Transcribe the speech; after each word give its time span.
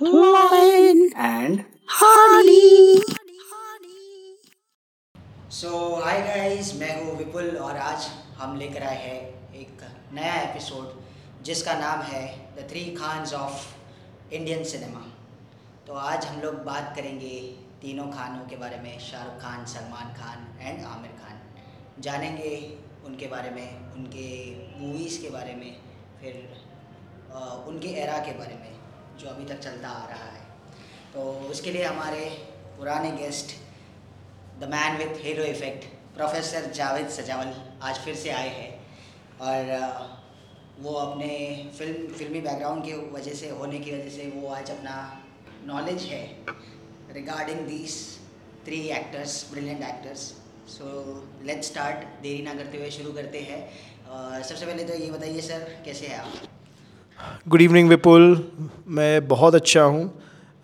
Lion 0.00 1.12
and 1.14 1.64
Harley. 1.86 3.00
So 5.50 5.70
hi 6.04 6.20
guys 6.22 6.74
मैं 6.80 6.94
हूँ 7.00 7.16
विपुल 7.18 7.56
और 7.56 7.76
आज 7.76 8.06
हम 8.38 8.56
लेकर 8.58 8.82
आए 8.82 8.96
हैं 9.02 9.52
एक 9.60 9.82
नया 10.14 10.34
एपिसोड 10.40 11.44
जिसका 11.44 11.74
नाम 11.78 12.00
है 12.02 12.24
the 12.56 12.66
three 12.70 12.84
Khans 12.96 13.34
of 13.34 14.34
Indian 14.34 14.64
cinema 14.64 15.04
तो 15.86 15.94
आज 15.94 16.26
हम 16.26 16.40
लोग 16.42 16.54
बात 16.64 16.92
करेंगे 16.96 17.38
तीनों 17.82 18.10
खानों 18.12 18.44
के 18.48 18.56
बारे 18.56 18.78
में, 18.78 18.98
शाहरुख 19.00 19.40
खान, 19.42 19.64
सलमान 19.66 20.14
खान 20.14 20.38
एंड 20.60 20.84
आमिर 20.86 21.10
खान। 21.22 22.02
जानेंगे 22.02 22.54
उनके 23.06 23.26
बारे 23.26 23.50
में, 23.50 23.94
उनके 23.94 24.28
मूवीज़ 24.78 25.20
के 25.22 25.30
बारे 25.30 25.54
में, 25.54 25.76
फिर 26.20 26.32
उनके 27.68 27.88
एरा 28.02 28.18
के 28.26 28.38
बारे 28.38 28.54
में। 28.54 28.72
जो 29.20 29.28
अभी 29.28 29.44
तक 29.44 29.58
चलता 29.60 29.88
आ 29.90 30.06
रहा 30.08 30.30
है। 30.30 30.42
तो 31.14 31.20
उसके 31.50 31.70
लिए 31.72 31.84
हमारे 31.84 32.24
पुराने 32.78 33.10
guest 33.16 33.56
the 34.60 34.68
man 34.70 34.96
with 34.98 35.24
hero 35.24 35.44
effect 35.46 35.84
professor 36.16 36.70
Javed 36.72 37.08
Sajawal 37.10 37.54
आज 37.82 37.98
फिर 38.04 38.14
से 38.16 38.30
आए 38.32 38.48
हैं। 38.50 38.72
और 39.40 40.12
वो 40.80 40.92
अपने 40.94 41.28
फ़िल्म 41.78 42.06
फिल्मी 42.14 42.40
बैकग्राउंड 42.40 42.84
की 42.84 42.92
वजह 43.10 43.34
से, 43.34 43.48
होने 43.50 43.78
की 43.78 43.90
वजह 43.92 44.08
से 44.10 44.30
वो 44.36 44.48
आज 44.50 44.70
अपना 44.70 44.96
नॉलेज 45.66 46.02
है 46.04 46.24
regarding 47.14 47.60
these 47.66 47.98
three 48.66 48.80
actors 48.92 49.44
brilliant 49.50 49.82
actors 49.84 50.20
so 50.68 50.86
let's 51.44 51.68
start 51.68 52.04
देरी 52.22 52.42
ना 52.42 52.54
करते 52.54 52.78
हुए 52.78 52.90
शुरू 52.90 53.12
करते 53.12 53.40
हैं। 53.42 53.62
सबसे 54.42 54.66
पहले 54.66 54.84
तो 54.84 54.94
ये 54.94 55.10
बताइए 55.10 55.40
सर 55.40 55.70
कैसे 55.84 56.06
हैं 56.06 56.18
आप? 56.18 56.53
गुड 57.48 57.62
इवनिंग 57.62 57.88
विपुल 57.88 58.22
मैं 58.88 59.26
बहुत 59.28 59.54
अच्छा 59.54 59.82
हूँ 59.82 60.04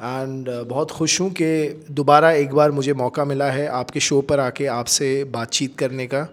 एंड 0.00 0.48
बहुत 0.68 0.90
खुश 0.90 1.20
हूँ 1.20 1.30
कि 1.30 1.84
दोबारा 1.90 2.30
एक 2.32 2.52
बार 2.52 2.70
मुझे 2.70 2.92
मौका 2.92 3.24
मिला 3.24 3.50
है 3.50 3.66
आपके 3.68 4.00
शो 4.00 4.20
पर 4.20 4.40
आके 4.40 4.66
आपसे 4.66 5.12
बातचीत 5.24 5.76
करने 5.78 6.06
का। 6.06 6.26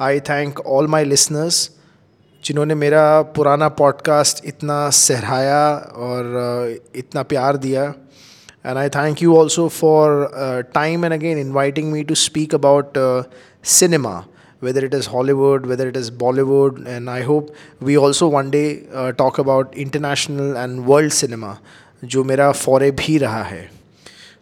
I 0.00 0.20
thank 0.20 0.60
all 0.60 0.86
my 0.86 1.04
listeners 1.04 1.70
जिन्होंने 2.44 2.74
मेरा 2.74 3.22
पुराना 3.22 3.68
पॉडकास्ट 3.68 4.44
इतना 4.44 4.90
सहराया 4.90 5.76
और 5.96 6.32
uh, 6.44 6.98
इतना 6.98 7.22
प्यार 7.22 7.56
दिया। 7.56 7.84
And 8.66 8.76
I 8.76 8.88
thank 8.88 9.22
you 9.22 9.36
also 9.36 9.68
for 9.68 10.70
time 10.74 11.04
and 11.04 11.14
again 11.14 11.38
inviting 11.38 11.92
me 11.92 12.04
to 12.04 12.14
speak 12.14 12.54
about 12.54 12.98
cinema 13.64 14.24
whether 14.60 14.84
it 14.84 14.94
is 14.94 15.06
Hollywood, 15.06 15.66
whether 15.66 15.88
it 15.88 15.96
is 15.96 16.10
Bollywood, 16.10 16.86
and 16.86 17.10
I 17.10 17.22
hope 17.22 17.54
we 17.80 17.96
also 17.96 18.28
one 18.28 18.50
day 18.50 18.86
uh, 18.92 19.12
talk 19.12 19.38
about 19.38 19.74
international 19.74 20.56
and 20.56 20.86
world 20.86 21.12
cinema, 21.12 21.58
जो 22.04 22.24
मेरा 22.24 22.50
फॉरे 22.52 22.90
भी 22.90 23.16
रहा 23.18 23.42
है 23.44 23.68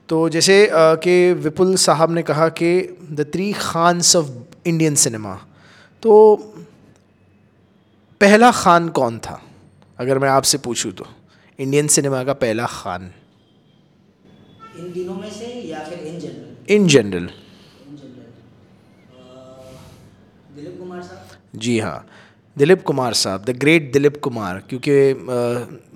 तो 0.08 0.28
जैसे 0.28 0.54
uh, 0.66 0.96
कि 1.02 1.32
विपुल 1.44 1.74
साहब 1.76 2.10
ने 2.10 2.22
कहा 2.22 2.48
कि 2.60 2.70
the 3.12 3.26
three 3.32 3.52
Khans 3.52 4.14
of 4.16 4.28
Indian 4.66 4.94
cinema 4.94 5.34
तो 6.02 6.12
पहला 8.20 8.50
खान 8.52 8.88
कौन 8.98 9.18
था 9.26 9.40
अगर 9.98 10.18
मैं 10.18 10.28
आपसे 10.28 10.58
पूछूँ 10.66 10.92
तो 10.92 11.06
इंडियन 11.58 11.86
सिनेमा 11.96 12.22
का 12.24 12.32
पहला 12.44 12.66
खान 12.76 13.10
इन 14.78 14.92
दिनों 14.92 15.14
में 15.14 15.30
से 15.30 15.46
या 15.70 15.84
फिर 15.84 16.06
इन 16.06 16.18
जनरल 16.20 16.74
इन 16.74 16.86
जनरल 16.94 17.28
जी 21.54 21.78
हाँ। 21.78 22.04
दिलीप 22.56 22.82
कुमार 22.82 23.12
साहब 23.14 23.44
द 23.44 23.50
ग्रेट 23.58 23.92
दिलीप 23.92 24.16
कुमार 24.22 24.62
क्योंकि 24.70 24.92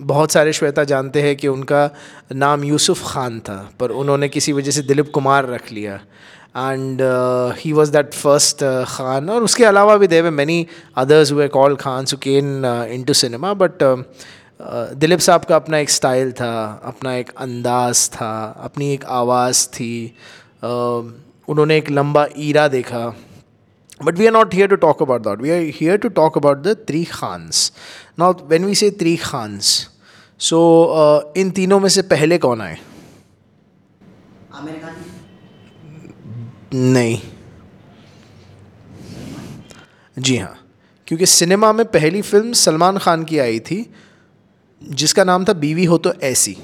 बहुत 0.04 0.32
सारे 0.32 0.52
श्वेता 0.52 0.84
जानते 0.84 1.22
हैं 1.22 1.34
कि 1.36 1.48
उनका 1.48 1.88
नाम 2.32 2.64
यूसुफ 2.64 3.02
खान 3.06 3.38
था 3.40 3.56
पर 3.80 3.90
उन्होंने 4.02 4.28
किसी 4.28 4.52
वजह 4.52 4.70
से 4.70 4.82
दिलीप 4.82 5.10
कुमार 5.14 5.46
रख 5.46 5.72
लिया। 5.72 5.94
And 6.56 7.00
he 7.58 7.72
was 7.72 7.92
that 7.92 8.14
first 8.14 8.64
Khan 8.88 9.30
और 9.30 9.42
उसके 9.42 9.64
अलावा 9.64 9.96
भी 9.96 10.06
देवे 10.06 10.30
मैनी 10.30 10.66
अदर्स 10.96 11.32
हुए 11.32 11.48
call 11.48 11.76
Khan 11.76 12.04
so 12.04 12.16
can 12.16 12.64
in 12.92 13.04
to 13.04 13.12
cinema 13.12 13.52
but 13.54 13.82
Dilip 15.02 15.18
साहब 15.18 15.44
का 15.44 15.56
अपना 15.56 15.78
एक 15.78 15.90
स्टाइल 15.90 16.32
था 16.32 16.52
अपना 16.84 17.14
एक 17.16 17.30
अंदाज 17.38 18.08
था 18.14 18.32
अपनी 18.64 18.92
एक 18.94 19.04
आवाज़ 19.20 19.66
थी 19.68 19.92
अ, 20.62 20.68
उन्होंने 21.48 21.76
एक 21.78 21.90
लंबा 21.90 22.26
ईरा 22.38 22.68
देखा। 22.68 23.04
But 24.02 24.18
we 24.18 24.26
are 24.26 24.32
not 24.32 24.52
here 24.52 24.66
to 24.66 24.76
talk 24.76 25.00
about 25.00 25.22
that. 25.22 25.38
We 25.38 25.50
are 25.50 25.60
here 25.60 25.96
to 25.96 26.10
talk 26.10 26.36
about 26.36 26.62
the 26.62 26.74
three 26.74 27.04
Khans. 27.04 27.70
Now, 28.18 28.32
when 28.32 28.64
we 28.64 28.74
say 28.74 28.90
three 28.90 29.16
Khans, 29.16 29.88
so 30.40 30.58
uh, 30.90 31.20
इन 31.36 31.50
तीनों 31.50 31.78
में 31.80 31.88
से 31.88 32.02
पहले 32.02 32.38
कौन 32.38 32.60
आए 32.60 32.78
खान 34.52 34.68
नहीं 36.74 37.20
जी 40.18 40.36
हाँ 40.36 40.56
क्योंकि 41.06 41.26
सिनेमा 41.26 41.72
में 41.72 41.84
पहली 41.86 42.22
फ़िल्म 42.22 42.52
सलमान 42.52 42.98
खान 42.98 43.24
की 43.24 43.38
आई 43.38 43.60
थी 43.60 43.78
जिसका 44.82 45.24
नाम 45.24 45.44
था 45.44 45.52
बीवी 45.62 45.84
हो 45.84 45.98
तो 45.98 46.12
ऐसी 46.22 46.56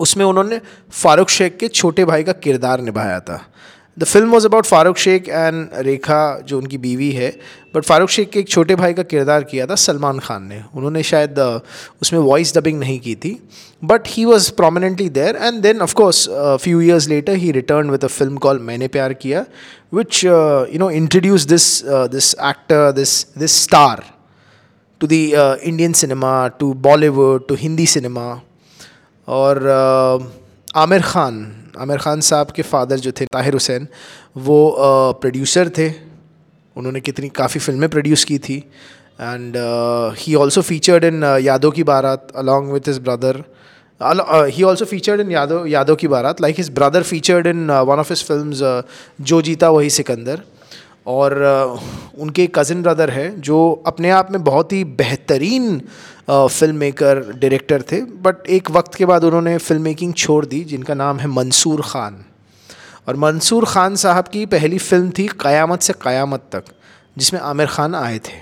उसमें 0.00 0.24
उन्होंने 0.24 0.60
फारूक 0.92 1.28
शेख 1.28 1.56
के 1.56 1.68
छोटे 1.68 2.04
भाई 2.04 2.24
का 2.24 2.32
किरदार 2.44 2.80
निभाया 2.80 3.20
था 3.20 3.44
the 3.98 4.04
film 4.04 4.30
was 4.30 4.46
about 4.46 4.66
Farooq 4.66 4.96
Shaikh 4.96 5.28
and 5.28 5.68
Rekha 5.74 6.38
जो 6.38 6.58
उनकी 6.58 6.78
बीवी 6.78 7.10
है 7.12 7.30
बट 7.74 7.84
फारूक 7.84 8.08
शेख 8.08 8.30
के 8.30 8.40
एक 8.40 8.48
छोटे 8.48 8.74
भाई 8.74 8.94
का 8.94 9.02
किरदार 9.02 9.44
किया 9.44 9.66
था 9.66 9.74
सलमान 9.74 10.18
खान 10.18 10.42
ने। 10.42 10.62
उन्होंने 10.74 11.02
शायद 11.02 11.38
उसमें 12.02 12.20
वॉइस 12.20 12.56
डबिंग 12.58 12.78
नहीं 12.80 13.00
की 13.00 13.14
थी 13.14 13.48
but 13.84 14.02
he 14.06 14.24
was 14.24 14.52
prominently 14.52 15.08
there 15.08 15.36
and 15.36 15.60
then 15.62 15.80
of course 15.80 16.28
few 16.30 16.80
years 16.80 17.08
later 17.08 17.32
he 17.32 17.52
return 17.52 17.90
with 17.90 18.04
a 18.04 18.08
film 18.08 18.36
call 18.36 18.58
Maine 18.58 18.88
Pyar 18.88 19.12
Kiya 19.12 19.44
which 19.94 20.24
you 20.24 20.78
know 20.78 20.90
introduce 20.90 21.42
this 21.42 21.84
this 21.86 22.34
actor 22.34 22.92
this 22.92 23.26
this 23.38 23.62
star 23.62 24.04
to 25.00 25.06
the 25.06 25.12
Indian 25.62 25.92
cinema 25.92 26.48
to 26.48 26.72
Bollywood 26.72 27.48
to 27.48 27.54
Hindi 27.54 27.86
cinema 27.86 28.40
और 29.28 29.58
uh, 29.58 30.26
Aamir 30.76 31.02
Khan 31.02 31.57
Aamir 31.78 31.98
Khan 31.98 32.20
साहब 32.22 32.50
के 32.50 32.62
father 32.64 32.98
जो 32.98 33.12
थे, 33.12 33.24
ताहिर 33.26 33.54
हुसैन, 33.54 33.86
वो 34.38 34.58
producer 35.20 35.68
थे। 35.78 35.88
उन्होंने 36.76 37.00
कितनी, 37.00 37.28
काफ़ी 37.30 37.60
फ़िल्में 37.60 37.88
प्रोड्यूस 37.90 38.24
की 38.24 38.38
थी। 38.40 38.56
And 39.20 39.56
he 40.18 40.34
also 40.36 40.62
featured 40.62 41.04
in 41.04 41.22
Yaadon 41.42 41.70
Ki 41.70 41.82
Baaraat 41.84 42.32
along 42.36 42.72
with 42.72 42.88
his 42.88 42.98
brother 43.00 43.42
he 44.50 44.62
also 44.62 44.84
featured 44.86 45.20
in 45.20 45.30
Yadav 45.30 45.66
Yadav 45.66 45.94
Ki 45.96 46.08
Baaraat. 46.08 46.40
Like 46.40 46.56
his 46.58 46.68
brother 46.74 47.02
featured 47.04 47.46
in 47.46 47.70
one 47.70 47.98
of 47.98 48.12
his 48.12 48.24
film 48.24 48.82
Jo 49.22 49.40
Jeeta 49.42 49.70
Wohi 49.70 49.90
Sikandar. 49.92 50.42
और 51.06 51.34
उनके 52.18 52.46
cousin 52.54 52.82
brother 52.82 53.10
है, 53.10 53.40
जो 53.40 53.82
अपने 53.86 54.10
आप 54.10 54.30
में 54.32 54.42
बहुत 54.44 54.72
ही 54.72 54.84
बेहतरीन 54.84 55.80
फ़िल्म 56.30 56.76
मेकर 56.76 57.20
डायरेक्टर 57.32 57.82
थे 57.92 58.00
बट 58.22 58.46
एक 58.50 58.70
वक्त 58.70 58.94
के 58.94 59.04
बाद 59.06 59.24
उन्होंने 59.24 59.56
फ़िल्म 59.58 59.82
मेकिंग 59.82 60.14
छोड़ 60.14 60.44
दी, 60.46 60.62
जिनका 60.64 60.94
नाम 60.94 61.18
है 61.18 61.26
मंसूर 61.28 61.82
ख़ान। 61.82 62.24
और 63.08 63.16
मंसूर 63.16 63.64
ख़ान 63.66 63.94
साहब 63.96 64.28
की 64.28 64.44
पहली 64.48 64.78
फ़िल्म 64.80 65.10
थी 65.18 65.26
क़यामत 65.40 65.82
से 65.82 65.92
क़यामत 66.02 66.42
तक, 66.52 66.64
जिसमें 67.16 67.40
आमिर 67.42 67.66
ख़ान 67.68 67.94
आए 67.96 68.18
थे। 68.18 68.36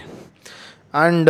And 0.94 1.28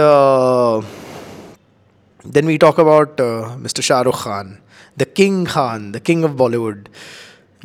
then 2.24 2.46
we 2.46 2.56
talk 2.58 2.80
about 2.80 3.20
mister 3.60 3.82
Shahrukh 3.82 4.22
Khan 4.22 4.56
the 4.98 5.06
king 5.16 5.46
Khan 5.46 5.90
the 5.92 5.98
king 6.00 6.24
of 6.24 6.32
Bollywood 6.34 6.88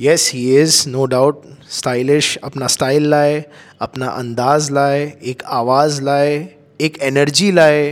yes 0.01 0.31
he 0.34 0.44
is 0.59 0.88
no 0.89 1.06
doubt 1.06 1.41
stylish 1.69 2.38
अपना 2.44 2.67
स्टाइल 2.67 3.09
लाए, 3.09 3.44
अपना 3.81 4.07
अंदाज़ 4.07 4.72
लाए, 4.73 5.01
एक 5.23 5.44
आवाज़ 5.47 6.01
लाए, 6.01 6.34
एक 6.81 6.97
एनर्जी 7.01 7.51
लाए। 7.51 7.91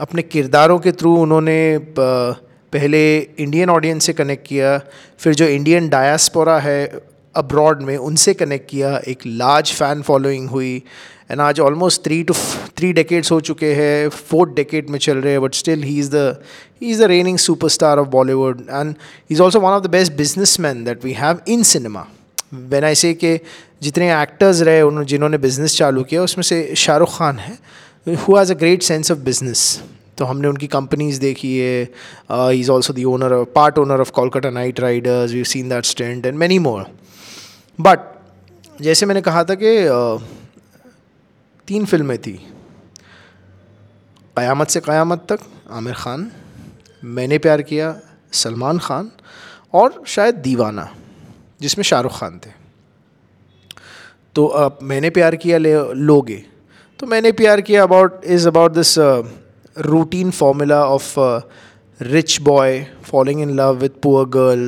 अपने 0.00 0.22
किरदारों 0.22 0.78
के 0.78 0.92
थ्रू 0.92 1.14
उन्होंने 1.16 1.78
पहले 1.98 3.02
इंडियन 3.18 3.70
ऑडियंस 3.70 4.04
से 4.04 4.12
कनेक्ट 4.12 4.46
किया, 4.46 4.78
फिर 5.18 5.34
जो 5.34 5.46
इंडियन 5.46 5.88
डायस्पोरा 5.88 6.58
है 6.60 6.86
अब्रॉड 7.34 7.82
में 7.82 7.96
उनसे 7.98 8.34
कनेक्ट 8.34 8.70
किया। 8.70 8.96
एक 9.08 9.26
लार्ज 9.26 9.72
फ़ैन 9.72 10.02
फॉलोइंग 10.02 10.48
हुई। 10.48 10.82
एंड 11.30 11.40
आज 11.40 11.60
almost 11.60 12.04
three 12.04 12.22
two 12.22 12.34
three 12.76 12.92
decades 12.92 13.30
हो 13.32 13.40
चुके 13.40 13.72
हैं 13.74 14.08
फोर्थ 14.08 14.50
डेकेड 14.54 14.90
में 14.90 14.98
चल 14.98 15.18
रहे 15.18 15.32
हैं 15.32 15.42
but 15.42 15.54
still 15.54 15.82
he 15.82 15.98
is 15.98 16.10
the 16.10 16.24
he 16.82 16.90
is 16.90 17.02
the 17.02 17.06
reigning 17.08 17.38
superstar 17.38 17.98
of 17.98 18.08
Bollywood 18.08 18.60
and 18.60 18.90
he 18.90 19.34
is 19.34 19.42
also 19.42 19.60
one 19.60 19.70
of 19.70 19.82
the 19.82 19.90
best 19.90 20.12
business 20.12 20.58
man 20.60 20.84
that 20.84 21.04
we 21.04 21.12
have 21.12 21.40
in 21.48 21.62
cinema 21.62 22.06
when 22.54 22.84
I 22.84 22.94
say 22.94 23.14
कि 23.14 23.38
जितने 23.82 24.12
actors 24.12 24.60
रहे 24.62 24.82
उन्होंने 24.82 25.06
जिन्होंने 25.06 25.38
business 25.38 25.76
चालू 25.76 26.04
किया 26.04 26.22
उसमें 26.22 26.42
से 26.42 26.60
शाहरुख 26.76 27.16
खान 27.18 27.38
है 27.38 27.58
who 28.06 28.36
has 28.36 28.52
a 28.52 28.56
great 28.56 28.82
sense 28.82 29.10
of 29.10 29.18
business 29.22 29.66
तो 30.18 30.24
हमने 30.24 30.48
उनकी 30.48 30.66
कंपनीज़ 30.68 31.20
देखी 31.20 31.56
है 31.58 31.82
he 32.30 32.60
is 32.60 32.70
also 32.70 32.92
the 32.92 33.04
owner 33.06 33.42
part 33.54 33.78
owner 33.78 34.00
of 34.00 34.10
Kolkata 34.12 34.50
knight 34.52 34.80
riders 34.80 35.32
we 35.32 35.44
seen 35.48 35.68
that 35.68 35.84
stent 35.86 36.26
and 36.26 36.38
many 36.38 36.58
more 36.68 36.86
but 37.78 38.12
जैसे 38.80 39.06
मैंने 39.06 39.20
कहा 39.22 39.44
था 39.44 39.54
कि 39.54 39.76
uh, 39.88 40.43
तीन 41.68 41.84
फ़िल्में 41.86 42.18
थी। 42.18 42.32
क़यामत 44.36 44.68
से 44.68 44.80
क़यामत 44.80 45.26
तक 45.30 45.40
आमिर 45.70 45.94
ख़ान, 45.94 46.30
मैंने 47.04 47.38
प्यार 47.38 47.62
किया 47.62 47.94
सलमान 48.32 48.78
खान 48.78 49.10
और 49.74 50.02
शायद 50.06 50.34
दीवाना, 50.44 50.88
जिसमें 51.62 51.84
शाहरुख 51.84 52.18
खान 52.20 52.38
थे। 52.46 52.50
तो 54.34 54.46
अब 54.46 54.78
मैंने 54.82 55.10
प्यार 55.10 55.36
किया 55.36 55.58
ले, 55.58 55.74
लोगे 55.94 56.44
तो 57.00 57.06
Maine 57.06 57.32
Pyar 57.32 57.60
Kiya 57.60 57.82
about 57.82 58.24
is 58.24 58.48
about 58.48 58.72
this 58.72 58.98
routine 59.86 60.30
formula 60.30 60.84
of 60.86 61.18
rich 62.00 62.42
boy 62.42 62.88
falling 63.02 63.38
in 63.38 63.50
love 63.56 63.80
with 63.80 64.00
poor 64.04 64.26
girl 64.26 64.62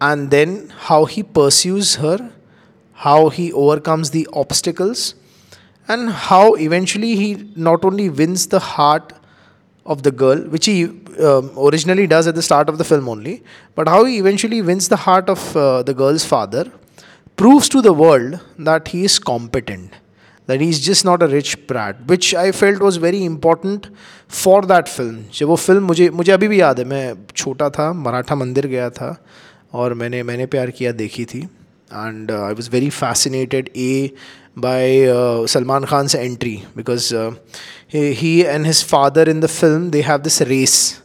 and 0.00 0.32
then 0.32 0.54
how 0.86 1.04
he 1.04 1.22
pursues 1.22 1.94
her, 1.96 2.30
how 2.98 3.28
he 3.28 3.52
overcomes 3.52 4.10
the 4.10 4.26
obstacles 4.32 5.14
and 5.88 6.10
how 6.10 6.54
eventually 6.54 7.14
he 7.16 7.28
not 7.68 7.84
only 7.84 8.08
wins 8.08 8.46
the 8.48 8.60
heart 8.72 9.12
of 9.86 10.02
the 10.02 10.10
girl 10.10 10.40
which 10.54 10.66
he 10.66 10.84
um, 11.28 11.50
originally 11.68 12.06
does 12.06 12.26
at 12.26 12.34
the 12.34 12.42
start 12.42 12.68
of 12.68 12.78
the 12.78 12.84
film 12.84 13.08
only 13.08 13.42
but 13.74 13.88
how 13.88 14.04
he 14.04 14.18
eventually 14.18 14.60
wins 14.62 14.88
the 14.88 15.00
heart 15.06 15.28
of 15.28 15.56
uh, 15.56 15.82
the 15.82 15.94
girl's 15.94 16.24
father 16.24 16.70
proves 17.36 17.68
to 17.68 17.80
the 17.80 17.92
world 17.92 18.38
that 18.58 18.88
he 18.88 19.04
is 19.04 19.18
competent 19.18 19.94
that 20.46 20.60
he's 20.60 20.80
just 20.80 21.04
not 21.04 21.22
a 21.22 21.28
rich 21.28 21.66
brat 21.66 21.96
which 22.06 22.34
I 22.34 22.52
felt 22.52 22.80
was 22.80 22.96
very 22.96 23.24
important 23.24 23.88
for 24.28 24.62
that 24.72 24.88
film 24.88 25.16
जब 25.38 25.48
वो 25.48 25.56
film 25.56 25.82
मुझे 25.86 26.08
मुझे 26.20 26.32
अभी 26.32 26.48
भी 26.48 26.60
याद 26.60 26.78
है 26.78 26.84
मैं 26.92 27.04
छोटा 27.36 27.68
था 27.70 27.92
मराठा 28.06 28.34
मंदिर 28.34 28.66
गया 28.66 28.88
था 28.98 29.10
और 29.74 29.94
मैंने 30.00 30.22
मैंने 30.22 30.46
प्यार 30.54 30.70
किया 30.78 30.92
देखी 31.00 31.24
थी 31.32 31.46
and 31.90 32.30
uh, 32.30 32.42
I 32.42 32.52
was 32.52 32.68
very 32.68 32.90
fascinated 32.90 33.70
a 33.74 34.12
by 34.56 35.02
uh, 35.02 35.46
Salman 35.46 35.84
Khan's 35.84 36.14
entry 36.14 36.64
because 36.74 37.12
uh, 37.12 37.34
he, 37.86 38.12
he 38.12 38.46
and 38.46 38.66
his 38.66 38.82
father 38.82 39.22
in 39.22 39.40
the 39.40 39.48
film 39.48 39.90
they 39.90 40.02
have 40.02 40.22
this 40.22 40.40
race. 40.42 41.00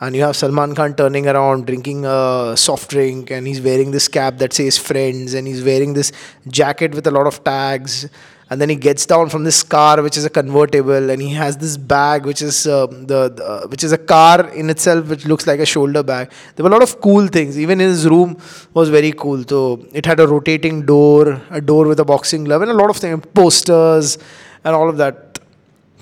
And 0.00 0.14
you 0.16 0.22
have 0.22 0.36
Salman 0.36 0.74
Khan 0.74 0.94
turning 0.94 1.28
around 1.28 1.66
drinking 1.66 2.04
a 2.04 2.54
soft 2.56 2.90
drink 2.90 3.30
and 3.30 3.46
he's 3.46 3.60
wearing 3.60 3.90
this 3.90 4.08
cap 4.08 4.38
that 4.38 4.52
says 4.52 4.76
friends 4.76 5.34
and 5.34 5.46
he's 5.46 5.62
wearing 5.62 5.94
this 5.94 6.12
jacket 6.48 6.94
with 6.94 7.06
a 7.06 7.10
lot 7.10 7.26
of 7.26 7.44
tags 7.44 8.08
and 8.50 8.60
then 8.60 8.68
he 8.68 8.76
gets 8.76 9.06
down 9.06 9.28
from 9.28 9.44
this 9.44 9.62
car 9.62 10.02
which 10.02 10.16
is 10.16 10.24
a 10.24 10.30
convertible 10.30 11.10
and 11.10 11.22
he 11.22 11.30
has 11.30 11.56
this 11.56 11.76
bag 11.76 12.26
which 12.26 12.42
is 12.42 12.66
uh, 12.66 12.86
the, 12.86 13.28
the 13.30 13.44
uh, 13.44 13.66
which 13.68 13.82
is 13.82 13.92
a 13.92 13.98
car 13.98 14.48
in 14.50 14.68
itself 14.68 15.08
which 15.08 15.24
looks 15.26 15.46
like 15.46 15.60
a 15.60 15.66
shoulder 15.66 16.02
bag 16.02 16.30
there 16.54 16.64
were 16.64 16.70
a 16.70 16.72
lot 16.72 16.82
of 16.82 17.00
cool 17.00 17.26
things 17.26 17.58
even 17.58 17.78
his 17.78 18.06
room 18.06 18.36
was 18.74 18.90
very 18.90 19.12
cool 19.12 19.42
so 19.44 19.84
it 19.92 20.04
had 20.04 20.20
a 20.20 20.26
rotating 20.26 20.84
door 20.84 21.40
a 21.50 21.60
door 21.60 21.86
with 21.86 22.00
a 22.00 22.04
boxing 22.04 22.44
glove 22.44 22.62
and 22.62 22.70
a 22.70 22.74
lot 22.74 22.90
of 22.90 22.96
things 22.96 23.24
posters 23.34 24.18
and 24.64 24.74
all 24.74 24.88
of 24.88 24.96
that 24.98 25.38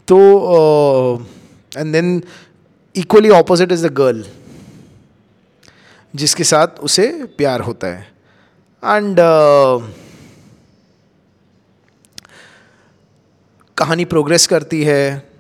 so 0.09 0.19
uh, 0.56 1.23
and 1.77 1.94
then 1.94 2.25
equally 2.94 3.31
opposite 3.31 3.71
is 3.73 3.83
the 3.83 3.91
girl 3.91 4.23
जिसके 6.21 6.44
साथ 6.44 6.81
उसे 6.87 7.05
प्यार 7.39 7.61
होता 7.67 7.87
है 7.87 8.06
and 8.85 9.21
कहानी 13.76 14.04
progress 14.04 14.46
करती 14.46 14.82
है। 14.84 15.32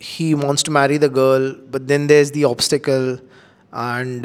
He 0.00 0.32
wants 0.34 0.64
to 0.64 0.72
marry 0.72 0.98
the 0.98 1.04
girl 1.14 1.48
but 1.72 1.80
then 1.88 2.06
there 2.06 2.20
is 2.22 2.32
the 2.32 2.44
obstacle 2.44 3.18
and 3.72 4.22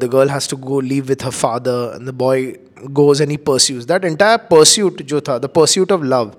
the 0.00 0.08
girl 0.12 0.30
has 0.30 0.48
to 0.50 0.56
go 0.56 0.80
live 0.80 1.04
with 1.04 1.24
her 1.24 1.30
father 1.32 1.94
and 1.96 2.08
the 2.08 2.14
boy 2.14 2.42
goes 2.98 3.22
any 3.22 3.34
he 3.34 3.36
pursues 3.46 3.84
that 3.84 4.04
entire 4.04 4.36
pursuit 4.50 5.02
जो 5.02 5.20
था 5.28 5.38
the 5.38 5.46
pursuit 5.54 5.92
of 5.92 6.02
love 6.04 6.32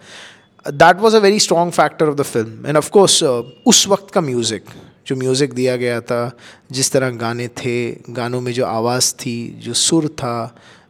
that 0.66 1.00
was 1.02 1.16
a 1.16 1.20
very 1.20 1.40
strong 1.40 1.72
factor 1.72 2.10
of 2.10 2.16
the 2.16 2.22
film 2.26 2.66
and 2.68 2.78
of course 2.78 3.24
उस 3.68 3.88
वक्त 3.88 4.12
का 4.12 4.22
music 4.22 4.70
जो 5.08 5.16
music 5.16 5.54
दिया 5.54 5.76
गया 5.76 6.00
था 6.02 6.20
जिस 6.72 6.92
तरह 6.92 7.10
गाने 7.18 7.48
थे 7.58 7.80
गानों 8.12 8.42
में 8.42 8.52
जो 8.54 8.66
आवाज़ 8.66 9.14
थी 9.16 9.38
जो 9.64 9.74
सुर 9.82 10.08
था 10.22 10.38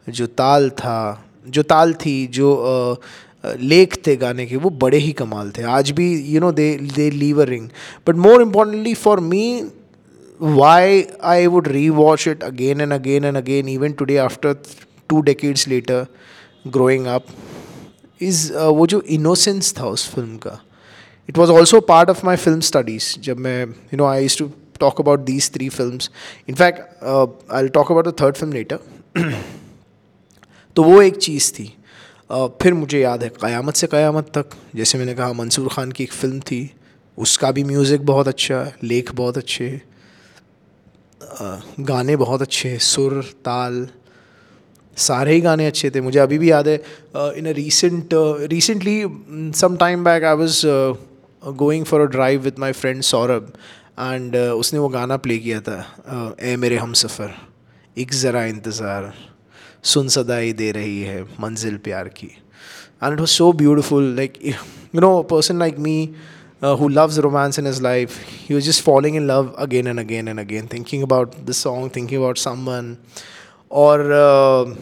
जो 0.09 0.27
ताल 0.41 0.69
था 0.81 0.99
जो 1.47 1.63
ताल 1.63 1.93
थी 1.93 2.15
जो 2.27 2.49
uh, 2.67 3.03
लेख 3.61 3.95
थे 4.07 4.15
गाने 4.15 4.45
के, 4.45 4.55
वो 4.55 4.69
बड़े 4.69 4.97
ही 4.97 5.11
कमाल 5.13 5.51
थे। 5.57 5.63
आज 5.63 5.91
भी 5.91 6.07
you 6.33 6.39
know 6.41 6.51
they 6.51 6.73
they 6.95 7.09
leave 7.11 7.41
a 7.41 7.45
ring 7.45 7.67
but 8.07 8.15
more 8.25 8.41
importantly 8.41 8.93
for 8.95 9.19
me 9.21 9.63
why 10.39 11.03
I 11.25 11.47
would 11.47 11.67
rewatch 11.91 12.27
it 12.27 12.43
again 12.43 12.81
and 12.81 12.93
again 12.93 13.25
and 13.25 13.37
again 13.37 13.69
even 13.69 13.91
today 13.93 14.17
after 14.17 14.55
two 15.09 15.21
decades 15.21 15.67
later 15.67 16.05
growing 16.67 17.05
up 17.07 17.25
is 18.21 18.51
वो 18.53 18.87
जो 18.87 19.01
innocence 19.09 19.73
था 19.79 19.87
उस 19.87 20.09
फ़िल्म 20.13 20.37
का। 20.37 20.59
It 21.29 21.37
was 21.37 21.51
also 21.51 21.79
part 21.87 22.09
of 22.09 22.25
my 22.25 22.35
film 22.35 22.59
studies 22.61 23.19
जब 23.21 23.37
मैं 23.39 23.63
you 23.63 23.97
know 23.97 24.05
I 24.05 24.21
use 24.21 24.37
to 24.39 24.49
talk 24.79 25.01
about 25.01 25.19
these 25.25 25.49
three 25.53 25.69
film 25.69 25.99
in fact 26.49 27.03
I 27.53 27.67
talk 27.69 27.91
about 27.91 28.07
the 28.07 28.13
third 28.21 28.35
film 28.35 28.53
later 28.53 28.79
तो 30.75 30.83
वो 30.83 31.01
एक 31.01 31.17
चीज़ 31.17 31.51
थी। 31.53 31.73
फिर 32.29 32.73
मुझे 32.73 32.99
याद 32.99 33.23
है, 33.23 33.29
क़यामत 33.31 33.75
से 33.75 33.87
क़यामत 33.87 34.31
तक, 34.37 34.49
जैसे 34.75 34.97
मैंने 34.97 35.13
कहा, 35.15 35.33
मंसूर 35.33 35.67
ख़ान 35.69 35.91
की 35.91 36.03
एक 36.03 36.11
फ़िल्म 36.13 36.39
थी, 36.41 36.69
उसका 37.17 37.51
भी 37.51 37.63
म्यूज़िक 37.63 38.05
बहुत 38.05 38.27
अच्छा 38.27 38.65
लेख 38.83 39.11
बहुत 39.15 39.37
अच्छे 39.37 39.69
गाने 41.81 42.15
बहुत 42.15 42.41
अच्छे 42.41 42.69
हैं, 42.69 42.77
सुर, 42.79 43.21
ताल, 43.45 43.87
सारे 44.97 45.33
ही 45.33 45.41
गाने 45.41 45.65
अच्छे 45.67 45.89
थे, 45.89 46.01
मुझे 46.01 46.19
अभी 46.19 46.37
भी 46.37 46.51
याद 46.51 46.67
है 46.67 46.75
in 47.37 47.47
a 47.47 47.51
recent 47.53 48.09
recently 48.51 49.01
some 49.55 49.75
time 49.77 50.03
back 50.03 50.23
I 50.23 50.35
was 50.35 50.61
going 51.57 51.85
for 51.85 52.01
a 52.01 52.05
drive 52.11 52.41
with 52.41 52.59
my 52.59 52.71
friend 52.73 53.01
Saurabh 53.03 53.51
and 53.99 54.35
उसने 54.35 54.79
वो 54.79 54.87
गाना 54.89 55.17
प्ले 55.17 55.37
किया 55.39 55.59
था 55.61 56.35
ए 56.41 56.55
मेरे 56.57 56.77
हम 56.77 56.93
सफ़र 56.95 57.33
एक 57.97 58.13
ज़रा 58.15 58.43
इंतज़ार 58.45 59.13
सुन 59.83 60.07
सदाई 60.07 60.53
दे 60.53 60.71
रही 60.71 61.01
है, 61.01 61.23
मंजिल 61.23 61.77
प्यार 61.77 62.07
की। 62.07 62.27
And 63.03 63.13
it 63.13 63.19
was 63.19 63.29
so 63.29 63.51
beautiful 63.53 64.15
like 64.15 64.33
you 64.45 65.01
know 65.01 65.21
person 65.23 65.59
like 65.59 65.79
me 65.79 66.15
who 66.63 66.87
loves 66.87 67.17
romance 67.17 67.59
in 67.59 67.67
is 67.67 67.81
life 67.81 68.17
he 68.29 68.55
was 68.55 68.65
just 68.65 68.83
following 68.83 69.15
in 69.15 69.27
love 69.27 69.53
again 69.57 69.87
and 69.87 69.99
again 69.99 70.27
and 70.27 70.39
again 70.39 70.67
thinking 70.73 71.03
about 71.03 71.35
the 71.45 71.51
song 71.51 71.91
thinking 71.95 72.21
about 72.21 72.37
someone 72.65 72.97
और 73.71 73.99
uh, 73.99 74.77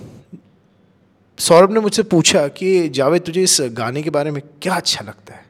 Saurabh 1.40 1.72
ने 1.72 1.80
मुझसे 1.80 2.04
पूछा 2.04 2.48
कि, 2.48 2.90
जावेद, 2.90 3.22
तुझे 3.22 3.44
इस 3.44 3.58
गाने 3.62 4.02
के 4.04 4.10
बारे 4.10 4.32
में 4.32 4.42
क्या 4.62 4.76
अच्छा 4.76 5.06
लगता 5.06 5.34
है? 5.34 5.46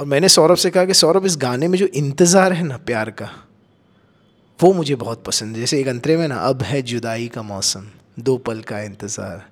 और 0.00 0.06
मैंने 0.06 0.28
सौरभ 0.28 0.56
से 0.56 0.70
कहा 0.70 0.84
कि, 0.84 0.94
सौरभ, 0.94 1.26
इस 1.26 1.36
गाने 1.36 1.68
में 1.68 1.78
जो 1.78 1.86
इंतज़ार 1.86 2.52
है 2.52 2.62
ना, 2.62 2.76
प्यार 2.76 3.10
का 3.10 3.30
वो 4.62 4.72
मुझे 4.72 4.94
बहुत 4.96 5.22
पसंद 5.24 5.54
है। 5.54 5.60
जैसे 5.60 5.80
एक 5.80 5.88
अंतरे 5.88 6.16
में 6.16 6.26
ना, 6.28 6.36
अब 6.38 6.62
है 6.62 6.82
जुदाई 6.84 7.28
का 7.28 7.42
मौसम, 7.44 7.86
दो 8.20 8.36
पल 8.38 8.60
का 8.62 8.80
इंतज़ार। 8.82 9.44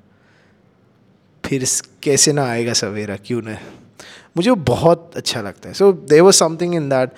फिर 1.45 1.65
कैसे 2.03 2.33
ना 2.33 2.45
आएगा 2.47 2.73
सवेरा, 2.75 3.17
क्यों 3.19 3.43
न? 3.43 3.57
मुझे 4.37 4.53
बहुत 4.67 5.13
अच्छा 5.17 5.41
लगता 5.43 5.69
है। 5.69 5.75
So 5.75 5.93
there 5.93 6.21
was 6.23 6.37
something 6.37 6.75
in 6.75 6.89
that 6.89 7.11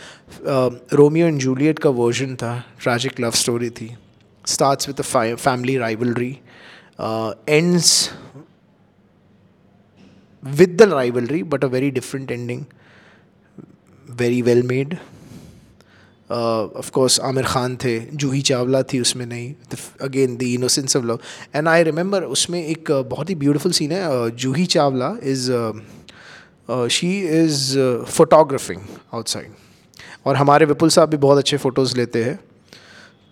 Romeo 0.94 1.26
and 1.26 1.38
Juliet 1.40 1.78
का 1.78 1.90
वर्जन 1.92 2.34
था 2.36 2.52
ट्रैजिक 2.82 3.20
लव 3.20 3.30
स्टोरी 3.36 3.70
थी। 3.70 3.90
Starts 4.44 4.88
with 4.88 5.00
family 5.02 5.76
rivalry 5.78 6.30
ends 7.48 8.10
with 10.42 10.76
the 10.76 10.92
rivalry 10.92 11.42
but 11.42 11.64
a 11.64 11.68
very 11.68 11.90
different 11.90 12.30
ending 12.30 12.64
very 14.06 14.42
well 14.42 14.62
made 14.68 14.96
of 16.32 16.90
course 16.90 17.18
Aamir 17.20 17.44
Khan 17.44 17.76
थे 17.84 17.98
जूही 18.14 18.40
चावला 18.42 18.82
थी 18.82 19.00
उसमें 19.00 19.24
नहीं। 19.26 19.54
Again 20.00 20.36
the 20.36 20.42
innocence 20.42 20.96
of 20.96 21.04
love 21.04 21.18
and 21.54 21.68
I 21.68 21.82
remember 21.82 22.22
उसमें 22.36 22.62
एक 22.64 22.90
uh, 22.90 23.04
बहुत 23.10 23.30
ही 23.30 23.34
beautiful 23.34 23.72
scene 23.72 23.92
है 23.92 24.30
Juhi 24.36 24.66
Chawla 24.66 25.14
is 25.22 25.50
she 26.90 27.10
is 27.40 27.78
photographing 28.08 28.80
outside 29.14 29.50
और 30.26 30.36
हमारे 30.36 30.66
विपुल 30.66 30.88
साहब 30.88 31.08
भी 31.08 31.16
बहुत 31.16 31.38
अच्छे 31.38 31.56
फ़ोटोज़ 31.56 31.96
लेते 31.96 32.24
हैं। 32.24 32.38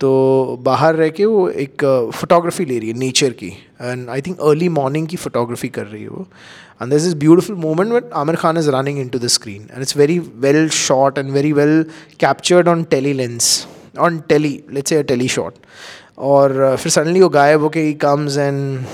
तो 0.01 0.57
बाहर 0.61 0.95
रह 0.95 1.09
के 1.09 1.25
वो 1.25 1.47
एक 1.49 1.83
फ़ोटोग्राफी 2.13 2.65
ले 2.65 2.77
रही 2.79 2.89
है 2.89 2.97
नेचर 2.97 3.31
की। 3.31 3.47
And 3.81 4.09
I 4.09 4.21
think 4.21 4.39
early 4.41 4.69
morning 4.69 5.07
की 5.07 5.17
फ़ोटोग्राफी 5.17 5.67
कर 5.69 5.85
रही 5.87 6.01
है 6.03 6.09
वो। 6.09 6.27
And 6.81 6.91
there's 6.91 7.03
this 7.03 7.13
beautiful 7.23 7.55
moment 7.55 7.91
when 7.95 8.05
Amir 8.11 8.37
Khan 8.43 8.57
is 8.57 8.67
running 8.75 8.97
into 8.97 9.19
the 9.19 9.29
screen 9.29 9.69
and 9.71 9.83
it's 9.83 9.93
very 9.93 10.17
well 10.45 10.67
shot 10.67 11.19
and 11.19 11.31
very 11.31 11.53
well 11.53 11.75
captured 12.17 12.67
on 12.67 12.85
tele 12.93 13.13
lens 13.13 13.49
on 14.07 14.21
tele 14.23 14.53
let's 14.69 14.89
say 14.89 14.97
a 14.97 15.07
tele 15.13 15.27
shot 15.37 15.65
और 16.29 16.51
uh, 16.51 16.75
फिर 16.77 16.91
suddenly 16.91 17.21
वो 17.21 17.29
गायब 17.29 17.61
होके 17.61 17.81
ही 17.81 17.93
comes 18.01 18.37
and 18.37 18.85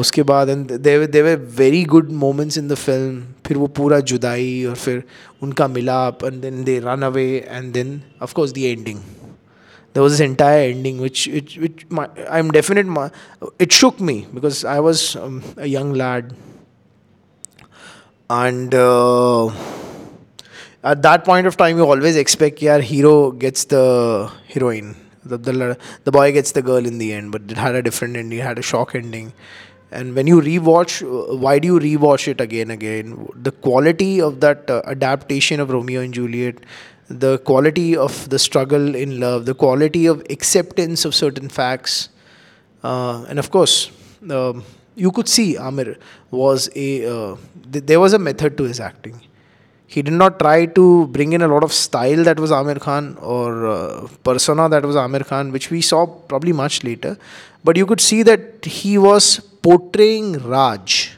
उसके 0.00 0.22
बाद 0.30 0.48
and 0.48 0.72
they 0.86 1.06
they 1.06 1.22
were 1.22 1.34
very 1.58 1.82
good 1.94 2.10
moments 2.22 2.58
in 2.58 2.68
the 2.68 2.74
film 2.74 3.22
फिर 3.46 3.56
वो 3.56 3.66
पूरा 3.78 3.98
जुदाई 4.12 4.64
और 4.64 4.74
फिर 4.84 5.02
उनका 5.42 5.68
मिलाप 5.68 6.24
and 6.24 6.40
then 6.42 6.64
they 6.64 6.78
run 6.84 7.02
away 7.10 7.26
and 7.48 7.72
then 7.72 8.00
of 8.22 8.34
course 8.34 8.52
the 8.52 8.58
ending 8.58 8.98
there 9.94 10.02
was 10.02 10.12
this 10.18 10.20
entire 10.20 10.68
ending 10.70 11.00
which 11.00 11.26
which, 11.28 11.56
which 11.56 11.86
my, 11.88 12.08
i'm 12.28 12.50
definite 12.50 12.86
my, 12.86 13.10
it 13.58 13.72
shook 13.72 14.00
me 14.00 14.26
because 14.34 14.64
i 14.64 14.78
was 14.78 15.16
um, 15.16 15.42
a 15.56 15.66
young 15.66 15.94
lad. 15.94 16.34
And 18.30 18.74
uh, 18.74 19.48
at 20.82 21.02
that 21.02 21.24
point 21.24 21.46
of 21.46 21.56
time 21.56 21.76
you 21.76 21.84
always 21.84 22.16
expect 22.16 22.62
yeah 22.62 22.78
hero 22.78 23.30
gets 23.30 23.64
the 23.66 24.30
heroine. 24.48 24.96
The, 25.24 25.38
the 25.38 25.78
the 26.04 26.12
boy 26.12 26.32
gets 26.32 26.52
the 26.52 26.62
girl 26.62 26.84
in 26.84 26.98
the 26.98 27.12
end 27.12 27.32
but 27.32 27.42
it 27.50 27.56
had 27.56 27.74
a 27.74 27.82
different 27.82 28.16
ending 28.16 28.38
it 28.38 28.42
had 28.42 28.58
a 28.58 28.62
shock 28.62 28.94
ending. 28.94 29.32
And 29.90 30.16
when 30.16 30.26
you 30.26 30.40
rewatch 30.40 31.02
uh, 31.02 31.36
why 31.36 31.58
do 31.58 31.68
you 31.68 31.78
rewatch 31.78 32.26
it 32.28 32.40
again 32.40 32.70
again? 32.70 33.28
The 33.36 33.52
quality 33.52 34.20
of 34.20 34.40
that 34.40 34.68
uh, 34.70 34.82
adaptation 34.86 35.60
of 35.60 35.70
romeo 35.70 36.00
and 36.00 36.12
juliet 36.12 36.56
the 37.08 37.38
quality 37.38 37.96
of 37.96 38.28
the 38.30 38.38
struggle 38.38 38.94
in 38.94 39.20
love 39.20 39.44
the 39.46 39.54
quality 39.54 40.06
of 40.06 40.24
acceptance 40.30 41.04
of 41.04 41.14
certain 41.14 41.48
facts 41.48 42.08
uh, 42.82 43.24
and 43.28 43.38
of 43.38 43.50
course 43.50 43.90
um, 44.30 44.64
you 44.96 45.10
could 45.10 45.28
see 45.28 45.56
amir 45.56 45.96
was 46.30 46.70
a 46.74 46.88
uh, 47.14 47.36
th- 47.72 47.84
there 47.84 48.00
was 48.00 48.12
a 48.12 48.18
method 48.18 48.56
to 48.56 48.64
his 48.64 48.80
acting 48.80 49.20
he 49.94 50.02
did 50.02 50.14
not 50.14 50.38
try 50.38 50.66
to 50.66 51.06
bring 51.08 51.32
in 51.34 51.42
a 51.42 51.48
lot 51.48 51.62
of 51.62 51.72
style 51.72 52.24
that 52.24 52.38
was 52.40 52.50
Amir 52.50 52.76
Khan 52.76 53.16
or 53.20 53.66
uh, 53.66 54.08
persona 54.24 54.68
that 54.68 54.84
was 54.84 54.96
Amir 54.96 55.20
Khan, 55.20 55.52
which 55.52 55.70
we 55.70 55.80
saw 55.80 56.06
probably 56.06 56.52
much 56.52 56.82
later. 56.82 57.16
But 57.62 57.76
you 57.76 57.86
could 57.86 58.00
see 58.00 58.22
that 58.24 58.64
he 58.64 58.98
was 58.98 59.40
portraying 59.62 60.32
Raj. 60.54 61.16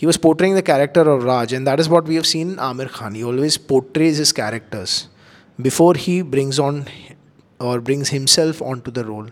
He 0.00 0.06
was 0.06 0.16
portraying 0.18 0.54
the 0.54 0.62
character 0.62 1.00
of 1.00 1.24
Raj, 1.24 1.52
and 1.52 1.66
that 1.66 1.80
is 1.80 1.88
what 1.88 2.04
we 2.04 2.16
have 2.16 2.26
seen 2.26 2.52
in 2.52 2.58
Amir 2.58 2.88
Khan. 2.88 3.14
He 3.14 3.24
always 3.24 3.56
portrays 3.56 4.18
his 4.18 4.32
characters 4.32 5.08
before 5.60 5.94
he 5.94 6.22
brings 6.22 6.58
on 6.58 6.86
or 7.58 7.80
brings 7.80 8.10
himself 8.10 8.60
onto 8.60 8.90
the 8.90 9.04
role. 9.04 9.28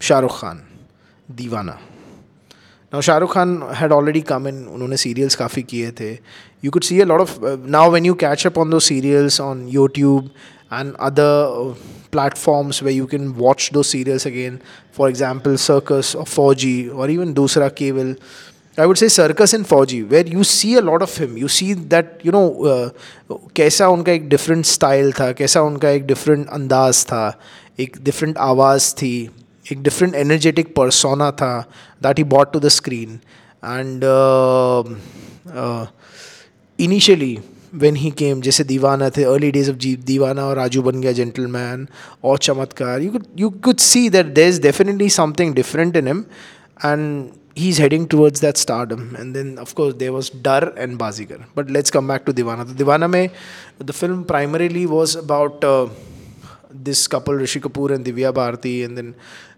Shah 0.00 0.18
Rukh 0.18 0.40
Khan, 0.40 0.64
Divana. 1.32 1.78
Now 2.92 3.00
Shahrukh 3.00 3.30
Khan 3.30 3.60
had 3.74 3.92
already 3.92 4.22
come 4.22 4.46
in. 4.46 4.66
उन्होंने 4.66 4.96
serials 4.96 5.34
काफ़ी 5.36 5.62
किए 5.62 5.90
थे. 5.92 6.18
You 6.62 6.70
could 6.70 6.84
see 6.84 7.00
a 7.00 7.06
lot 7.06 7.20
of 7.20 7.44
uh, 7.44 7.56
now 7.64 7.90
when 7.90 8.04
you 8.04 8.14
catch 8.14 8.46
up 8.46 8.56
on 8.56 8.70
those 8.70 8.86
serials 8.86 9.38
on 9.40 9.68
YouTube 9.68 10.30
and 10.70 10.96
other 10.96 11.46
uh, 11.46 11.74
platforms 12.10 12.82
where 12.82 12.92
you 12.92 13.06
can 13.06 13.36
watch 13.36 13.70
those 13.70 13.88
serials 13.88 14.26
again. 14.26 14.60
For 14.92 15.08
example, 15.08 15.56
Circus 15.58 16.14
or 16.14 16.24
Fauji 16.24 16.94
or 16.94 17.08
even 17.08 17.34
Dusra 17.34 17.70
Cable. 17.74 18.16
I 18.78 18.84
would 18.86 18.98
say 18.98 19.08
Circus 19.08 19.54
and 19.54 19.64
Fauji, 19.64 20.08
where 20.08 20.26
you 20.26 20.44
see 20.44 20.74
a 20.74 20.82
lot 20.82 21.02
of 21.02 21.16
him. 21.16 21.36
You 21.36 21.48
see 21.48 21.72
that 21.94 22.20
you 22.22 22.32
know 22.32 22.64
uh, 22.64 22.90
कैसा 23.56 23.88
उनका 23.88 24.12
एक 24.12 24.28
different 24.28 24.66
style 24.66 25.12
था, 25.20 25.32
कैसा 25.32 25.62
उनका 25.62 25.88
एक 25.88 26.06
different 26.06 26.48
अंदाज 26.60 27.04
था, 27.04 27.24
एक 27.80 27.96
different 27.96 28.36
आवाज़ 28.50 28.94
थी. 28.94 29.30
एक 29.72 29.82
डिफरेंट 29.82 30.14
एनर्जेटिक 30.14 30.74
परसोना 30.74 31.30
था 31.38 31.48
that 32.02 32.18
he 32.18 32.24
brought 32.24 32.52
to 32.52 32.58
the 32.60 32.68
screen 32.68 33.18
and 33.64 34.04
initially 36.80 37.38
when 37.73 37.95
he 37.95 38.11
came 38.17 38.41
जैसे 38.41 38.63
दीवाना 38.63 39.09
थे 39.17 39.23
अर्ली 39.23 39.51
डेज़ 39.51 39.69
ऑफ़ 39.71 39.77
जी 39.77 39.95
दीवाना 40.05 40.45
और 40.45 40.55
राजू 40.57 40.81
बन 40.81 41.01
गया 41.01 41.11
जेंटलमैन 41.11 41.87
और 42.23 42.37
Chamatkaar. 42.37 43.01
You 43.01 43.19
you 43.39 43.49
could 43.65 43.77
see 43.79 44.09
that 44.09 44.33
there 44.35 44.47
is 44.47 44.61
definitely 44.61 45.09
something 45.09 45.53
different 45.55 45.95
in 45.97 46.07
him 46.07 46.23
and 46.85 47.29
he 47.57 47.69
is 47.69 47.81
heading 47.81 48.07
towards 48.07 48.41
that 48.41 48.57
stardom 48.57 49.01
and 49.19 49.33
then 49.33 49.57
of course 49.61 49.95
there 49.95 50.09
was 50.09 50.31
Darr 50.43 50.73
and 50.77 50.97
Baazigar 50.97 51.45
but 51.57 51.69
let's 51.71 51.91
come 51.91 52.07
back 52.07 52.23
to 52.25 52.33
Deewana 52.33 52.63
तो 52.63 52.73
दीवाना 52.73 53.07
में 53.07 53.29
the 53.83 53.91
film 53.91 54.23
primarily 54.23 54.85
was 54.87 55.17
about 55.17 55.65
this 56.83 57.05
couple 57.07 57.39
Rishi 57.39 57.59
Kapoor 57.59 57.93
and 57.93 58.03
Divya 58.03 58.31
Bharti 58.31 58.79
and 58.79 58.95
then 58.95 59.13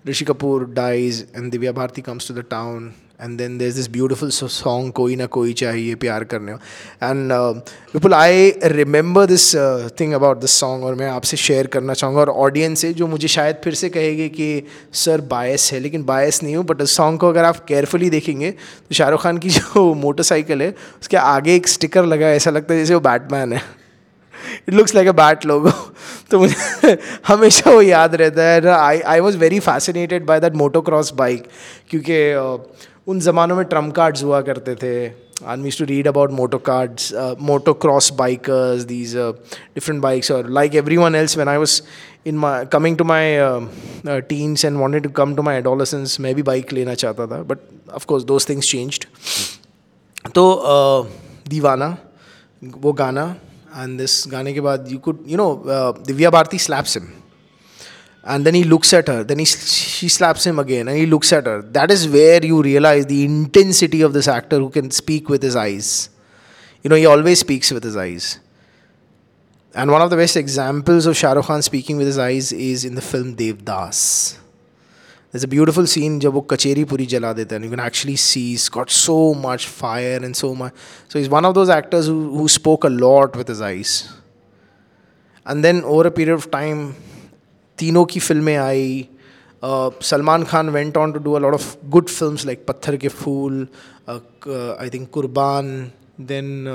Rishi 0.07 0.25
Kapoor 0.25 0.65
dies 0.73 1.25
and 1.35 1.51
Divya 1.51 1.71
Bharti 1.71 2.01
comes 2.01 2.27
to 2.27 2.33
the 2.33 2.43
town 2.49 2.91
and 3.23 3.37
then 3.37 3.57
there 3.57 3.73
beautiful 3.73 4.31
song 4.31 4.91
"Koi 4.91 5.15
Na 5.15 5.27
Koi 5.27 5.53
Chahiye 5.53 5.95
Pyar 5.95 6.25
Karne," 6.25 6.57
and 7.03 7.31
uh, 7.31 7.61
people, 7.93 8.13
I 8.13 8.53
remember 8.63 9.25
this 9.27 9.55
uh, 9.55 9.89
thing 9.97 10.13
about 10.13 10.41
this 10.41 10.51
song, 10.51 10.83
और 10.83 10.95
मैं 10.95 11.09
आपसे 11.09 11.37
share 11.37 11.67
करना 11.67 11.93
चाहूँगा 11.93 12.21
और 12.21 12.29
audience 12.29 12.79
से 12.79 12.93
जो 12.93 13.07
मुझे 13.07 13.27
शायद 13.27 13.55
फिर 13.63 13.73
से 13.73 13.89
कहेगी 13.89 14.29
कि 14.29 14.67
सर 14.93 15.21
बायस 15.21 15.69
है 15.73 15.79
लेकिन 15.79 16.03
बायस 16.03 16.43
नहीं 16.43 16.55
हूँ 16.55 16.65
बट 16.65 16.81
उस 16.81 16.95
सॉन्ग 16.95 17.19
को 17.19 17.29
अगर 17.29 17.43
आप 17.43 17.65
केयरफुली 17.65 18.09
देखेंगे 18.09 18.51
तो 18.51 18.95
शाहरुख 18.95 19.23
खान 19.23 19.37
की 19.37 19.49
जो 19.49 19.93
मोटरसाइकिल 20.03 20.61
है 20.61 20.75
उसके 21.01 21.17
आगे 21.17 21.55
एक 21.55 21.67
स्टिकर 21.67 22.05
लगा 22.05 22.25
है 22.25 22.35
ऐसा 22.35 22.51
लगता 22.51 22.73
है 22.73 22.79
जैसे 22.79 22.93
वो 22.93 22.99
बैटमैन 22.99 23.53
है। 23.53 23.61
It 24.69 24.73
looks 24.73 24.95
like 24.95 25.07
a 25.07 25.11
bat 25.11 25.45
logo 25.45 25.71
तो 26.31 26.39
मुझे 26.39 26.97
हमेशा 27.27 27.71
वो 27.71 27.81
याद 27.81 28.15
रहता 28.15 28.43
है। 28.43 28.67
I 28.67 28.99
I 28.99 29.19
was 29.19 29.37
very 29.37 29.59
fascinated 29.59 30.25
by 30.25 30.39
that 30.39 30.55
motocross 30.81 31.13
bike 31.13 31.47
क्योंकि 31.89 32.15
उन 33.07 33.19
ज़मानों 33.19 33.55
में 33.55 33.65
ट्रंप 33.65 33.93
कार्ड्स 33.95 34.23
हुआ 34.23 34.41
करते 34.41 34.75
थे 34.75 34.93
I 35.45 35.57
miss 35.57 35.77
to 35.79 35.85
read 35.85 36.07
about 36.07 36.31
moto 36.31 36.57
cards 36.67 37.11
motocross 37.75 38.11
bikers 38.17 38.83
these 38.83 39.15
different 39.15 40.01
bikes 40.01 40.31
और 40.31 40.49
like 40.49 40.75
everyone 40.97 41.15
else 41.15 41.37
when 41.37 41.47
I 41.47 41.57
was 41.57 41.81
in 42.27 42.37
my 42.37 42.65
coming 42.73 42.97
to 42.97 43.03
my 43.03 44.19
teens 44.29 44.65
and 44.65 44.77
wanted 44.77 45.03
to 45.03 45.09
come 45.15 45.35
to 45.35 45.41
my 45.41 45.57
adolescence 45.57 46.19
मैं 46.19 46.33
भी 46.35 46.43
bike 46.43 46.73
लेना 46.73 46.93
चाहता 46.95 47.27
था 47.27 47.41
but 47.43 47.59
of course 47.93 48.23
those 48.23 48.49
things 48.49 48.71
change 48.71 48.99
तो 50.35 50.45
दीवाना 51.49 51.95
वो 52.61 52.93
गाना 52.93 53.35
and 53.77 53.97
this 53.97 54.23
गाने 54.27 54.53
के 54.53 54.61
बाद 54.61 54.87
you 54.91 54.97
could 54.99 55.23
you 55.27 55.37
know 55.37 55.53
Divya 56.07 56.29
Bharti 56.29 56.57
slaps 56.59 56.97
him 56.97 57.07
and 58.23 58.45
then 58.45 58.53
he 58.53 58.63
looks 58.63 58.93
at 58.93 59.07
her. 59.07 59.23
Then 59.23 59.39
he 59.39 59.45
she 59.45 60.09
slaps 60.09 60.45
him 60.45 60.59
again 60.59 60.87
and 60.87 60.97
he 60.97 61.05
looks 61.05 61.33
at 61.33 61.45
her. 61.45 61.61
That 61.61 61.91
is 61.91 62.07
where 62.07 62.43
you 62.43 62.61
realize 62.61 63.05
the 63.05 63.23
intensity 63.25 64.01
of 64.01 64.13
this 64.13 64.27
actor 64.27 64.59
who 64.59 64.69
can 64.69 64.91
speak 64.91 65.29
with 65.29 65.43
his 65.43 65.55
eyes. 65.55 66.09
You 66.81 66.89
know 66.89 66.95
he 66.95 67.05
always 67.05 67.39
speaks 67.39 67.71
with 67.71 67.83
his 67.83 67.97
eyes. 67.97 68.39
And 69.75 69.91
one 69.91 70.01
of 70.01 70.09
the 70.11 70.17
best 70.17 70.37
examples 70.37 71.07
of 71.07 71.17
Shah 71.17 71.33
Rukh 71.33 71.45
Khan 71.45 71.61
speaking 71.61 71.97
with 71.97 72.05
his 72.05 72.19
eyes 72.19 72.51
is 72.51 72.85
in 72.85 72.95
the 72.95 73.01
film 73.01 73.35
Devdas 73.35 74.37
there's 75.33 75.43
a 75.45 75.47
beautiful 75.47 75.87
scene 75.91 76.19
jab 76.23 76.35
wo 76.37 76.41
kacheri 76.49 76.81
puri 76.89 77.05
jala 77.11 77.29
deta 77.37 77.55
and 77.55 77.65
you 77.65 77.69
can 77.71 77.79
actually 77.83 78.15
see 78.23 78.41
he's 78.49 78.65
got 78.73 78.91
so 78.95 79.15
much 79.45 79.63
fire 79.77 80.19
and 80.25 80.37
so 80.39 80.49
much 80.59 80.75
so 81.07 81.17
he's 81.17 81.29
one 81.35 81.47
of 81.49 81.55
those 81.55 81.69
actors 81.75 82.05
who, 82.05 82.17
who 82.37 82.47
spoke 82.47 82.83
a 82.83 82.91
lot 83.05 83.35
with 83.35 83.47
his 83.47 83.59
eyes. 83.59 84.13
And 85.43 85.65
then 85.65 85.83
over 85.83 86.07
a 86.07 86.11
period 86.11 86.35
of 86.35 86.51
time 86.51 86.95
तीनों 87.79 88.05
की 88.05 88.19
फ़िल्में 88.19 88.55
आई। 88.57 89.07
Salman 89.63 90.43
Khan 90.43 90.69
went 90.69 90.97
on 90.97 91.11
to 91.11 91.19
do 91.19 91.33
a 91.33 91.39
lot 91.39 91.53
of 91.53 91.75
good 91.89 92.07
film 92.09 92.37
like 92.45 92.65
Patthar 92.67 92.97
Ke 92.97 93.07
Phool 93.07 93.67
I 94.09 94.89
think 94.93 95.09
Kurbaan 95.13 95.67
then 96.21 96.65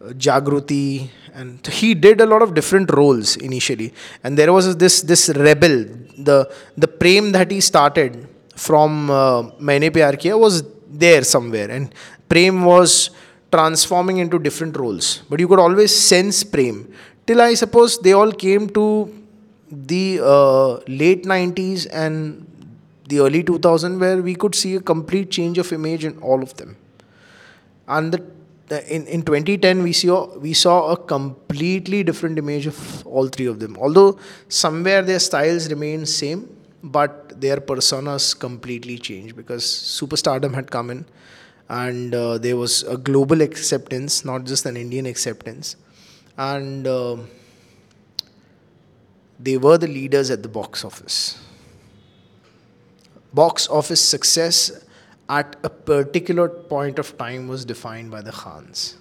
Jaagruti 0.00 0.84
and 1.36 1.68
he 1.72 1.92
did 1.94 2.22
a 2.22 2.24
lot 2.24 2.42
of 2.42 2.52
different 2.52 2.90
roles 2.90 3.36
initially 3.38 3.90
and 4.26 4.36
there 4.36 4.50
was 4.50 4.68
this 4.78 5.04
this 5.04 5.28
rebel 5.38 5.78
the 6.20 6.44
the 6.78 6.88
Prem 7.00 7.32
that 7.32 7.52
he 7.52 7.60
started 7.60 8.16
from 8.56 8.90
Maine 9.62 9.90
Pyar 9.90 10.16
Kiya 10.16 10.36
was 10.36 10.62
there 11.00 11.22
somewhere 11.24 11.70
and 11.70 11.88
Prem 12.28 12.62
was 12.64 12.96
transforming 13.52 14.18
in 14.20 14.28
to 14.28 14.38
different 14.38 14.76
roles 14.76 15.20
but 15.30 15.40
you 15.40 15.46
could 15.48 15.60
always 15.60 15.90
sense 15.90 16.42
Prem 16.52 16.84
till 17.28 17.40
I 17.40 17.56
suppose 17.56 17.98
they 18.02 18.12
all 18.12 18.32
came 18.40 18.66
to 18.66 18.84
the 19.70 20.20
uh, 20.22 20.74
late 20.88 21.24
90s 21.24 21.86
and 21.92 22.46
the 23.08 23.20
early 23.20 23.42
2000s 23.42 23.98
where 23.98 24.22
we 24.22 24.34
could 24.34 24.54
see 24.54 24.74
a 24.76 24.80
complete 24.80 25.30
change 25.30 25.58
of 25.58 25.72
image 25.72 26.04
in 26.04 26.18
all 26.18 26.42
of 26.42 26.54
them. 26.56 26.76
And 27.88 28.12
the 28.12 28.94
in, 28.94 29.06
in 29.08 29.22
2010 29.22 29.82
we 29.82 29.92
saw 29.92 30.38
we 30.38 30.52
saw 30.52 30.92
a 30.92 30.96
completely 30.96 32.02
different 32.04 32.38
image 32.38 32.66
of 32.66 33.06
all 33.06 33.26
three 33.26 33.46
of 33.46 33.58
them. 33.58 33.76
Although 33.78 34.18
somewhere 34.48 35.02
their 35.02 35.18
styles 35.18 35.68
remain 35.68 36.06
same 36.06 36.48
but 36.82 37.40
their 37.40 37.56
personas 37.56 38.38
completely 38.38 38.96
changed 38.96 39.36
because 39.36 39.64
superstardom 39.64 40.54
had 40.54 40.70
come 40.70 40.90
in 40.90 41.04
and 41.68 42.14
uh, 42.14 42.38
there 42.38 42.56
was 42.56 42.82
a 42.84 42.96
global 42.96 43.42
acceptance 43.42 44.24
not 44.24 44.44
just 44.44 44.66
an 44.66 44.76
indian 44.76 45.06
acceptance. 45.06 45.76
And 46.38 46.86
uh, 46.86 47.16
they 49.42 49.56
were 49.56 49.78
the 49.78 49.86
leaders 49.86 50.30
at 50.30 50.42
the 50.42 50.48
box 50.48 50.84
office 50.84 51.18
box 53.32 53.68
office 53.68 54.00
success 54.00 54.84
at 55.28 55.56
a 55.62 55.70
particular 55.70 56.48
point 56.48 56.98
of 56.98 57.16
time 57.16 57.46
was 57.48 57.64
defined 57.64 58.10
by 58.10 58.20
the 58.20 58.32
Khans. 58.32 58.96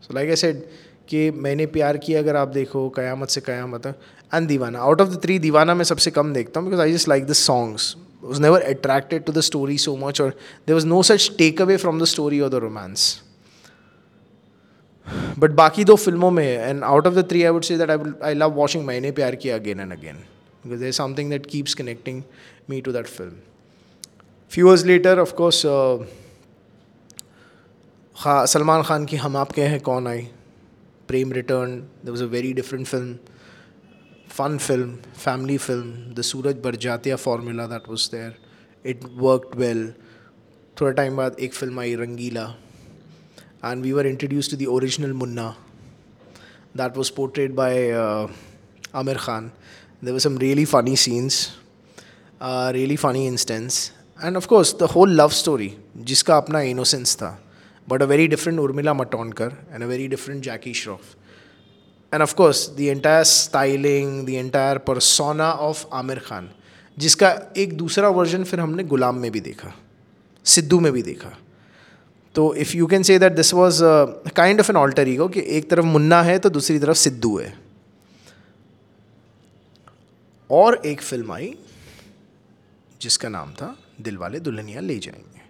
So 0.00 0.14
like 0.14 0.30
I 0.30 0.36
said, 0.36 0.68
कि 1.08 1.30
मैंने 1.30 1.66
प्यार 1.74 1.96
किया 1.98 2.20
अगर 2.20 2.36
आप 2.36 2.48
देखो 2.54 2.88
Qayamat 2.96 3.28
se 3.30 3.40
Qayamat 3.40 3.86
and 4.34 4.48
Deewana 4.48 4.80
out 4.80 5.00
of 5.00 5.08
the 5.08 5.22
three 5.22 5.38
Deewana 5.38 5.74
मैं 5.74 5.84
सबसे 5.90 6.10
कम 6.10 6.32
देखता 6.32 6.60
हूँ 6.60 6.68
because 6.68 6.82
I 6.82 6.92
just 6.92 7.08
like 7.08 7.26
the 7.26 7.32
songs 7.48 7.94
was 8.22 8.40
never 8.44 8.58
attracted 8.68 9.24
to 9.26 9.32
the 9.34 9.42
story 9.46 9.74
so 9.82 9.92
much 9.98 10.20
or 10.22 10.24
there 10.66 10.76
was 10.78 10.86
no 10.92 10.96
such 11.08 11.26
takeaway 11.40 11.76
from 11.82 12.00
the 12.02 12.06
story 12.12 12.40
or 12.46 12.48
the 12.54 12.60
romance 12.64 13.04
but 15.38 15.50
बाकी 15.54 15.84
दो 15.84 15.96
फ़िल्मों 15.96 16.30
में 16.30 16.46
and 16.46 16.84
out 16.84 17.06
of 17.06 17.14
the 17.14 17.28
three 17.30 17.42
I 17.42 17.50
would 17.50 17.64
say 17.64 17.76
that 17.78 17.90
I 17.90 18.12
I 18.22 18.34
love 18.34 18.52
watching 18.54 18.84
Maine 18.84 19.10
Pyar 19.12 19.34
Kiya 19.36 19.56
again 19.56 19.80
and 19.80 19.92
again 19.92 20.16
because 20.64 20.80
there 20.80 20.92
something 20.92 21.30
that 21.30 21.46
keeps 21.46 21.74
connecting 21.74 22.22
me 22.70 22.80
to 22.80 22.92
that 22.92 23.06
film 23.08 23.32
few 24.52 24.68
years 24.68 24.84
later 24.86 25.18
of course 25.18 25.62
Salman 28.52 28.82
Khan 28.82 29.04
की 29.04 29.16
हम 29.16 29.36
आपके 29.36 29.62
हैं 29.64 29.80
कौन 29.82 30.06
आई 30.06 30.28
Prem 31.08 31.32
return 31.32 31.78
the 32.04 32.08
was 32.08 32.22
a 32.22 32.26
very 32.28 32.52
different 32.52 32.86
film 32.86 33.16
fun 34.30 34.56
film 34.58 34.94
family 35.16 35.56
film 35.58 36.14
the 36.14 36.22
Sooraj 36.24 36.56
Barjatya 36.82 37.16
formula 37.18 37.66
that 37.66 37.88
was 37.88 38.08
there 38.12 38.34
it 38.84 39.04
worked 39.16 39.58
well 39.58 39.92
थोड़ा 40.76 40.90
time 40.92 41.16
बाद 41.16 41.36
एक 41.40 41.54
film 41.54 41.80
I 41.80 41.94
Rangeela 41.96 42.44
and 43.64 43.82
we 43.82 43.92
were 43.92 44.06
introduce 44.06 44.50
to 44.50 44.56
the 44.56 44.66
original 44.76 45.12
Munna 45.22 45.48
that 46.76 46.96
was 46.96 47.12
portrayed 47.16 47.54
by 47.54 47.90
Aamir 49.02 49.18
Khan 49.26 49.50
there 50.04 50.12
were 50.12 50.20
some 50.28 50.38
really 50.38 50.64
funny 50.74 50.96
scenes 51.06 51.48
really 52.42 52.96
funny 52.96 53.26
instance 53.26 53.90
and 54.24 54.36
of 54.36 54.46
course 54.46 54.74
the 54.80 54.90
whole 54.94 55.20
love 55.20 55.28
story 55.42 55.74
जिसका 56.12 56.36
अपना 56.36 56.60
innocence 56.70 57.16
था 57.16 57.38
but 57.88 58.02
a 58.02 58.06
very 58.06 58.28
different 58.28 58.58
Urmila 58.58 58.94
Matondkar 58.94 59.56
and 59.72 59.82
a 59.82 59.86
very 59.86 60.08
different 60.08 60.42
Jackie 60.42 60.74
Shroff. 60.74 61.14
And 62.12 62.22
of 62.22 62.36
course, 62.36 62.68
the 62.68 62.90
entire 62.90 63.24
styling, 63.24 64.26
the 64.26 64.36
entire 64.36 64.78
persona 64.78 65.48
of 65.68 65.86
Amir 65.90 66.20
Khan, 66.20 66.48
जिसका 66.98 67.30
एक 67.56 67.72
दूसरा 67.78 68.08
version 68.08 68.44
फिर 68.44 68.60
हमने 68.60 68.84
गुलाम 68.84 69.18
में 69.18 69.30
भी 69.32 69.40
देखा 69.40 69.72
सिद्धू 70.44 70.80
में 70.80 70.92
भी 70.92 71.02
देखा। 71.02 71.30
तो 72.34 72.54
if 72.54 72.76
you 72.76 72.86
can 72.86 73.02
say 73.02 73.18
that 73.18 73.32
this 73.32 73.52
was 73.54 73.80
kind 74.36 74.60
of 74.60 74.70
an 74.70 74.76
alter 74.76 75.08
ego 75.08 75.28
कि 75.28 75.44
एक 75.48 75.70
तरफ़ 75.70 75.84
मुन्ना 75.84 76.22
है 76.22 76.38
तो 76.38 76.50
दूसरी 76.50 76.78
तरफ़ 76.78 76.96
सिद्धू 76.96 77.38
है। 77.38 77.52
और 80.50 80.80
एक 80.86 81.02
फ़िल्म 81.02 81.32
आई, 81.32 81.54
जिसका 83.00 83.28
नाम 83.28 83.52
था 83.52 83.76
दिल 84.00 84.16
वाले 84.16 84.40
दुल्हनिया 84.40 84.80
ले 84.80 84.98
जाएँगे। 84.98 85.40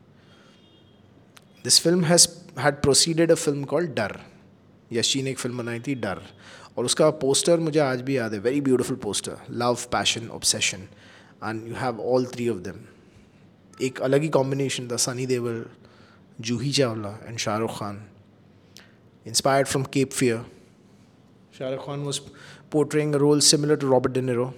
This 1.65 1.81
film 1.81 2.05
has 2.05 2.29
had 2.59 2.81
proceeded 2.83 3.31
a 3.31 3.35
film 3.35 3.65
called 3.65 3.91
Darr. 3.91 4.19
Yeshi 4.93 5.23
ने 5.23 5.31
एक 5.31 5.39
फ़िल्म 5.39 5.59
बनाई 5.59 5.81
थी 5.81 5.95
डर। 5.97 6.23
और 6.77 6.85
उसका 6.85 7.11
पोस्टर 7.21 7.61
मुझे 7.61 7.79
आज 7.81 8.01
भी 8.01 8.17
याद 8.17 8.35
है। 8.35 8.39
Very 8.41 8.61
beautiful 8.61 8.97
poster 8.97 9.37
love 9.53 9.79
passion 9.93 10.29
obsession 10.29 10.79
and 11.45 11.67
you 11.69 11.75
have 11.75 12.01
all 12.03 12.27
three 12.27 12.49
of 12.49 12.59
them 12.59 12.81
एक 13.81 14.01
अलग 14.01 14.23
ही 14.23 14.29
कॉम्बिनेशन 14.29 14.89
था। 14.89 14.97
Sunny 14.99 15.27
Deol 15.27 15.65
Juhi 16.40 16.72
Chawla 16.72 17.18
and 17.26 17.38
Shahrukh 17.38 17.78
Khan 17.80 18.02
inspired 19.26 19.68
from 19.68 19.84
Cape 19.94 20.12
Fear 20.12 20.42
Shahrukh 21.60 21.86
Khan 21.86 22.04
was 22.04 22.20
portraying 22.74 23.14
a 23.14 23.20
role 23.20 23.42
similar 23.42 23.76
to 23.78 23.88
Robert 23.88 24.14
De 24.14 24.22
Niro. 24.22 24.52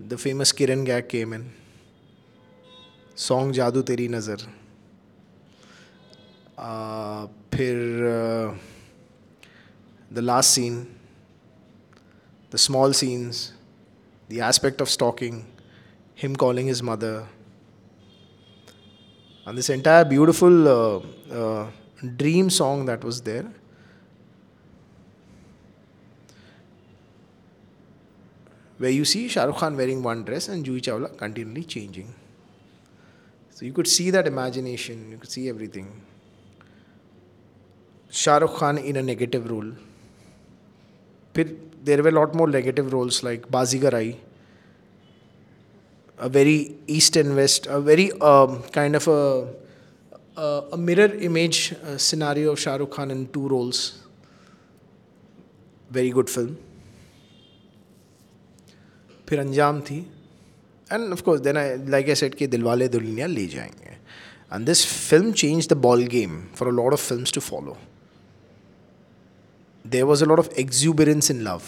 The 0.00 0.16
famous 0.16 0.52
Kiran 0.52 0.86
gag 0.86 1.08
came 1.08 1.34
in. 1.38 1.50
Song 3.18 3.52
Jaadu 3.54 3.80
Teri 3.88 4.06
Nazar 4.08 4.42
फिर 7.54 7.76
the 10.10 10.18
last 10.18 10.50
scene 10.50 10.78
the 12.52 12.56
small 12.64 12.92
scenes 13.00 13.42
the 14.30 14.38
aspect 14.48 14.82
of 14.82 14.88
stalking 14.88 15.40
him 16.18 16.34
calling 16.44 16.68
his 16.68 16.82
mother 16.90 17.20
and 19.45 19.57
this 19.57 19.69
entire 19.69 20.05
beautiful 20.05 20.67
uh, 20.67 21.01
uh, 21.31 21.67
dream 22.17 22.49
song 22.49 22.85
that 22.85 23.03
was 23.03 23.21
there 23.21 23.45
where 28.77 28.89
you 28.89 29.05
see 29.05 29.27
Shah 29.27 29.45
Rukh 29.45 29.57
Khan 29.57 29.77
wearing 29.77 30.03
one 30.03 30.23
dress 30.23 30.49
and 30.49 30.65
Juhi 30.65 30.81
Chawla 30.81 31.17
continually 31.17 31.63
changing. 31.63 32.13
So 33.51 33.65
you 33.65 33.71
could 33.71 33.87
see 33.87 34.09
that 34.11 34.27
imagination, 34.27 35.11
you 35.11 35.17
could 35.17 35.31
see 35.31 35.47
everything. 35.47 36.01
Shah 38.09 38.37
Rukh 38.37 38.55
Khan 38.55 38.77
in 38.77 38.97
a 38.97 39.03
negative 39.03 39.49
role. 39.49 39.71
There 41.33 42.01
were 42.01 42.09
a 42.09 42.11
lot 42.11 42.33
more 42.33 42.47
negative 42.47 42.91
roles 42.91 43.23
like 43.23 43.49
Bazigarai, 43.49 44.17
a 46.18 46.28
very 46.28 46.76
east 46.86 47.16
and 47.16 47.34
west, 47.34 47.66
a 47.66 47.80
very 47.80 48.12
um, 48.20 48.62
kind 48.72 48.94
of 48.94 49.08
a, 49.08 49.48
a, 50.36 50.64
a 50.72 50.76
mirror 50.76 51.12
image 51.14 51.72
uh, 51.72 51.96
scenario 51.96 52.52
of 52.52 52.60
Shah 52.60 52.76
Rukh 52.76 52.90
Khan 52.90 53.10
in 53.10 53.26
two 53.28 53.48
roles. 53.48 54.02
Very 55.90 56.10
good 56.10 56.28
film. 56.30 56.58
फिर 59.28 59.38
अंजाम 59.38 59.80
थी 59.86 59.96
and 60.92 61.12
of 61.12 61.20
course 61.22 61.40
then 61.40 61.56
I 61.56 61.74
like 61.90 62.08
I 62.08 62.14
said 62.14 62.34
कि 62.34 62.46
Dilwale 62.54 62.88
Dulhania 62.88 63.26
Le 63.26 63.46
Jayenge 63.46 63.96
and 64.54 64.66
this 64.66 64.84
film 64.86 65.32
change 65.42 65.68
the 65.68 65.76
ball 65.84 66.02
game 66.14 66.40
for 66.56 66.68
a 66.68 66.72
lot 66.76 66.92
of 66.92 67.06
films 67.08 67.32
to 67.32 67.40
follow 67.40 67.76
there 69.84 70.04
was 70.10 70.22
a 70.22 70.26
lot 70.26 70.38
of 70.38 70.58
exuberance 70.58 71.30
in 71.30 71.42
love 71.42 71.62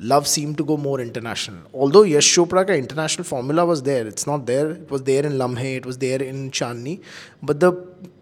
love 0.00 0.26
seemed 0.26 0.56
to 0.58 0.64
go 0.64 0.76
more 0.76 1.00
international. 1.00 1.62
Although 1.74 2.02
Yash 2.02 2.36
Chopra 2.36 2.66
ka 2.66 2.72
international 2.72 3.24
formula 3.24 3.66
was 3.66 3.82
there, 3.82 4.06
it's 4.06 4.26
not 4.26 4.46
there. 4.46 4.70
It 4.70 4.90
was 4.90 5.02
there 5.02 5.26
in 5.26 5.32
Lamhe, 5.32 5.76
it 5.76 5.86
was 5.86 5.98
there 5.98 6.22
in 6.22 6.50
Chandni, 6.50 7.00
but 7.42 7.60
the 7.60 7.72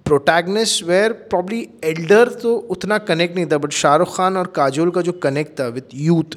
protagonists 0.04 0.82
were 0.82 1.14
probably 1.14 1.70
elder, 1.82 2.26
तो 2.26 2.68
उतना 2.70 3.04
connect 3.06 3.34
नहीं 3.36 3.46
था. 3.46 3.60
But 3.60 3.70
Shahrukh 3.70 4.16
Khan 4.16 4.36
और 4.36 4.52
काजोल 4.56 4.90
का 4.90 5.02
जो 5.02 5.20
connect 5.20 5.56
था 5.60 5.74
with 5.74 5.92
youth, 5.92 6.36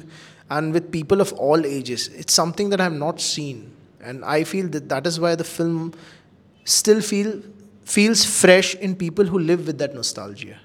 and 0.50 0.72
with 0.72 0.90
people 0.90 1.20
of 1.20 1.32
all 1.34 1.64
ages. 1.64 2.08
It's 2.08 2.34
something 2.34 2.70
that 2.70 2.80
I 2.80 2.84
have 2.84 2.92
not 2.92 3.20
seen, 3.20 3.70
and 4.02 4.24
I 4.24 4.44
feel 4.44 4.68
that 4.68 4.88
that 4.88 5.06
is 5.06 5.20
why 5.20 5.34
the 5.36 5.44
film 5.44 5.92
still 6.64 7.00
feel 7.00 7.40
feels 7.84 8.24
fresh 8.24 8.74
in 8.74 8.94
people 8.94 9.24
who 9.24 9.38
live 9.38 9.66
with 9.66 9.78
that 9.78 9.94
nostalgia. 9.94 10.58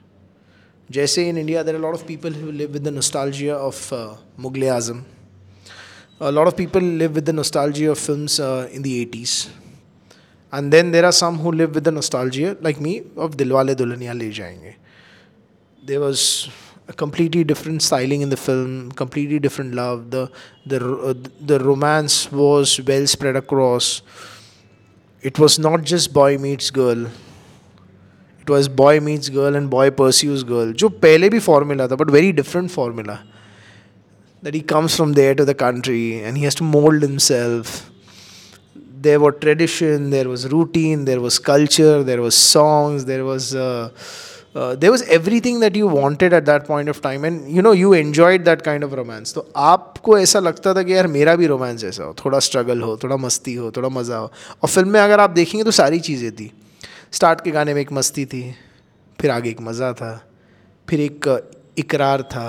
Jaise 0.91 1.27
in 1.27 1.37
India, 1.37 1.63
there 1.63 1.73
are 1.73 1.79
a 1.79 1.81
lot 1.81 1.95
of 1.95 2.05
people 2.05 2.29
who 2.29 2.51
live 2.51 2.71
with 2.73 2.83
the 2.83 2.91
nostalgia 2.91 3.55
of 3.55 3.91
uh, 3.91 4.15
A 6.19 6.31
lot 6.31 6.47
of 6.47 6.55
people 6.55 6.81
live 6.81 7.15
with 7.15 7.25
the 7.25 7.33
nostalgia 7.33 7.91
of 7.91 7.97
films 7.97 8.39
uh, 8.39 8.69
in 8.71 8.83
the 8.83 9.05
80s. 9.05 9.49
And 10.51 10.71
then 10.71 10.91
there 10.91 11.03
are 11.03 11.11
some 11.11 11.39
who 11.39 11.51
live 11.51 11.73
with 11.73 11.83
the 11.85 11.91
nostalgia, 11.91 12.55
like 12.61 12.79
me, 12.79 13.01
of 13.17 13.35
Dilwale 13.35 13.75
Dulhaniya 13.75 14.17
Le 14.17 14.25
Jayenge. 14.31 14.75
There 15.83 15.99
was 15.99 16.49
a 16.87 16.93
completely 16.93 17.43
different 17.43 17.81
styling 17.81 18.21
in 18.21 18.29
the 18.29 18.37
film, 18.37 18.91
completely 18.91 19.39
different 19.39 19.73
love. 19.73 20.11
The 20.11 20.31
the 20.65 20.77
uh, 20.77 21.13
the 21.41 21.59
romance 21.59 22.31
was 22.31 22.79
well 22.79 23.07
spread 23.07 23.35
across. 23.35 24.01
It 25.21 25.39
was 25.39 25.57
not 25.57 25.83
just 25.83 26.13
boy 26.13 26.37
meets 26.37 26.69
girl. 26.69 27.07
It 28.45 28.51
was 28.51 28.67
boy 28.67 28.99
meets 28.99 29.29
girl 29.29 29.55
and 29.55 29.69
boy 29.69 29.89
pursues 29.89 30.43
girl. 30.43 30.71
जो 30.73 30.89
पहले 31.03 31.29
भी 31.29 31.39
formula 31.41 31.87
था, 31.89 31.97
but 31.97 32.11
very 32.11 32.31
different 32.31 32.71
formula. 32.71 33.17
That 34.43 34.53
he 34.53 34.61
comes 34.61 34.95
from 34.95 35.13
there 35.13 35.33
to 35.33 35.45
the 35.45 35.55
country 35.55 36.21
and 36.21 36.37
he 36.37 36.43
has 36.43 36.55
to 36.55 36.63
mold 36.63 37.01
himself. 37.01 37.89
There 39.01 39.19
was 39.19 39.33
tradition, 39.41 40.11
there 40.11 40.29
was 40.29 40.47
routine, 40.51 41.05
there 41.05 41.21
was 41.21 41.39
culture, 41.39 42.03
there 42.03 42.21
was 42.21 42.35
songs, 42.35 43.05
there 43.05 43.25
was. 43.25 43.55
Uh, 43.55 43.89
there 44.55 44.89
was 44.89 45.03
everything 45.45 45.59
that 45.61 45.77
you 45.77 45.87
wanted 45.89 46.33
at 46.33 46.43
that 46.43 46.67
point 46.67 46.89
of 46.89 46.99
time 47.03 47.25
and 47.25 47.41
you 47.55 47.61
know 47.61 47.73
you 47.73 47.93
enjoyed 47.93 48.43
that 48.43 48.61
kind 48.61 48.83
of 48.83 48.93
romance 48.95 49.33
तो 49.33 49.45
आपको 49.71 50.17
ऐसा 50.17 50.39
लगता 50.39 50.73
था 50.73 50.83
कि 50.83 50.93
यार 50.93 51.07
मेरा 51.15 51.35
भी 51.35 51.47
romance 51.47 51.83
ऐसा 51.83 52.03
हो 52.03 52.15
थोड़ा 52.23 52.39
स्ट्रगल 52.47 52.81
हो 52.81 52.95
थोड़ा 53.03 53.17
मस्ती 53.23 53.53
हो 53.53 53.71
थोड़ा 53.77 53.89
मज़ा 53.89 54.17
हो 54.17 54.31
और 54.63 54.69
फ़िल्म 54.69 54.89
में 54.89 54.99
अगर 54.99 55.19
आप 55.19 55.29
देखेंगे 55.29 55.63
तो 55.63 55.71
सारी 55.79 55.99
चीज़ें 56.07 56.31
थी 56.35 56.51
स्टार्ट 57.15 57.41
के 57.41 57.51
गाने 57.51 57.73
में 57.73 57.79
एक 57.81 57.91
मस्ती 57.93 58.25
थी, 58.25 58.43
फिर 59.19 59.31
आगे 59.31 59.49
एक 59.49 59.61
मज़ा 59.61 59.91
था, 59.93 60.11
फिर 60.87 60.99
एक 61.01 61.27
इकरार 61.77 62.21
था, 62.23 62.47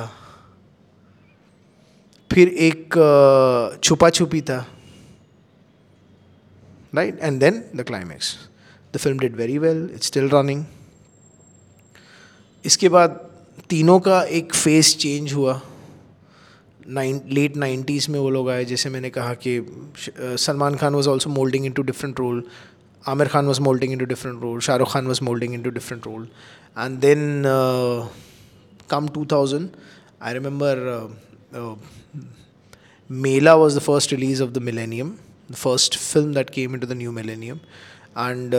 फिर 2.30 2.48
एक 2.48 3.78
छुपा 3.84 4.10
छुपी 4.10 4.40
था 4.42 4.58
right 6.92 7.18
and 7.20 7.38
then 7.40 7.62
the 7.76 7.84
climax 7.86 8.34
the 8.94 8.98
film 8.98 9.18
did 9.18 9.36
very 9.36 9.58
well 9.58 9.88
it's 9.94 10.06
still 10.06 10.28
running 10.30 10.64
इसके 12.64 12.88
बाद 12.88 13.10
तीनों 13.70 13.98
का 14.00 14.22
एक 14.24 14.54
फेस 14.54 14.96
चेंज 14.98 15.32
हुआ। 15.32 15.60
नाइन 16.88 17.20
लेट 17.28 17.56
नाइन्टीज़ 17.56 18.10
में 18.10 18.18
वो 18.18 18.30
लोग 18.30 18.50
आए, 18.50 18.64
जैसे 18.64 18.90
मैंने 18.90 19.10
कहा 19.10 19.34
कि 19.46 19.60
Salman 20.18 20.76
Khan 20.76 20.94
was 20.94 21.08
also 21.08 21.30
molding 21.30 21.66
into 21.72 21.82
different 21.82 22.20
role 22.20 22.42
Aamir 23.06 23.28
Khan 23.28 23.46
was 23.46 23.60
molding 23.60 23.92
into 23.98 24.04
different 24.04 24.42
role 24.42 24.60
Shahrukh 24.60 24.92
Khan 24.92 25.06
was 25.06 25.22
molding 25.24 25.54
into 25.62 25.70
different 25.70 26.06
role 26.06 26.28
and 26.78 26.98
then 27.00 27.42
come 28.90 29.08
two 29.14 29.24
thousand 29.32 29.68
I 30.22 30.32
remember 30.34 30.84
Mela 33.10 33.54
was 33.54 33.78
the 33.78 33.82
first 33.82 34.12
release 34.12 34.42
of 34.42 34.50
the 34.50 34.62
millennium 34.62 35.12
the 35.50 35.54
first 35.54 35.98
film 35.98 36.34
that 36.34 36.50
came 36.50 36.74
into 36.80 36.86
the 36.86 36.96
new 36.96 37.12
millennium 37.12 37.60
and 38.18 38.54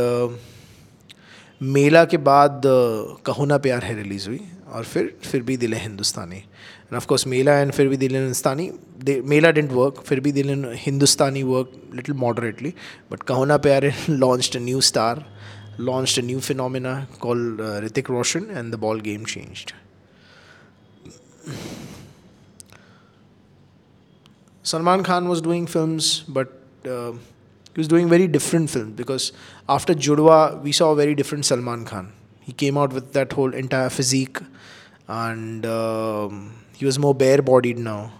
Mela 1.61 2.03
के 2.05 2.17
बाद 2.19 2.57
uh, 2.57 3.25
कहो 3.25 3.45
ना 3.45 3.57
प्यार 3.57 3.83
है 3.83 3.95
release 3.95 4.27
हुई 4.27 4.39
और 4.67 4.83
फिर 4.83 5.15
फिर 5.23 5.41
भी 5.43 5.55
दिल 5.57 5.73
हिंदुस्तानी 5.75 6.43
And 6.89 6.95
of 6.95 7.05
course, 7.05 7.25
Mela 7.25 7.51
and 7.61 7.71
Firbi 7.73 7.97
Dilin 7.97 8.21
Hindustani, 8.23 8.71
they, 8.97 9.19
Mela 9.21 9.51
didn't 9.51 9.73
work, 9.73 10.05
Firbi 10.05 10.31
Dilin 10.31 10.73
Hindustani 10.73 11.43
worked 11.43 11.93
little 11.93 12.15
moderately. 12.15 12.75
But 13.09 13.25
Kahuna 13.25 13.59
Pyare 13.59 13.93
launched 14.19 14.55
a 14.55 14.59
new 14.59 14.79
star, 14.79 15.21
launched 15.77 16.17
a 16.17 16.21
new 16.21 16.39
phenomena 16.39 17.07
called 17.19 17.59
uh, 17.59 17.81
Ritik 17.81 18.07
Roshan, 18.07 18.49
and 18.49 18.71
the 18.71 18.77
ball 18.77 18.99
game 18.99 19.25
changed. 19.25 19.73
Salman 24.63 25.03
Khan 25.03 25.27
was 25.27 25.41
doing 25.41 25.67
films, 25.67 26.21
but 26.21 26.53
uh, 26.85 27.11
he 27.11 27.79
was 27.79 27.89
doing 27.89 28.07
very 28.07 28.27
different 28.27 28.69
films 28.69 28.93
because 28.95 29.33
after 29.67 29.93
Judwa, 29.93 30.61
we 30.61 30.71
saw 30.71 30.93
a 30.93 30.95
very 30.95 31.15
different 31.15 31.43
Salman 31.45 31.83
Khan. 31.83 32.13
He 32.39 32.53
came 32.53 32.77
out 32.77 32.93
with 32.93 33.11
that 33.11 33.33
whole 33.33 33.53
entire 33.53 33.89
physique 33.89 34.37
and. 35.09 35.65
Um, 35.65 36.53
he 36.77 36.85
was 36.85 36.99
more 36.99 37.13
bare 37.15 37.41
bodied 37.41 37.79
now. 37.79 38.11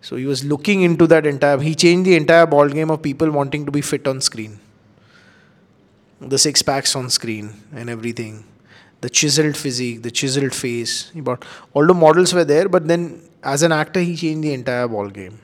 So 0.00 0.16
he 0.16 0.26
was 0.26 0.44
looking 0.44 0.82
into 0.82 1.06
that 1.12 1.26
entire. 1.26 1.58
He 1.58 1.74
changed 1.74 2.08
the 2.08 2.16
entire 2.16 2.46
ball 2.46 2.68
game 2.68 2.90
of 2.90 3.02
people 3.02 3.30
wanting 3.30 3.64
to 3.66 3.72
be 3.76 3.80
fit 3.80 4.08
on 4.08 4.20
screen. 4.20 4.58
The 6.20 6.38
six 6.38 6.62
packs 6.62 6.96
on 6.96 7.10
screen 7.10 7.50
and 7.74 7.90
everything, 7.90 8.44
the 9.00 9.10
chiseled 9.10 9.56
physique, 9.56 10.02
the 10.02 10.10
chiseled 10.10 10.54
face. 10.54 11.10
He 11.10 11.20
brought 11.20 11.44
all 11.74 11.86
the 11.86 11.94
models 11.94 12.34
were 12.34 12.44
there, 12.44 12.68
but 12.68 12.88
then 12.88 13.20
as 13.42 13.62
an 13.62 13.72
actor, 13.72 14.00
he 14.00 14.16
changed 14.16 14.44
the 14.44 14.54
entire 14.60 14.88
ball 14.88 15.10
game. 15.20 15.38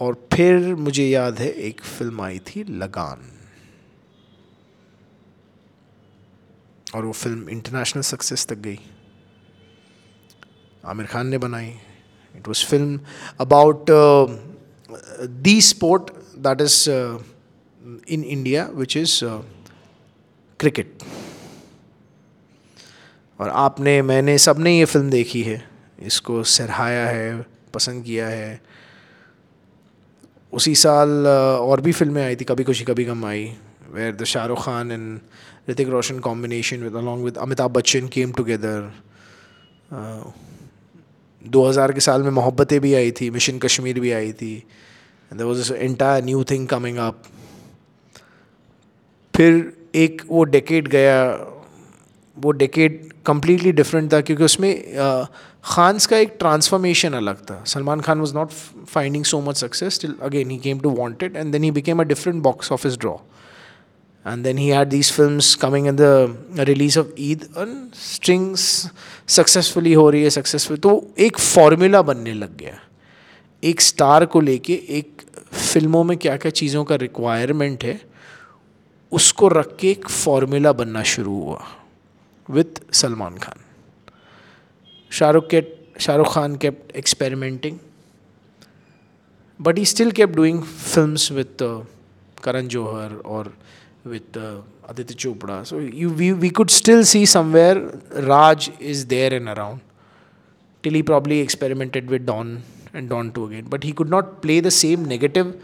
और 0.00 0.14
फिर 0.32 0.74
मुझे 0.86 1.08
याद 1.08 1.38
है 1.40 1.48
एक 1.68 1.80
film 1.82 2.20
आई 2.22 2.38
थी 2.48 2.62
लगान 2.82 3.24
और 6.94 7.04
वो 7.04 7.12
film 7.12 7.48
international 7.48 8.02
success 8.10 8.46
तक 8.46 8.58
गई 8.66 8.78
आमिर 10.88 11.06
खान 11.06 11.26
ने 11.26 11.38
बनाई। 11.38 11.66
It 12.34 12.48
was 12.48 12.64
film 12.66 13.00
about 13.40 13.90
the 15.42 15.60
sport 15.62 16.10
that 16.38 16.60
is 16.60 16.88
in 18.08 18.24
India 18.24 18.68
which 18.74 18.96
is 18.96 19.18
cricket 20.60 21.02
और 23.40 23.48
आपने, 23.48 24.00
मैंने 24.02 24.38
सबने 24.38 24.78
ये 24.78 24.84
फ़िल्म 24.84 25.10
देखी 25.10 25.42
है। 25.42 25.62
इसको 26.02 26.42
सराहाया 26.44 27.06
है, 27.08 27.46
पसंद 27.74 28.04
किया 28.04 28.26
है। 28.28 28.60
उसी 30.52 30.74
साल 30.74 31.26
और 31.26 31.80
भी 31.80 31.92
फ़िल्में 31.92 32.22
आई 32.24 32.36
थी। 32.36 32.44
कभी 32.44 32.64
खुशी, 32.64 32.84
कभी 32.84 33.04
गम 33.04 33.24
आई। 33.24 33.44
Where 33.92 34.14
the 34.16 34.24
Shahrukh 34.24 34.64
Khan 34.64 34.90
and 34.92 35.20
Hrithik 35.70 35.88
Roshan 35.88 36.18
combination 36.20 36.82
with 36.82 36.94
along 36.96 37.24
with 37.24 37.36
Amitabh 37.38 37.70
Bachchan 37.72 38.08
came 38.08 38.32
together 38.32 38.90
2000 41.44 41.92
के 41.94 42.00
साल 42.00 42.22
में 42.22 42.30
मोहब्बतें 42.30 42.80
भी 42.80 42.94
आई 42.94 43.10
थी, 43.20 43.30
मिशन 43.30 43.58
कश्मीर 43.58 44.00
भी 44.00 44.12
आई 44.12 44.32
थी 44.32 44.54
there 45.30 45.46
was 45.46 45.72
entire 45.72 46.24
new 46.24 46.44
thing 46.50 46.66
coming 46.68 46.98
up 46.98 47.22
फिर 49.34 49.72
एक 49.94 50.22
वो 50.28 50.44
डेकेड 50.44 50.88
गया, 50.88 51.20
वो 52.36 52.50
डेकेड 52.52 53.12
कम्प्लीटली 53.26 53.72
डिफरेंट 53.72 54.12
था, 54.12 54.20
क्योंकि 54.20 54.44
उसमें 54.44 54.72
खान्स 55.64 56.06
का 56.06 56.16
एक 56.16 56.36
ट्रांसफॉर्मेशन 56.38 57.12
अलग 57.14 57.40
था। 57.50 57.62
Salman 57.66 58.00
Khan 58.00 58.20
was 58.20 58.34
not 58.34 58.50
finding 58.86 59.24
so 59.24 59.40
much 59.40 59.56
success 59.56 60.00
till 60.02 60.14
again 60.22 60.50
he 60.50 60.58
came 60.58 60.80
to 60.80 60.90
Wanted 60.90 61.36
and 61.36 61.52
then 61.52 61.64
he 61.64 61.70
became 61.70 62.00
a 62.00 62.04
different 62.04 62.42
box 62.42 62.72
office 62.72 62.98
draw 62.98 63.16
and 64.28 64.44
then 64.44 64.56
he 64.56 64.68
had 64.68 64.90
these 64.90 65.10
films 65.10 65.54
coming 65.56 65.86
in 65.86 65.96
the 65.96 66.12
release 66.70 66.96
of 66.96 67.12
Eid 67.26 67.44
and 67.62 67.94
strings 67.94 68.90
successfully 69.36 69.94
हो 69.94 70.08
रही 70.10 70.22
है 70.22 70.30
successful 70.30 70.76
तो 70.86 70.92
एक 71.26 71.38
formula 71.38 72.02
बनने 72.10 72.32
लग 72.34 72.56
गया 72.56 72.78
एक 73.62 73.80
star 73.80 74.24
को 74.34 74.40
लेके 74.40 74.74
एक 74.98 75.22
फ़िल्मों 75.52 76.02
में 76.04 76.16
क्या 76.18 76.36
क्या 76.36 76.50
चीज़ों 76.60 76.84
का 76.84 76.94
रिक्वायरमेंट 77.04 77.84
है 77.84 78.00
उसको 79.12 79.48
रख 79.48 79.76
के 79.80 79.90
एक 79.90 80.08
फॉर्मूला 80.08 80.72
बनना 80.80 81.02
शुरू 81.14 81.40
हुआ 81.42 81.64
विथ 82.48 82.80
सलमान 82.94 83.36
खान 83.44 83.64
शाहरुख 85.10 85.48
के 85.54 85.62
Shahrukh 86.00 86.34
Khan 86.34 86.58
experimenting 87.02 87.78
but 89.60 89.76
he 89.76 89.84
still 89.84 90.12
kept 90.12 90.34
doing 90.34 90.62
films 90.62 91.30
with 91.30 91.60
uh, 91.60 91.82
Karan 92.42 92.68
Johar 92.68 93.20
or 93.24 93.52
with 94.08 94.36
uh, 94.36 94.60
Aditya 94.88 95.16
Chopra. 95.16 95.66
So 95.66 95.78
you, 95.78 96.10
we, 96.10 96.32
we 96.32 96.50
could 96.50 96.70
still 96.70 97.04
see 97.04 97.26
somewhere 97.26 97.76
Raj 98.12 98.70
is 98.80 99.06
there 99.06 99.32
and 99.32 99.48
around. 99.48 99.80
Till 100.82 100.92
he 100.92 101.02
probably 101.02 101.40
experimented 101.40 102.08
with 102.08 102.24
Don 102.24 102.62
and 102.94 103.08
Don 103.08 103.32
2 103.32 103.44
again. 103.46 103.66
But 103.68 103.84
he 103.84 103.92
could 103.92 104.08
not 104.08 104.42
play 104.42 104.60
the 104.60 104.70
same 104.70 105.04
negative 105.04 105.60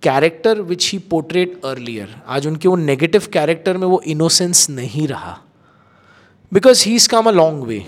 character 0.00 0.62
which 0.62 0.86
he 0.86 0.98
portrayed 0.98 1.58
earlier. 1.64 2.08
आज 2.26 2.46
उनके 2.46 2.68
वो 2.68 2.76
negative 2.76 3.30
character 3.36 3.76
में 3.78 3.86
वो 3.86 4.00
innocence 4.06 4.68
नहीं 4.70 5.08
रहा. 5.08 5.38
Because 6.52 6.82
he's 6.82 7.08
come 7.08 7.26
a 7.26 7.32
long 7.32 7.66
way 7.66 7.86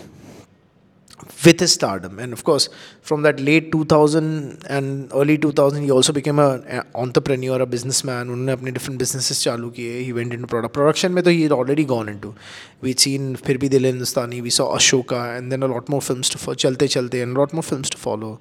with 1.46 1.60
his 1.60 1.74
stardom 1.74 2.20
and 2.20 2.34
of 2.34 2.44
course 2.44 2.68
from 3.02 3.22
that 3.22 3.40
late 3.40 3.72
2000 3.72 4.66
and 4.68 5.12
early 5.14 5.38
2000 5.38 5.84
he 5.84 5.90
also 5.90 6.12
became 6.12 6.40
a, 6.40 6.62
a 6.68 6.84
entrepreneur 7.04 7.62
a 7.62 7.66
businessman 7.66 8.30
उन्होंने 8.30 8.52
अपने 8.52 8.74
different 8.78 9.00
businesses 9.04 9.42
चालू 9.44 9.70
किए 9.78 10.02
he 10.08 10.12
went 10.18 10.34
into 10.38 10.50
product 10.54 10.74
production 10.78 11.14
में 11.18 11.24
तो 11.24 11.32
he 11.32 11.44
had 11.44 11.56
already 11.60 11.86
gone 11.94 12.10
into 12.14 12.34
we'd 12.82 13.00
seen 13.06 13.36
फिर 13.46 13.58
भी 13.58 13.70
दिल 13.76 13.86
हिंदुस्तानी 13.86 14.42
we 14.48 14.54
saw 14.58 14.68
Ashoka 14.80 15.22
and 15.38 15.56
then 15.56 15.64
a 15.64 15.72
lot 15.76 15.94
more 15.96 16.02
films 16.10 16.34
to 16.36 16.44
follow 16.44 16.60
चलते 16.66 16.88
चलते 16.98 17.24
and 17.24 17.38
a 17.38 17.40
lot 17.40 17.54
more 17.54 17.66
films 17.72 17.90
to 17.96 18.04
follow 18.04 18.34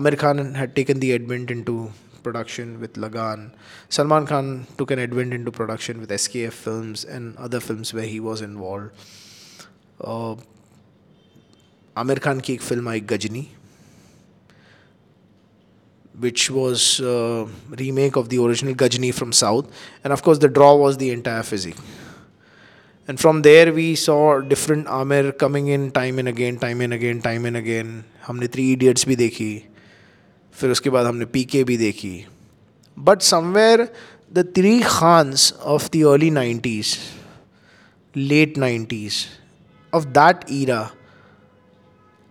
Amir 0.00 0.14
Khan 0.22 0.54
had 0.60 0.76
taken 0.76 1.00
the 1.00 1.12
advent 1.18 1.50
into 1.56 1.76
production 2.22 2.78
with 2.84 2.96
Lagan 2.96 3.44
Salman 3.98 4.26
Khan 4.26 4.54
took 4.78 4.92
an 4.92 5.04
advent 5.08 5.34
into 5.40 5.50
production 5.60 6.00
with 6.00 6.16
SKF 6.20 6.52
films 6.68 7.04
and 7.04 7.36
other 7.48 7.60
films 7.68 7.92
where 7.92 8.10
he 8.14 8.20
was 8.20 8.40
involved 8.40 8.90
uh, 10.00 10.36
Aamir 11.97 12.19
Khan 12.19 12.39
की 12.39 12.53
एक 12.53 12.61
film 12.61 12.89
I, 12.89 12.99
Ghajini 13.01 13.47
which 16.15 16.49
was 16.51 16.81
remake 17.77 18.17
of 18.17 18.27
the 18.27 18.37
original 18.39 18.73
Ghajini 18.77 19.11
from 19.11 19.31
south 19.39 19.63
and 20.05 20.11
of course 20.13 20.39
the 20.39 20.45
draw 20.53 20.73
was 20.77 20.97
the 20.97 21.03
entire 21.03 21.41
physique 21.43 21.75
and 23.09 23.17
from 23.17 23.41
there 23.41 23.69
we 23.71 23.95
saw 23.95 24.17
different 24.47 24.87
Aamir 24.87 25.31
coming 25.31 25.69
in 25.69 25.89
time 25.89 26.19
and 26.19 26.27
again 26.27 26.57
time 26.57 26.81
and 26.81 26.93
again 26.93 27.19
time 27.19 27.47
and 27.47 27.57
again 27.57 28.03
हमने 28.27 28.47
three 28.47 28.71
idiots 28.73 29.07
भी 29.07 29.15
देखी 29.15 29.51
फिर 30.55 30.71
उसके 30.71 30.89
बाद 30.89 31.05
हमने 31.05 31.25
P 31.25 31.43
K 31.45 31.63
भी 31.63 31.77
देखी 31.77 32.13
but 32.97 33.21
somewhere 33.21 33.87
the 34.33 34.45
three 34.57 34.79
Khans 34.81 35.53
of 35.65 35.89
the 35.95 36.03
early 36.03 36.29
nineties 36.31 36.97
late 38.15 38.57
nineties 38.57 39.25
of 39.93 40.05
that 40.13 40.45
era 40.51 40.81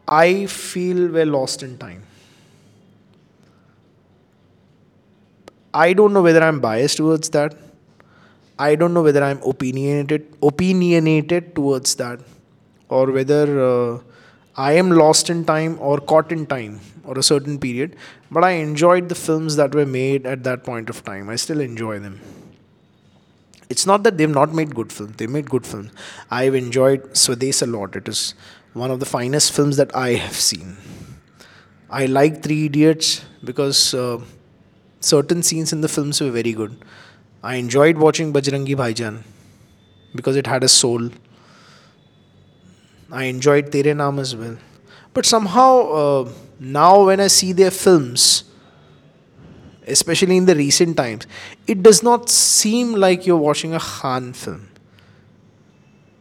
I 0.08 0.46
feel 0.46 1.08
we're 1.08 1.26
lost 1.26 1.62
in 1.62 1.78
time. 1.78 2.02
I 5.74 5.92
don't 5.92 6.12
know 6.12 6.22
whether 6.22 6.42
I'm 6.42 6.60
biased 6.60 6.96
towards 6.96 7.30
that. 7.30 7.54
I 8.58 8.74
don't 8.74 8.94
know 8.94 9.02
whether 9.02 9.22
I'm 9.22 9.42
opinionated 9.42 10.26
opinionated 10.42 11.54
towards 11.54 11.96
that, 11.96 12.20
or 12.88 13.10
whether 13.10 13.44
uh, 13.62 13.98
I 14.56 14.72
am 14.72 14.90
lost 14.90 15.28
in 15.28 15.44
time 15.44 15.76
or 15.80 15.98
caught 15.98 16.32
in 16.32 16.46
time 16.46 16.80
or 17.04 17.18
a 17.18 17.22
certain 17.22 17.58
period. 17.58 17.96
But 18.30 18.44
I 18.44 18.52
enjoyed 18.52 19.10
the 19.10 19.14
films 19.14 19.56
that 19.56 19.74
were 19.74 19.84
made 19.84 20.24
at 20.26 20.44
that 20.44 20.64
point 20.64 20.88
of 20.88 21.04
time. 21.04 21.28
I 21.28 21.36
still 21.36 21.60
enjoy 21.60 21.98
them. 21.98 22.20
It's 23.68 23.84
not 23.86 24.04
that 24.04 24.16
they've 24.16 24.30
not 24.30 24.54
made 24.54 24.74
good 24.74 24.92
films. 24.92 25.16
They 25.16 25.26
made 25.26 25.50
good 25.50 25.66
films. 25.66 25.90
I've 26.30 26.54
enjoyed 26.54 27.02
Swades 27.14 27.62
a 27.62 27.66
lot. 27.66 27.96
It 27.96 28.08
is 28.08 28.34
one 28.76 28.90
of 28.90 29.00
the 29.00 29.06
finest 29.06 29.52
films 29.52 29.78
that 29.78 29.94
I 29.96 30.10
have 30.10 30.36
seen. 30.36 30.76
I 31.88 32.04
like 32.04 32.42
Three 32.42 32.66
Idiots 32.66 33.24
because 33.42 33.94
uh, 33.94 34.20
certain 35.00 35.42
scenes 35.42 35.72
in 35.72 35.80
the 35.80 35.88
films 35.88 36.20
were 36.20 36.30
very 36.30 36.52
good. 36.52 36.76
I 37.42 37.54
enjoyed 37.56 37.96
watching 37.96 38.34
Bajrangi 38.34 38.76
Bhaijaan 38.76 39.22
because 40.14 40.36
it 40.36 40.46
had 40.46 40.62
a 40.62 40.68
soul. 40.68 41.08
I 43.10 43.24
enjoyed 43.24 43.72
Tere 43.72 43.94
Naam 43.94 44.20
as 44.20 44.36
well. 44.36 44.58
But 45.14 45.24
somehow, 45.24 45.80
uh, 46.02 46.28
now 46.60 47.06
when 47.06 47.18
I 47.18 47.28
see 47.28 47.52
their 47.52 47.70
films, 47.70 48.44
especially 49.86 50.36
in 50.36 50.44
the 50.44 50.54
recent 50.54 50.98
times, 50.98 51.26
it 51.66 51.82
does 51.82 52.02
not 52.02 52.28
seem 52.28 52.92
like 52.92 53.26
you're 53.26 53.38
watching 53.38 53.74
a 53.74 53.80
Khan 53.80 54.34
film. 54.34 54.68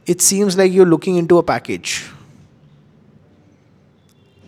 It 0.06 0.22
seems 0.22 0.58
like 0.58 0.72
you're 0.72 0.86
looking 0.86 1.18
into 1.18 1.38
a 1.38 1.44
package 1.44 2.06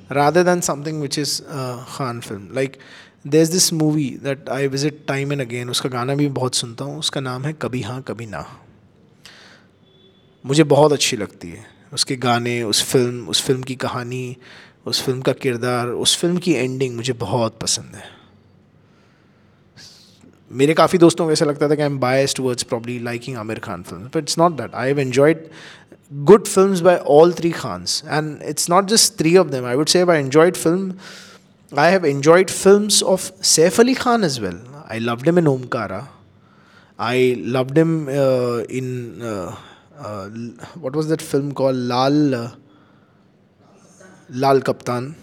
rather 0.09 0.43
than 0.43 0.61
something 0.61 0.99
which 0.99 1.17
is 1.17 1.41
a 1.41 1.85
Khan 1.87 2.21
film. 2.21 2.49
Like, 2.53 2.79
there's 3.25 3.49
this 3.49 3.71
movie 3.71 4.17
that 4.17 4.49
I 4.49 4.67
visit 4.67 5.07
time 5.07 5.31
and 5.31 5.41
again. 5.41 5.69
उसका 5.69 5.89
गाना 5.89 6.15
भी 6.15 6.27
बहुत 6.27 6.55
सुनता 6.55 6.85
हूँ। 6.85 6.99
उसका 6.99 7.21
नाम 7.21 7.45
है 7.45 7.53
कभी 7.53 7.81
हाँ 7.81 8.01
कभी 8.01 8.25
ना। 8.25 8.45
मुझे 10.45 10.63
बहुत 10.63 10.93
अच्छी 10.93 11.17
लगती 11.17 11.49
है। 11.49 11.65
उसके 11.93 12.15
गाने, 12.15 12.63
उस 12.63 12.83
फ़िल्म 12.83 13.27
उस 13.27 13.41
फ़िल्म 13.43 13.63
की 13.63 13.75
कहानी, 13.75 14.37
उस 14.85 15.01
फ़िल्म 15.03 15.21
का 15.21 15.33
किरदार, 15.33 15.87
उस 15.87 16.17
फ़िल्म 16.17 16.37
की 16.37 16.53
एंडिंग 16.53 16.95
मुझे 16.95 17.13
बहुत 17.13 17.59
पसंद 17.59 17.95
है। 17.95 18.03
मेरे 20.51 20.73
काफ़ी 20.73 20.99
दोस्तों 20.99 21.25
को 21.25 21.31
ऐसा 21.31 21.45
लगता 21.45 21.69
था 21.69 21.75
कि 21.75 21.81
I 21.81 21.87
am 21.87 21.99
bias 21.99 22.35
towards 22.35 22.63
probably 22.63 22.99
liking 22.99 23.37
Aamir 23.37 23.59
Khan 23.59 23.83
film 23.83 24.03
but 24.03 24.17
it's 24.17 24.37
not 24.37 24.51
that 24.51 24.75
I 24.75 24.87
have 24.87 24.99
enjoyed 24.99 25.47
good 26.25 26.47
films 26.47 26.81
by 26.81 26.99
all 26.99 27.31
three 27.31 27.51
Khans. 27.51 28.03
And 28.07 28.41
it's 28.41 28.69
not 28.69 28.87
just 28.87 29.17
three 29.17 29.35
of 29.35 29.51
them. 29.51 29.65
I 29.65 29.75
would 29.75 29.89
say 29.89 30.01
if 30.01 30.09
I 30.09 30.17
enjoyed 30.17 30.55
film. 30.55 30.99
I 31.75 31.87
have 31.89 32.05
enjoyed 32.05 32.49
films 32.49 33.01
of 33.01 33.19
Saif 33.41 33.77
Ali 33.77 33.93
Khan 33.93 34.23
as 34.23 34.39
well. 34.39 34.57
I 34.87 34.99
loved 34.99 35.27
him 35.27 35.37
in 35.37 35.45
Omkara. 35.45 36.07
I 36.97 37.35
loved 37.39 37.77
him 37.77 38.07
uh, 38.07 38.59
in 38.69 39.21
uh, 39.21 39.55
uh, 39.99 40.29
what 40.75 40.95
was 40.95 41.09
that 41.09 41.21
film 41.21 41.53
called 41.53 41.75
Lal 41.75 42.35
uh, 42.35 42.51
Lal 44.29 44.61
Kaptan. 44.61 45.15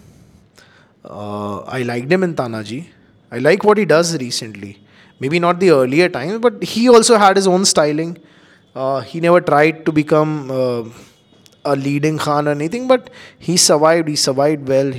Uh, 1.04 1.60
I 1.60 1.82
liked 1.82 2.12
him 2.12 2.22
in 2.22 2.34
Tanaji. 2.34 2.86
I 3.32 3.38
like 3.38 3.64
what 3.64 3.78
he 3.78 3.84
does 3.84 4.16
recently. 4.18 4.78
Maybe 5.20 5.38
not 5.38 5.60
the 5.60 5.70
earlier 5.70 6.08
times, 6.08 6.38
but 6.40 6.62
he 6.62 6.88
also 6.88 7.16
had 7.16 7.36
his 7.36 7.46
own 7.46 7.64
styling. 7.64 8.18
Uh, 8.75 9.01
he 9.01 9.19
never 9.19 9.41
tried 9.41 9.85
to 9.85 9.91
become 9.91 10.51
uh, 10.51 10.83
a 11.65 11.75
leading 11.75 12.17
Khan 12.17 12.47
or 12.47 12.51
anything, 12.51 12.87
but 12.87 13.09
he 13.37 13.57
survived. 13.57 14.07
He 14.07 14.15
survived 14.15 14.67
well. 14.67 14.93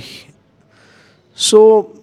So, 1.35 2.01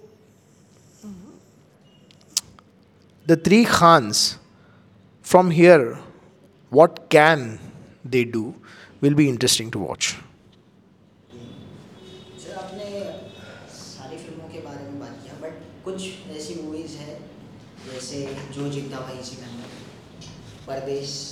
the 3.26 3.36
three 3.36 3.64
Khans 3.64 4.38
from 5.22 5.50
here, 5.50 5.98
what 6.70 7.08
can 7.10 7.60
they 8.04 8.24
do 8.24 8.54
will 9.00 9.14
be 9.14 9.28
interesting 9.28 9.70
to 9.70 9.78
watch. 9.78 10.16
Sir 12.38 12.54
आपने 12.58 12.86
सारी 13.70 14.16
फिल्मों 14.16 14.48
के 14.48 14.60
बारे 14.66 14.82
में 14.84 15.00
बात 15.00 15.20
किया 15.22 15.34
but 15.42 15.84
कुछ 15.84 16.02
ऐसी 16.36 16.54
मूवीज़ 16.62 16.96
है 16.96 17.18
जैसे 17.92 18.26
जो 18.54 18.68
जिंदा 18.72 19.00
भाई 19.00 19.22
सिकंदर 19.24 19.68
परदेश 20.66 21.31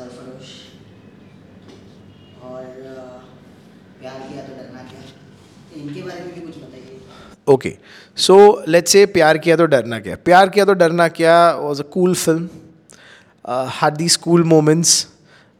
सरफरोश 0.00 0.50
और 2.50 2.64
uh, 2.92 3.16
प्यार 4.00 4.20
किया 4.28 4.42
तो 4.46 4.54
डरना 4.56 4.82
क्या 4.90 5.02
इनके 5.82 6.02
बारे 6.02 6.20
में 6.24 6.34
भी 6.34 6.40
कुछ 6.40 6.56
बताइए 6.56 7.00
Okay, 7.54 7.74
so 8.26 8.36
let's 8.74 8.96
say 8.96 9.06
प्यार 9.16 9.38
किया 9.38 9.56
तो 9.56 9.66
डरना 9.74 9.98
क्या 10.06 10.16
प्यार 10.28 10.48
किया 10.54 10.64
तो 10.64 10.74
डरना 10.84 11.08
क्या 11.18 11.36
was 11.64 11.80
a 11.80 11.88
cool 11.96 12.14
film 12.26 12.48
uh, 13.44 13.66
had 13.80 13.96
these 13.96 14.16
cool 14.16 14.44
moments 14.44 15.06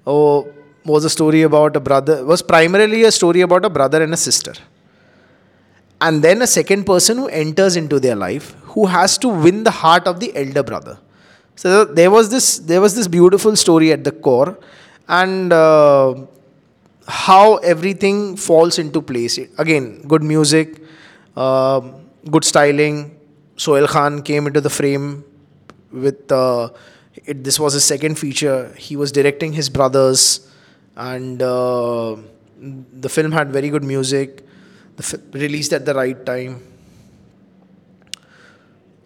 oh, 0.06 0.46
was 0.84 1.04
a 1.04 1.10
story 1.10 1.42
about 1.42 1.76
a 1.76 1.80
brother 1.80 2.24
was 2.24 2.42
primarily 2.42 3.04
a 3.04 3.12
story 3.12 3.40
about 3.40 3.64
a 3.64 3.70
brother 3.70 4.02
and 4.02 4.14
a 4.14 4.16
sister 4.16 4.54
and 6.00 6.22
then 6.22 6.42
a 6.42 6.46
second 6.46 6.84
person 6.84 7.18
who 7.18 7.28
enters 7.28 7.76
into 7.76 7.98
their 7.98 8.16
life 8.16 8.54
who 8.74 8.86
has 8.86 9.16
to 9.18 9.28
win 9.28 9.62
the 9.64 9.70
heart 9.82 10.06
of 10.06 10.20
the 10.20 10.30
elder 10.36 10.62
brother 10.62 10.98
so 11.55 11.85
there 11.85 12.11
was 12.11 12.29
this 12.29 12.59
there 12.59 12.81
was 12.81 12.95
this 12.95 13.07
beautiful 13.07 13.55
story 13.55 13.91
at 13.91 14.03
the 14.03 14.11
core 14.11 14.57
and 15.07 15.51
uh, 15.53 16.15
how 17.07 17.57
everything 17.57 18.35
falls 18.37 18.79
into 18.79 19.01
place 19.01 19.37
again 19.57 20.01
good 20.07 20.23
music 20.23 20.81
um, 21.35 22.05
good 22.29 22.43
styling. 22.43 23.17
Sohail 23.57 23.87
Khan 23.87 24.21
came 24.21 24.47
into 24.47 24.59
the 24.61 24.69
frame 24.69 25.23
with 25.91 26.31
uh, 26.31 26.69
it, 27.25 27.43
this 27.43 27.59
was 27.59 27.73
his 27.73 27.83
second 27.83 28.17
feature. 28.17 28.73
He 28.77 28.95
was 28.95 29.11
directing 29.11 29.53
his 29.53 29.69
brothers, 29.69 30.51
and 30.95 31.41
uh, 31.41 32.17
the 32.59 33.09
film 33.09 33.31
had 33.31 33.51
very 33.51 33.69
good 33.69 33.83
music. 33.83 34.45
The 34.97 35.03
fi- 35.03 35.39
released 35.39 35.73
at 35.73 35.85
the 35.85 35.93
right 35.93 36.25
time. 36.25 36.61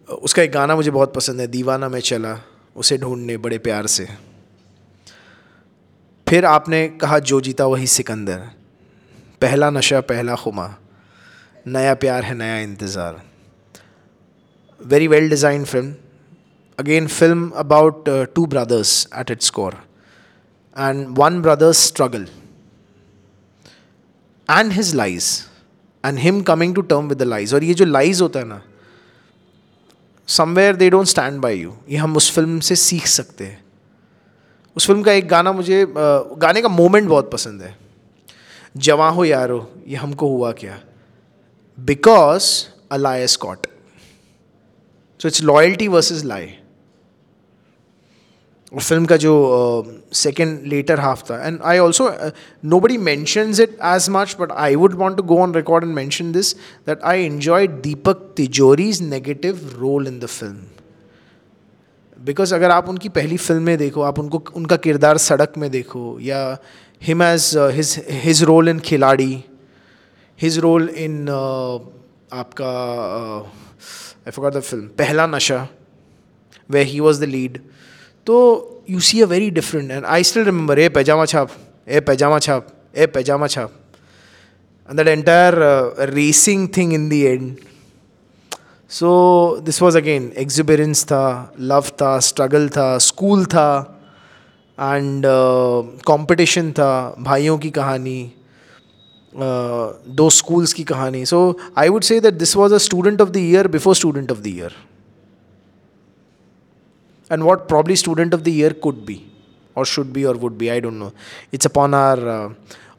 उसका 0.07 0.41
एक 0.41 0.51
गाना 0.51 0.75
मुझे 0.75 0.91
बहुत 0.91 1.13
पसंद 1.13 1.41
है, 1.41 1.47
दीवाना 1.47 1.89
मैं 1.89 1.99
चला, 2.01 2.37
उसे 2.75 2.97
ढूँढने 2.97 3.37
बड़े 3.37 3.57
प्यार 3.57 3.87
से। 3.87 4.07
फिर 6.27 6.45
आपने 6.45 6.87
कहा 7.01 7.19
जो 7.21 7.39
जीता 7.41 7.65
वही 7.65 7.87
सिकंदर। 7.87 8.39
पहला 9.41 9.69
नशा, 9.69 10.01
पहला 10.01 10.35
खुमा। 10.35 10.67
नया 11.67 11.93
प्यार 11.95 12.23
है, 12.23 12.33
नया 12.35 12.57
इंतज़ार। 12.59 13.21
Very 14.81 15.07
well 15.07 15.29
design 15.29 15.63
film 15.65 15.93
again 16.79 17.07
film 17.07 17.49
about 17.57 18.09
two 18.35 18.45
brothers 18.45 19.07
at 19.19 19.31
its 19.31 19.49
core 19.49 19.73
and 20.75 21.07
one 21.19 21.41
brothers 21.41 21.85
struggle 21.87 22.27
and 24.49 24.71
his 24.71 24.93
lies 24.95 25.29
and 26.03 26.19
him 26.19 26.41
coming 26.43 26.75
to 26.75 26.81
term 26.83 27.07
with 27.07 27.17
the 27.17 27.23
lies 27.23 27.53
और 27.53 27.63
ये 27.63 27.73
जो 27.73 27.85
लाइज 27.85 28.21
होता 28.21 28.39
है 28.39 28.45
ना 28.45 28.61
somewhere 30.27 30.75
they 30.75 30.89
don't 30.89 31.07
stand 31.07 31.39
by 31.41 31.59
you 31.59 31.75
ये 31.89 31.97
हम 31.97 32.15
उस 32.17 32.31
film 32.31 32.59
से 32.59 32.75
सीख 32.75 33.07
सकते 33.07 33.45
हैं। 33.45 33.63
उस 34.75 34.87
फ़िल्म 34.87 35.03
का 35.03 35.11
एक 35.11 35.27
गाना 35.27 35.51
मुझे 35.51 35.85
गाने 35.89 36.61
का 36.61 36.69
मोमेंट 36.69 37.07
बहुत 37.09 37.31
पसंद 37.31 37.61
है। 37.61 37.77
जवा 38.77 39.09
हो 39.09 39.25
यारो, 39.25 39.71
ये 39.87 39.95
हमको 39.95 40.27
हुआ 40.27 40.51
क्या? 40.51 40.79
Because 41.77 42.49
a lie's 42.91 43.27
caught 43.27 43.67
so 45.19 45.27
it's 45.27 45.41
loyalty 45.43 45.87
versus 45.87 46.25
lie 46.25 46.53
film 48.79 49.05
का 49.05 49.17
जो 49.17 49.33
सेकेंड 50.13 50.65
लेटर 50.67 50.99
हाफ़ 50.99 51.23
था. 51.29 51.37
And 51.47 51.59
I 51.63 51.79
also 51.79 52.09
nobody 52.79 52.97
mentions 52.97 53.59
it 53.59 53.77
as 53.85 54.07
much 54.09 54.35
but 54.39 54.51
I 54.51 54.75
would 54.75 54.93
want 54.93 55.17
to 55.17 55.23
go 55.23 55.37
on 55.41 55.53
record 55.55 55.83
and 55.83 55.93
mention 55.95 56.31
this 56.31 56.53
that 56.87 57.03
I 57.03 57.25
enjoy 57.25 57.67
Deepak 57.67 58.31
Tijori's 58.37 59.01
negative 59.01 59.69
role 59.79 60.07
in 60.07 60.19
the 60.19 60.25
film 60.25 60.65
because 62.19 62.53
अगर 62.55 62.71
आप 62.71 62.89
उनकी 62.89 63.09
पहली 63.09 63.37
film 63.37 63.63
में 63.63 63.77
देखो, 63.77 64.01
आप 64.01 64.19
उनको, 64.19 64.43
उनका 64.55 64.75
किरदार 64.75 65.17
सड़क 65.17 65.53
में 65.57 65.69
देखो, 65.71 66.17
या 66.21 66.57
him 67.01 67.23
as 67.23 67.51
his 67.73 68.05
his 68.23 68.43
role 68.43 68.69
in 68.69 68.79
Khiladi 68.79 69.43
his 70.39 70.57
role 70.59 70.89
इन 70.89 71.29
आपका 72.33 72.71
आई 74.27 74.49
the 74.51 74.59
film 74.59 74.87
Pehla 74.97 75.27
Nasha 75.27 75.67
where 76.71 76.83
he 76.83 76.99
was 76.99 77.21
the 77.21 77.23
lead 77.23 77.59
तो 78.27 78.37
you 78.89 78.99
see 79.01 79.21
a 79.21 79.25
very 79.25 79.49
different 79.51 79.91
and 79.91 80.05
I 80.05 80.23
still 80.23 80.43
remember 80.43 80.79
ए 80.79 80.89
पैजामा 80.89 81.25
छाप 81.25 81.51
ए 81.87 81.99
पैजामा 82.01 82.39
छाप 82.39 82.67
ए 82.95 83.05
पैजामा 83.15 83.47
छाप 83.47 83.73
and 84.89 84.97
that 84.97 85.07
entire 85.09 85.55
racing 86.09 86.67
thing 86.77 86.93
in 86.93 87.09
the 87.09 87.21
end 87.23 87.55
so 88.91 89.11
this 89.63 89.81
was 89.81 89.97
again 89.97 90.31
exuberance 90.37 91.03
था 91.05 91.25
love 91.71 91.91
था 92.01 92.17
struggle 92.21 92.67
था 92.69 92.97
स्कूल 93.05 93.45
था 93.53 93.67
एंड 94.77 95.25
कॉम्पिटिशन 96.05 96.71
था 96.71 96.93
भाइयों 97.19 97.57
की 97.57 97.69
कहानी 97.71 98.19
दो 100.17 100.29
स्कूल्स 100.31 100.73
की 100.73 100.83
कहानी 100.83 101.25
so 101.25 101.39
I 101.77 101.89
would 101.89 102.03
say 102.03 102.19
that 102.19 102.33
this 102.33 102.55
was 102.55 102.73
a 102.73 102.77
student 102.85 103.21
of 103.21 103.29
the 103.29 103.37
year 103.37 103.67
before 103.67 103.95
student 103.95 104.31
of 104.31 104.39
the 104.39 104.47
year 104.47 104.75
and 107.29 107.43
what 107.43 107.67
probably 107.67 107.95
student 107.95 108.33
of 108.33 108.43
the 108.43 108.51
year 108.51 108.71
could 108.85 109.05
be 109.05 109.17
or 109.75 109.85
should 109.85 110.11
be 110.13 110.25
or 110.25 110.33
would 110.35 110.57
be 110.57 110.71
i 110.71 110.79
don't 110.79 110.99
know 110.99 111.11
it's 111.51 111.65
upon 111.65 111.93
our 111.93 112.19
uh, 112.29 112.49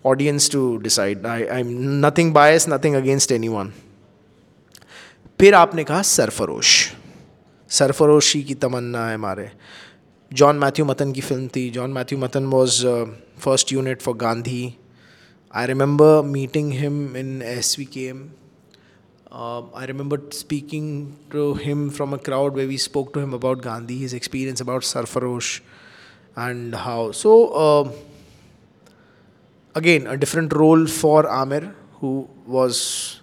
audience 0.05 0.49
to 0.49 0.79
decide 0.81 1.25
I, 1.25 1.39
i'm 1.59 2.01
nothing 2.01 2.33
biased 2.33 2.69
nothing 2.69 2.97
against 3.03 3.33
anyone 3.33 3.73
फिर 5.41 5.55
आपने 5.55 5.83
कहा 5.85 6.03
सरफरोश 6.09 6.69
सरफरोशी 7.71 8.43
की 8.43 8.55
तमन्ना 8.55 9.07
है 9.09 9.15
हमारे 9.15 9.51
John 10.31 10.57
Matthew 10.59 10.85
Matthan 10.85 11.13
की 11.13 11.21
film 11.21 11.49
थी 11.57 11.69
John 11.71 11.91
Matthew 11.93 12.19
Matthan 12.19 12.45
was 12.53 12.81
first 13.45 13.73
unit 13.73 14.03
for 14.03 14.17
Gandhi 14.17 14.63
I 15.55 15.67
remember 15.67 16.23
meeting 16.27 16.73
him 16.73 17.17
in 17.17 17.43
S 17.43 17.75
V 17.79 17.85
K 17.93 18.07
M 18.09 18.25
uh, 19.31 19.63
I 19.75 19.87
remember 19.87 20.21
speaking 20.31 21.17
to 21.31 21.55
him 21.55 21.91
from 21.91 22.13
a 22.13 22.19
crowd 22.19 22.55
where 22.55 22.67
we 22.67 22.77
spoke 22.77 23.13
to 23.15 23.21
him 23.21 23.35
about 23.35 23.61
Gandhi, 23.61 23.99
his 23.99 24.15
experience 24.15 24.61
about 24.61 24.83
Sarfarosh, 24.83 25.61
and 26.37 26.75
how. 26.75 27.11
So, 27.13 27.49
uh, 27.49 27.93
again, 29.75 30.07
a 30.07 30.17
different 30.17 30.55
role 30.55 30.87
for 30.87 31.29
Amir, 31.29 31.75
who 32.01 32.29
was 32.47 33.21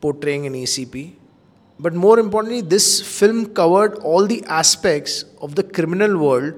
portraying 0.00 0.46
an 0.46 0.54
ACP. 0.54 1.12
But 1.78 1.94
more 1.94 2.18
importantly, 2.18 2.60
this 2.60 3.00
film 3.00 3.46
covered 3.46 3.94
all 3.96 4.26
the 4.26 4.44
aspects 4.46 5.24
of 5.40 5.54
the 5.54 5.62
criminal 5.62 6.18
world 6.18 6.54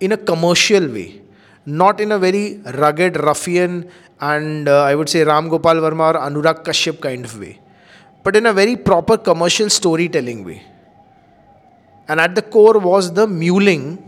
in 0.00 0.12
a 0.12 0.16
commercial 0.16 0.86
way, 0.88 1.20
not 1.66 2.00
in 2.00 2.12
a 2.12 2.18
very 2.18 2.60
rugged, 2.74 3.16
ruffian, 3.16 3.90
and 4.20 4.68
uh, 4.68 4.84
I 4.84 4.94
would 4.94 5.08
say 5.08 5.22
Ram 5.22 5.48
Gopal 5.48 5.76
Verma 5.76 6.14
or 6.14 6.20
Anurag 6.20 6.64
Kashyap 6.64 7.00
kind 7.00 7.24
of 7.24 7.38
way 7.38 7.60
but 8.24 8.36
in 8.36 8.46
a 8.46 8.52
very 8.52 8.76
proper 8.76 9.16
commercial 9.18 9.70
storytelling 9.70 10.44
way. 10.44 10.62
And 12.08 12.20
at 12.20 12.34
the 12.34 12.42
core 12.42 12.78
was 12.80 13.12
the 13.12 13.26
muling 13.26 13.98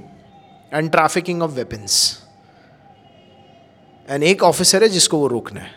and 0.73 0.91
trafficking 0.91 1.43
of 1.43 1.51
weapons 1.51 1.95
and 4.09 4.23
एक 4.25 4.43
officer 4.43 4.83
है 4.83 4.89
जिसको 4.89 5.19
वो 5.19 5.27
रोकना 5.29 5.61
है 5.61 5.71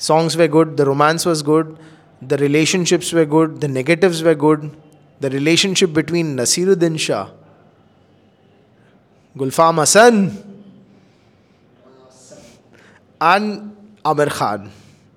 songs 0.00 0.36
were 0.36 0.46
good 0.48 0.74
the 0.76 0.80
romance 0.90 1.26
was 1.26 1.44
good 1.44 1.76
the 2.22 2.38
relationships 2.42 3.12
were 3.14 3.24
good 3.26 3.58
the 3.60 3.70
negatives 3.70 4.22
were 4.22 4.34
good 4.44 4.70
the 5.20 5.32
relationship 5.34 5.90
between 5.94 6.34
Naseeruddin 6.40 6.96
Shah 7.06 7.28
Gulfam 9.36 9.80
Hassan 9.80 10.24
and 13.20 13.52
Aamir 14.06 14.28
Khan 14.28 14.70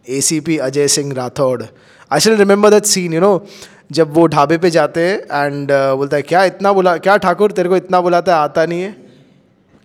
A 0.09 0.21
C 0.21 0.39
P 0.39 0.57
Ajay 0.57 0.87
Singh 0.87 1.13
Rathod 1.13 1.63
I 2.11 2.19
should 2.19 2.37
remember 2.39 2.69
that 2.69 2.85
scene 2.85 3.13
you 3.13 3.21
know 3.21 3.45
जब 3.91 4.13
वो 4.13 4.25
ढाबे 4.27 4.57
पे 4.57 4.69
जाते 4.69 5.07
हैं 5.07 5.17
and 5.17 5.71
uh, 5.71 5.97
बोलता 5.97 6.17
है 6.17 6.21
क्या 6.21 6.43
इतना 6.45 6.73
बुला 6.73 6.97
क्या 6.97 7.17
ठाकुर 7.17 7.51
तेरे 7.51 7.69
को 7.69 7.77
इतना 7.77 8.01
बुलाता 8.01 8.35
है 8.35 8.41
आता 8.41 8.65
नहीं 8.65 8.81
है? 8.81 8.95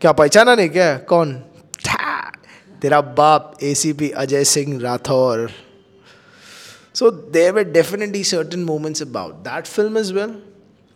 क्या 0.01 0.13
पहचाना 0.13 0.55
नहीं 0.55 0.69
क्या? 0.69 0.97
कौन? 0.97 1.35
तेरा 2.83 3.01
बाप 3.01 3.57
A 3.63 3.75
C 3.75 3.93
P 3.93 4.11
Ajay 4.11 4.45
Singh 4.45 4.81
Rathore 4.83 5.51
so 6.95 7.11
there 7.11 7.53
were 7.53 7.65
definitely 7.73 8.25
certain 8.25 8.61
moments 8.65 9.03
about 9.03 9.35
that 9.49 9.67
film 9.67 9.99
is 9.99 10.13
well 10.15 10.37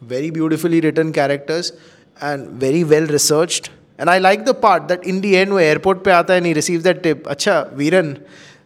very 0.02 0.30
beautifully 0.30 0.80
written 0.80 1.12
characters 1.12 1.72
and 2.20 2.48
very 2.64 2.84
well 2.84 3.06
researched. 3.06 3.70
And 3.98 4.10
i 4.10 4.18
like 4.18 4.44
the 4.44 4.54
part 4.54 4.88
that 4.88 5.06
in 5.12 5.20
the 5.20 5.30
end 5.36 5.52
वो 5.52 5.58
airport 5.58 6.02
पे 6.04 6.10
आता 6.10 6.34
है 6.34 6.40
he 6.42 6.54
receives 6.54 6.84
that 6.86 7.02
tip. 7.06 7.26
अच्छा 7.26 7.60
वीरन 7.74 8.16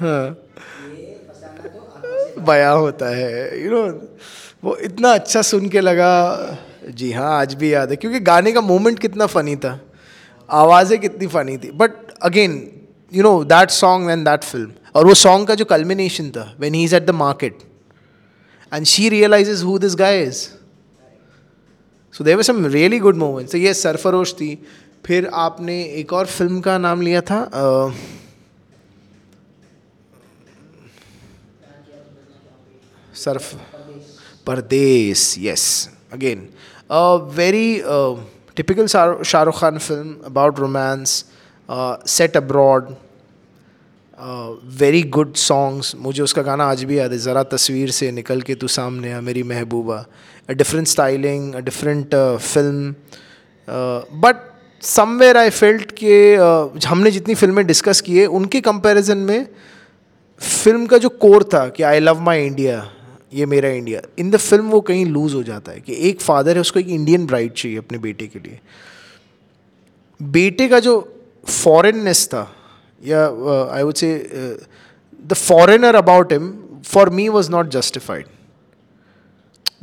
हाँ। 0.00 0.36
बया 2.38 2.70
होता 2.70 3.08
है 3.16 3.62
you 3.64 3.70
know 3.70 3.82
वो 4.64 4.76
इतना 4.78 5.12
अच्छा 5.14 5.42
सुन 5.42 5.68
के 5.68 5.80
लगा, 5.80 6.12
जी 6.90 7.10
हाँ 7.12 7.30
आज 7.32 7.54
भी 7.54 7.72
याद 7.72 7.90
है, 7.90 7.96
क्योंकि 7.96 8.20
गाने 8.20 8.52
का 8.52 8.60
मोमेंट 8.60 8.98
कितना 8.98 9.26
फ़नी 9.26 9.56
था, 9.56 9.78
आवाज़ें 10.48 10.98
कितनी 11.00 11.26
फ़नी 11.26 11.56
थी 11.58 11.70
but 11.74 11.92
again 12.22 12.56
you 13.12 13.22
know 13.22 13.32
that 13.44 13.70
song 13.72 14.10
and 14.10 14.24
that 14.28 14.44
film 14.44 14.72
और 14.94 15.06
वो 15.06 15.14
सॉन्ग 15.16 15.46
का 15.48 15.54
जो 15.54 15.64
कल्मिनेशन 15.66 16.30
था 16.30 16.52
when 16.60 16.74
he 16.74 16.84
is 16.84 16.94
at 16.96 17.06
the 17.06 17.10
market 17.16 17.58
and 18.72 18.86
she 18.86 19.08
realizes 19.08 19.62
who 19.62 19.78
this 19.78 19.94
guy 19.96 20.22
is 20.22 20.46
so 22.14 22.24
there were 22.24 22.42
some 22.42 22.66
really 22.66 22.98
good 22.98 23.16
moments 23.16 23.54
ये 23.54 23.74
सरफरोश 23.74 24.32
थी 24.34 24.58
फिर 25.06 25.30
आपने 25.34 25.82
एक 26.00 26.12
और 26.12 26.26
फ़िल्म 26.26 26.60
का 26.60 26.76
नाम 26.78 27.00
लिया 27.00 27.20
था 27.20 27.40
Surf? 33.16 33.54
Pardes 34.46 35.34
yes 35.38 35.64
again 36.12 36.48
very 37.36 37.68
typical 38.56 38.86
Shahrukh 38.86 39.58
Khan 39.60 39.78
film 39.78 40.14
about 40.26 40.58
romance 40.60 41.24
set 42.08 42.36
abroad 42.36 42.94
very 44.80 45.02
good 45.16 45.34
songs 45.34 45.94
मुझे 45.98 46.22
उसका 46.22 46.42
गाना 46.42 46.64
आज 46.70 46.84
भी 46.84 46.98
याद 46.98 47.12
है। 47.12 47.18
ज़रा 47.18 47.42
तस्वीर 47.52 47.90
से 47.90 48.10
निकल 48.12 48.42
के 48.42 48.54
तू 48.54 48.68
सामने 48.68 49.12
आ 49.12 49.20
मेरी 49.20 49.42
महबूबा। 49.42 50.04
A 50.48 50.52
different 50.52 50.86
styling 50.88 51.54
different 51.54 52.14
film 52.14 52.94
but 54.20 54.36
somewhere 54.82 55.36
I 55.36 55.50
felt 55.50 55.90
कि 55.98 56.14
uh, 56.36 56.86
हमने 56.86 57.10
जितनी 57.10 57.34
फ़िल्में 57.34 57.66
डिस्कस 57.66 58.00
की 58.00 58.18
है 58.18 58.26
उनके 58.38 58.60
कंपैरिजन 58.60 59.18
में 59.18 59.46
फ़िल्म 60.40 60.86
का 60.86 60.98
जो 60.98 61.08
कोर 61.08 61.44
था 61.54 61.66
कि 61.68 61.82
आई 61.82 62.00
लव 62.00 62.20
माई 62.20 62.44
इंडिया 62.46 62.78
ये 63.34 63.46
मेरा 63.46 63.68
इंडिया 63.70 64.00
इन 64.18 64.30
द 64.30 64.36
फ़िल्म 64.36 64.68
वो 64.70 64.80
कहीं 64.80 65.04
लूज़ 65.06 65.34
हो 65.34 65.42
जाता 65.42 65.72
है 65.72 65.80
कि 65.80 65.96
एक 66.08 66.20
फादर 66.20 66.54
है, 66.54 66.60
उसको 66.60 66.80
एक 66.80 66.88
इंडियन 66.88 67.26
ब्राइड 67.26 67.52
चाहिए 67.52 67.78
अपने 67.78 67.98
बेटे 67.98 68.26
के 68.26 68.38
लिए. 68.38 68.58
बेटे 70.20 70.68
का 70.68 70.80
जो 70.80 70.94
फॉरेननेस 71.46 72.26
था, 72.28 72.50
या 73.02 73.24
I 73.74 73.82
would 73.82 73.94
say 73.94 74.12
the 75.24 75.34
foreigner 75.34 75.94
about 75.94 76.32
him 76.32 76.52
for 76.84 77.10
me 77.10 77.28
was 77.28 77.50
not 77.50 77.68
justified 77.70 78.26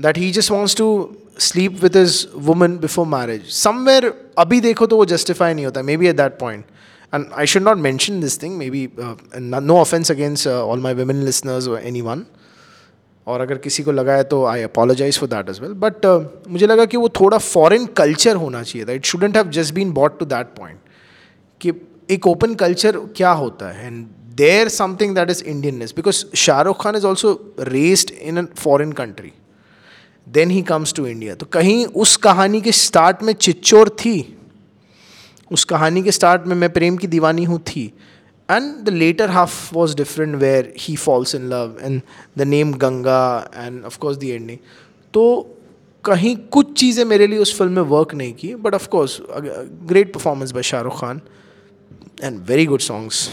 that 0.01 0.17
he 0.17 0.31
just 0.31 0.51
wants 0.51 0.75
to 0.75 0.87
sleep 1.39 1.79
with 1.83 1.97
his 1.97 2.27
woman 2.47 2.77
before 2.77 3.05
marriage 3.07 3.49
somewhere 3.53 4.13
अभी 4.39 4.59
देखो 4.61 4.87
तो 4.87 4.97
वो 4.97 5.05
जस्टिफाई 5.05 5.53
नहीं 5.53 5.65
होता 5.65 5.81
maybe 5.97 6.07
at 6.07 6.15
that 6.17 6.39
point 6.39 6.65
and 7.13 7.25
I 7.33 7.45
should 7.45 7.63
not 7.63 7.77
mention 7.77 8.21
this 8.21 8.41
thing 8.43 8.57
maybe 8.69 8.87
no 9.37 9.77
offense 9.77 10.11
against 10.11 10.47
all 10.47 10.79
my 10.79 10.93
women 10.93 11.23
listeners 11.23 11.67
anyone 12.01 12.25
और 13.27 13.41
अगर 13.41 13.57
किसी 13.57 13.83
को 13.83 13.91
लगा 13.91 14.13
है 14.13 14.23
तो 14.23 14.43
I 14.45 14.61
apologize 14.63 15.19
for 15.19 15.29
that 15.29 15.49
as 15.49 15.59
well 15.61 15.73
but 15.81 16.05
मुझे 16.49 16.67
लगा 16.67 16.85
कि 16.85 16.97
वो 16.97 17.09
थोड़ा 17.19 17.37
फॉरेन 17.37 17.85
कल्चर 17.97 18.35
होना 18.35 18.63
चाहिए 18.63 18.87
था. 18.87 18.91
It 18.91 19.05
shouldn't 19.05 19.37
have 19.37 19.49
just 19.49 19.73
been 19.73 19.91
bought 19.93 20.19
to 20.19 20.25
that 20.25 20.47
point 20.57 20.79
कि 21.61 21.73
एक 22.09 22.27
ओपन 22.27 22.55
कल्चर 22.55 22.97
क्या 23.15 23.31
होता 23.31 23.69
है? 23.69 23.87
And 23.87 24.05
there 24.35 24.67
something 24.69 25.15
that 25.15 25.29
is 25.29 25.43
Indianness 25.43 25.93
because 25.95 26.23
Shahrukh 26.37 26.83
Khan 26.83 26.95
is 26.95 27.05
also 27.05 27.33
raised 27.59 28.11
in 28.11 28.37
a 28.37 28.45
foreign 28.57 28.91
country 28.91 29.31
then 30.27 30.49
he 30.51 30.61
comes 30.63 30.93
to 30.93 31.05
India 31.05 31.35
तो 31.35 31.45
कहीं 31.45 31.85
उस 31.85 32.15
कहानी 32.17 32.61
के 32.61 32.71
स्टार्ट 32.71 33.23
में 33.23 33.33
चिच्चोर 33.33 33.89
थी. 33.99 34.37
उस 35.51 35.63
कहानी 35.65 36.03
के 36.03 36.11
स्टार्ट 36.11 36.45
में 36.47 36.55
मैं 36.55 36.69
प्रेम 36.73 36.97
की 36.97 37.07
दीवानी 37.07 37.43
हूँ 37.43 37.59
थी. 37.59 37.91
And 38.51 38.73
the 38.85 38.89
latter 38.89 39.29
half 39.29 39.73
was 39.75 39.95
different 39.97 40.35
where 40.35 40.73
he 40.79 40.95
falls 40.97 41.35
in 41.35 41.49
love 41.49 41.77
and 41.81 42.01
the 42.37 42.47
name 42.47 42.73
Ganga 42.83 43.23
of 43.85 43.99
course 43.99 44.17
the 44.17 44.31
ending. 44.31 44.61
तो 45.13 45.23
कहीं 46.03 46.35
कुछ 46.51 46.73
चीज़ें 46.73 47.03
मेरे 47.05 47.25
लिए 47.27 47.39
उस 47.39 47.57
फ़िल्म 47.57 47.73
में 47.73 47.81
वर्क 47.89 48.13
नहीं 48.15 48.33
की 48.33 48.53
but 48.55 48.73
of course 48.73 49.17
great 49.87 50.13
performance 50.13 50.51
by 50.51 50.63
Shahrukh 50.63 50.99
Khan 51.01 51.21
and 52.23 52.39
very 52.47 52.65
good 52.65 52.79
songs 52.81 53.29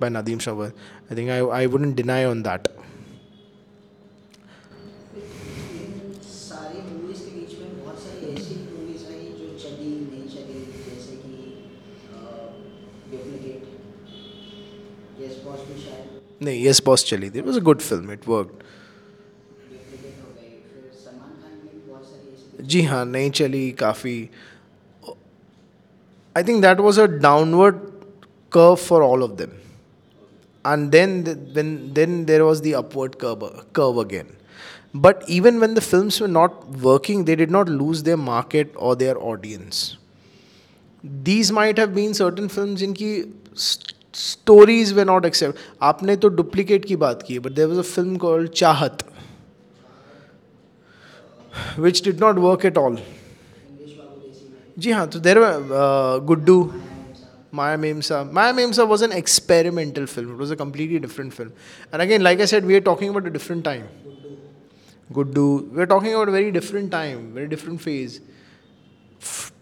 by 0.00 0.10
Nadeem 0.10 0.38
Shravan 0.38 0.66
I 0.66 1.16
think 1.16 1.30
I 1.30 1.48
I 1.58 1.66
wouldn't 1.66 1.96
deny 1.96 2.24
on 2.24 2.42
that 2.42 2.68
इन 5.16 6.20
सारी 6.22 6.82
मूवीज़ 6.82 7.24
के 7.24 7.30
बीच 7.30 7.58
में 7.60 7.82
बहुत 7.82 7.98
सारी 7.98 8.32
ऐसी 8.34 8.54
मूवीज़ 8.54 9.04
आई 9.06 9.26
जो 9.40 9.50
चली 9.58 9.90
नहीं 10.04 10.28
चली 10.28 10.60
जैसे 10.86 11.16
कि 11.16 11.34
डुप्लीकेट 13.10 13.60
यस 15.22 15.42
बॉस 15.44 15.68
भी 15.68 15.80
शायद 15.82 16.27
नहीं 16.40 16.64
यस 16.66 16.82
बॉस 16.86 17.04
चली 17.04 17.30
थी। 17.30 17.40
Was 17.40 17.56
a 17.58 17.62
good 17.64 17.80
film 17.80 18.12
it 18.12 18.28
work 18.28 18.58
जी 22.62 22.82
हाँ 22.82 23.04
नहीं 23.04 23.30
चली 23.30 23.70
काफ़ी। 23.80 24.14
I 26.36 26.42
think 26.44 26.60
that 26.62 26.80
was 26.80 27.00
a 27.00 27.04
downward 27.06 27.76
curve 28.52 28.74
for 28.74 29.02
all 29.02 29.22
of 29.22 29.30
them 29.32 29.50
and 30.64 30.90
then 30.90 31.22
then 31.94 32.24
there 32.24 32.42
was 32.42 32.62
the 32.62 32.72
upward 32.76 33.14
curve 33.74 34.00
again 34.00 34.26
but 34.96 35.24
even 35.30 35.58
when 35.58 35.74
the 35.74 35.80
film 35.80 36.30
not 36.30 36.60
working 36.82 37.24
they 37.24 37.36
did 37.36 37.50
not 37.50 37.68
lose 37.68 38.00
their 38.00 38.16
market 38.16 38.76
और 38.76 38.96
their 38.96 39.16
audience 39.32 39.96
these 41.24 41.50
might 41.52 41.78
have 41.78 41.88
been 41.94 42.12
certain 42.12 42.48
film 42.48 42.76
जिनकी 42.76 43.14
stories 44.22 44.92
were 44.98 45.06
not 45.10 45.28
accepted 45.30 45.62
आपने 45.90 46.16
तो 46.24 46.28
duplicate 46.40 46.84
की 46.84 46.96
बात 47.04 47.22
की 47.28 47.38
but 47.46 47.56
there 47.60 47.68
was 47.72 47.78
a 47.84 47.88
film 47.92 48.18
called 48.24 48.52
Chaahat 48.62 49.06
at 52.70 52.78
all 52.82 52.98
English 52.98 53.92
Babu 53.96 54.20
Desi 54.20 54.44
Mem 54.50 54.74
जी 54.78 54.92
हाँ 54.92 55.06
तो 55.08 55.18
there 55.28 55.38
Guddu 56.30 56.58
Maya 57.50 57.78
Memsa. 57.78 58.30
Maya 58.30 58.52
Memsa 58.52 58.86
was 58.86 59.02
an 59.02 59.12
experimental 59.12 60.06
film. 60.06 60.32
It 60.34 60.36
was 60.36 60.50
a 60.50 60.56
completely 60.56 60.98
different 60.98 61.32
film. 61.32 61.52
And 61.92 62.02
again, 62.02 62.22
like 62.22 62.40
I 62.40 62.44
said, 62.44 62.64
we 62.64 62.76
are 62.76 62.80
talking 62.80 63.08
about 63.08 63.26
a 63.26 63.30
different 63.30 63.64
time. 63.64 63.88
Guddu. 65.12 65.70
We 65.72 65.82
are 65.82 65.86
talking 65.86 66.12
about 66.12 66.28
a 66.28 66.32
very 66.32 66.50
different 66.50 66.90
time, 66.90 67.32
very 67.32 67.48
different 67.48 67.80
phase. 67.80 68.20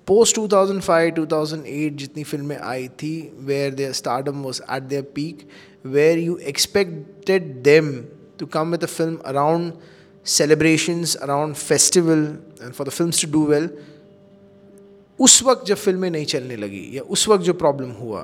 Post 0.07 0.39
2005 0.39 1.15
2008 1.15 1.97
जितनी 2.01 2.25
फ़िल्में 2.25 2.57
आई 2.57 2.89
थी 3.03 3.13
where 3.47 3.75
their 3.75 3.93
stardom 3.93 4.43
was 4.43 4.61
at 4.73 4.83
their 4.83 5.03
peak 5.15 5.49
where 5.87 6.19
you 6.19 6.37
expected 6.53 7.43
them 7.63 7.93
to 8.39 8.47
come 8.47 8.71
with 8.71 8.81
the 8.81 8.87
film 8.87 9.17
around 9.27 9.73
celebrations 10.27 11.15
around 11.17 11.55
festival 11.55 12.23
and 12.63 12.73
for 12.73 12.87
the 12.87 12.91
films 12.91 13.25
to 13.25 13.31
do 13.33 13.45
well 13.47 13.69
उस 15.19 15.43
वक्त 15.43 15.67
जब 15.67 15.77
फ़िल्में 15.77 16.11
नहीं 16.11 16.25
चलने 16.25 16.57
लगी, 16.57 16.89
या 16.97 17.03
उस 17.03 17.29
वक्त 17.29 17.45
जो 17.45 17.53
प्रॉब्लम 17.55 17.91
हुआ 17.91 18.23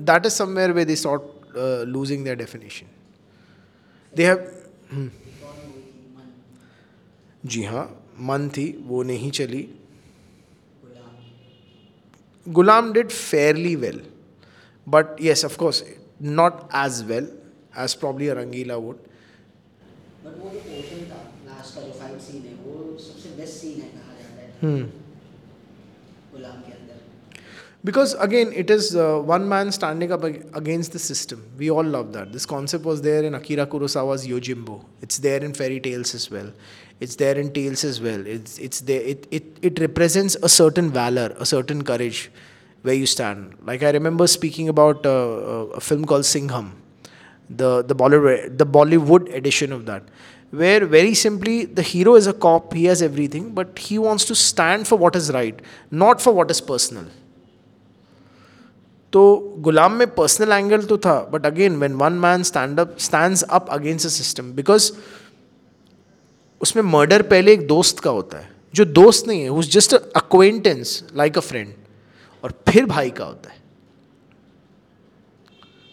that 0.00 0.26
is 0.26 0.32
somewhere 0.32 0.72
way 0.72 0.84
they 0.84 0.96
start 0.96 1.56
losing 1.88 2.24
their 2.24 2.36
definition 2.36 2.86
they 4.16 4.26
have 4.26 5.10
जी 7.46 7.62
हाँ 7.62 7.84
मन 8.20 8.48
थी, 8.48 8.66
वो 8.86 9.02
नहीं 9.02 9.30
चली। 9.30 9.68
Ghulam 12.46 12.92
did 12.92 13.08
fairly 13.10 13.74
well 13.84 14.00
but 14.86 15.20
yes 15.22 15.44
of 15.44 15.56
course 15.58 15.82
not 16.22 16.60
as 16.84 17.02
well 17.08 17.28
as 17.84 17.94
probably 18.02 18.28
a 18.28 18.34
Rangeela 18.40 18.76
would 18.86 18.96
but 18.96 20.38
वो 20.42 20.50
जो 20.50 20.58
पोर्शन 20.58 21.04
था 21.10 21.20
लास्ट 21.46 21.74
का 21.74 21.80
जो 21.86 21.92
फाइट 22.00 22.20
सीन 22.26 22.42
है 22.46 22.54
वो 22.64 22.98
सबसे 23.06 23.28
बेस्ट 23.36 23.54
सीन 23.60 23.80
है 23.80 23.88
कहा 23.88 24.12
जाता 24.20 24.66
है? 24.66 24.82
गुलाम 26.32 26.60
के 26.66 26.72
अंदर 26.72 26.73
Because 27.84 28.14
again, 28.14 28.50
it 28.54 28.70
is 28.70 28.96
uh, 28.96 29.18
one 29.18 29.46
man 29.46 29.70
standing 29.70 30.10
up 30.10 30.24
against 30.24 30.92
the 30.92 30.98
system. 30.98 31.46
We 31.58 31.70
all 31.70 31.84
love 31.84 32.14
that. 32.14 32.32
This 32.32 32.46
concept 32.46 32.84
was 32.84 33.02
there 33.02 33.22
in 33.22 33.34
Akira 33.34 33.66
Kurosawa's 33.66 34.26
Yojimbo. 34.26 34.82
It's 35.02 35.18
there 35.18 35.44
in 35.44 35.52
fairy 35.52 35.80
tales 35.80 36.14
as 36.14 36.30
well. 36.30 36.50
It's 37.00 37.16
there 37.16 37.38
in 37.38 37.52
tales 37.52 37.84
as 37.84 38.00
well. 38.00 38.26
It's 38.26 38.58
it's 38.58 38.80
there. 38.80 39.02
It 39.02 39.26
it 39.30 39.58
it 39.60 39.78
represents 39.80 40.34
a 40.42 40.48
certain 40.48 40.90
valor, 40.90 41.34
a 41.38 41.44
certain 41.44 41.84
courage, 41.84 42.30
where 42.80 42.94
you 42.94 43.04
stand. 43.04 43.54
Like 43.66 43.82
I 43.82 43.90
remember 43.90 44.26
speaking 44.28 44.70
about 44.70 45.04
uh, 45.04 45.10
uh, 45.10 45.66
a 45.74 45.80
film 45.80 46.06
called 46.06 46.24
Singham, 46.24 46.70
the 47.50 47.82
the 47.82 47.94
Bollywood 47.94 48.56
the 48.56 48.64
Bollywood 48.64 49.28
edition 49.34 49.72
of 49.72 49.84
that, 49.84 50.04
where 50.52 50.86
very 50.86 51.12
simply 51.12 51.66
the 51.66 51.82
hero 51.82 52.14
is 52.14 52.26
a 52.26 52.32
cop. 52.32 52.72
He 52.72 52.86
has 52.86 53.02
everything, 53.02 53.52
but 53.52 53.78
he 53.78 53.98
wants 53.98 54.24
to 54.32 54.34
stand 54.34 54.88
for 54.88 54.96
what 54.96 55.14
is 55.14 55.30
right, 55.32 55.60
not 55.90 56.22
for 56.22 56.32
what 56.32 56.50
is 56.50 56.62
personal. 56.62 57.04
तो 59.14 59.22
गुलाम 59.58 59.92
में 59.92 60.06
personal 60.14 60.52
angle 60.52 60.84
तो 60.84 60.96
था 60.98 61.18
but 61.32 61.44
again 61.46 61.76
when 61.76 61.92
one 61.94 62.12
man 62.22 62.42
stand 62.42 62.80
up 62.80 62.96
up 63.50 63.66
against 63.70 64.06
a 64.06 64.10
system 64.10 64.50
because 64.52 64.90
उसमें 66.60 66.82
murder 66.82 67.22
पहले 67.22 67.52
एक 67.52 67.66
दोस्त 67.66 67.98
का 67.98 68.10
होता 68.10 68.38
है, 68.38 68.50
जो 68.74 68.84
दोस्त 68.84 69.26
नहीं 69.28 69.42
है 69.42 69.48
उस 69.50 69.70
just 69.72 69.94
acquaintance 69.94 71.02
like 71.14 71.38
a 71.38 71.40
friend 71.40 71.74
और 72.44 72.52
फिर 72.68 72.86
भाई 72.86 73.10
का 73.10 73.24
होता 73.24 73.50
है। 73.50 73.62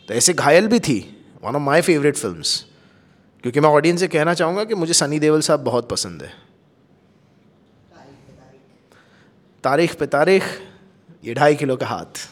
तो 0.07 0.13
ऐसे 0.13 0.33
घायल 0.33 0.67
भी 0.67 0.79
थी 0.79 0.99
one 1.43 1.55
of 1.55 1.61
my 1.61 1.81
favourite 1.81 2.17
film 2.17 2.41
क्योंकि 3.43 3.59
मैं 3.59 3.69
ऑडियंस 3.69 3.99
से 3.99 4.07
कहना 4.07 4.33
चाहूँगा 4.33 4.63
कि 4.63 4.75
मुझे 4.75 4.93
सनी 4.93 5.19
देवल 5.19 5.41
साहब 5.41 5.63
बहुत 5.63 5.89
पसंद 5.89 6.23
है। 6.23 6.33
तारीख 9.63 9.95
पे 9.95 10.05
तारीख, 10.07 10.43
ये 11.23 11.33
ढाई 11.33 11.55
किलो 11.55 11.75
का 11.75 11.87
हाथ। 11.87 12.27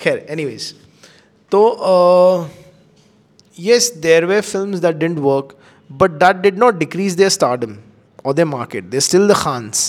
खैर 0.00 0.26
एनीवेज 0.30 0.74
तो 1.54 1.60
yes 3.64 3.90
there 4.04 4.26
were 4.26 4.42
films 4.42 4.80
that 4.84 4.98
didn't 4.98 5.20
work 5.22 5.56
but 5.88 6.18
that 6.22 6.42
did 6.42 6.56
not 6.58 6.78
decrease 6.78 7.14
their 7.14 7.30
stardom 7.30 7.82
or 8.24 8.34
their 8.34 8.46
market 8.46 8.90
they're 8.90 9.04
still 9.08 9.28
the 9.32 9.36
khans 9.42 9.82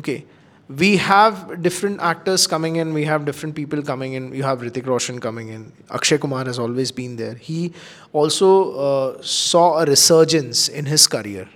okay 0.00 0.24
we 0.68 0.96
have 0.96 1.62
different 1.62 2.00
actors 2.00 2.46
coming 2.46 2.76
in 2.76 2.92
we 2.92 3.04
have 3.04 3.24
different 3.24 3.54
people 3.54 3.82
coming 3.82 4.14
in 4.14 4.32
you 4.34 4.42
have 4.42 4.60
Ritik 4.60 4.86
Roshan 4.86 5.20
coming 5.20 5.48
in 5.48 5.72
Akshay 5.90 6.18
Kumar 6.18 6.44
has 6.44 6.58
always 6.58 6.90
been 6.90 7.14
there 7.16 7.34
he 7.34 7.72
also 8.12 8.72
uh, 8.72 9.22
saw 9.22 9.78
a 9.78 9.84
resurgence 9.84 10.68
in 10.68 10.86
his 10.86 11.06
career 11.06 11.48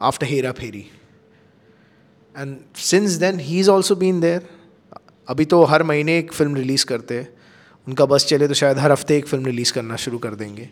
after 0.00 0.24
Hera 0.24 0.54
Pheri 0.54 0.86
and 2.36 2.64
since 2.74 3.18
then 3.18 3.40
he's 3.40 3.68
also 3.68 3.96
been 3.96 4.20
there 4.20 4.42
अभी 5.27 5.45
तो 5.45 5.63
हर 5.65 5.83
महीने 5.83 6.17
एक 6.19 6.33
film 6.33 6.55
release 6.55 6.85
करते 6.85 7.19
हैं। 7.19 7.27
उनका 7.87 8.05
बस 8.05 8.25
चले 8.27 8.47
तो 8.47 8.53
शायद 8.53 8.77
हर 8.79 8.91
हफ़्ते 8.91 9.17
एक 9.17 9.27
फ़िल्म 9.27 9.45
रिलीज़ 9.45 9.73
करना 9.73 9.95
शुरू 9.97 10.17
कर 10.17 10.35
देंगे। 10.35 10.69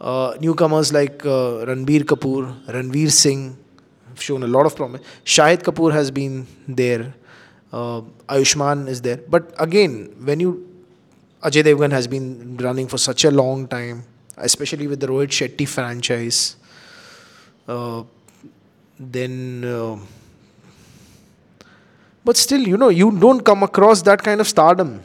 Newcomers 0.54 0.92
like 0.92 1.18
Ranbir 1.68 2.02
Kapoor, 2.10 2.46
Ranveer 2.68 3.10
Singh 3.10 3.56
show 4.20 4.36
न 4.38 4.44
lord 4.44 4.66
of 4.66 4.76
promise 4.76 5.00
Shahid 5.34 5.62
Kapoor 5.62 5.92
has 5.92 6.12
been 6.12 6.46
there 6.70 7.12
Ayushmann 7.72 8.86
is 8.88 9.02
there 9.02 9.24
but 9.30 9.52
again 9.60 10.08
when 10.20 10.40
you 10.40 10.56
Ajay 11.42 11.62
Devgn 11.62 11.92
has 11.92 12.08
been 12.08 12.56
running 12.60 12.88
for 12.88 12.98
such 13.00 13.26
a 13.26 13.30
long 13.30 13.68
time 13.68 14.02
especially 14.44 14.86
with 14.86 15.04
Rohit 15.04 15.30
Shetty 15.32 15.66
franchise 15.66 16.40
then 19.00 19.62
but 22.24 22.36
still, 22.36 22.60
you 22.60 22.76
know, 22.76 22.88
you 22.88 23.10
don't 23.18 23.40
come 23.40 23.62
across 23.62 24.02
that 24.02 24.22
kind 24.22 24.40
of 24.40 24.46
stardom, 24.46 25.02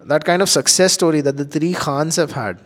that 0.00 0.24
kind 0.24 0.42
of 0.42 0.48
success 0.48 0.92
story 0.92 1.20
that 1.20 1.36
the 1.36 1.44
three 1.44 1.72
Khans 1.72 2.16
have 2.16 2.32
had. 2.32 2.58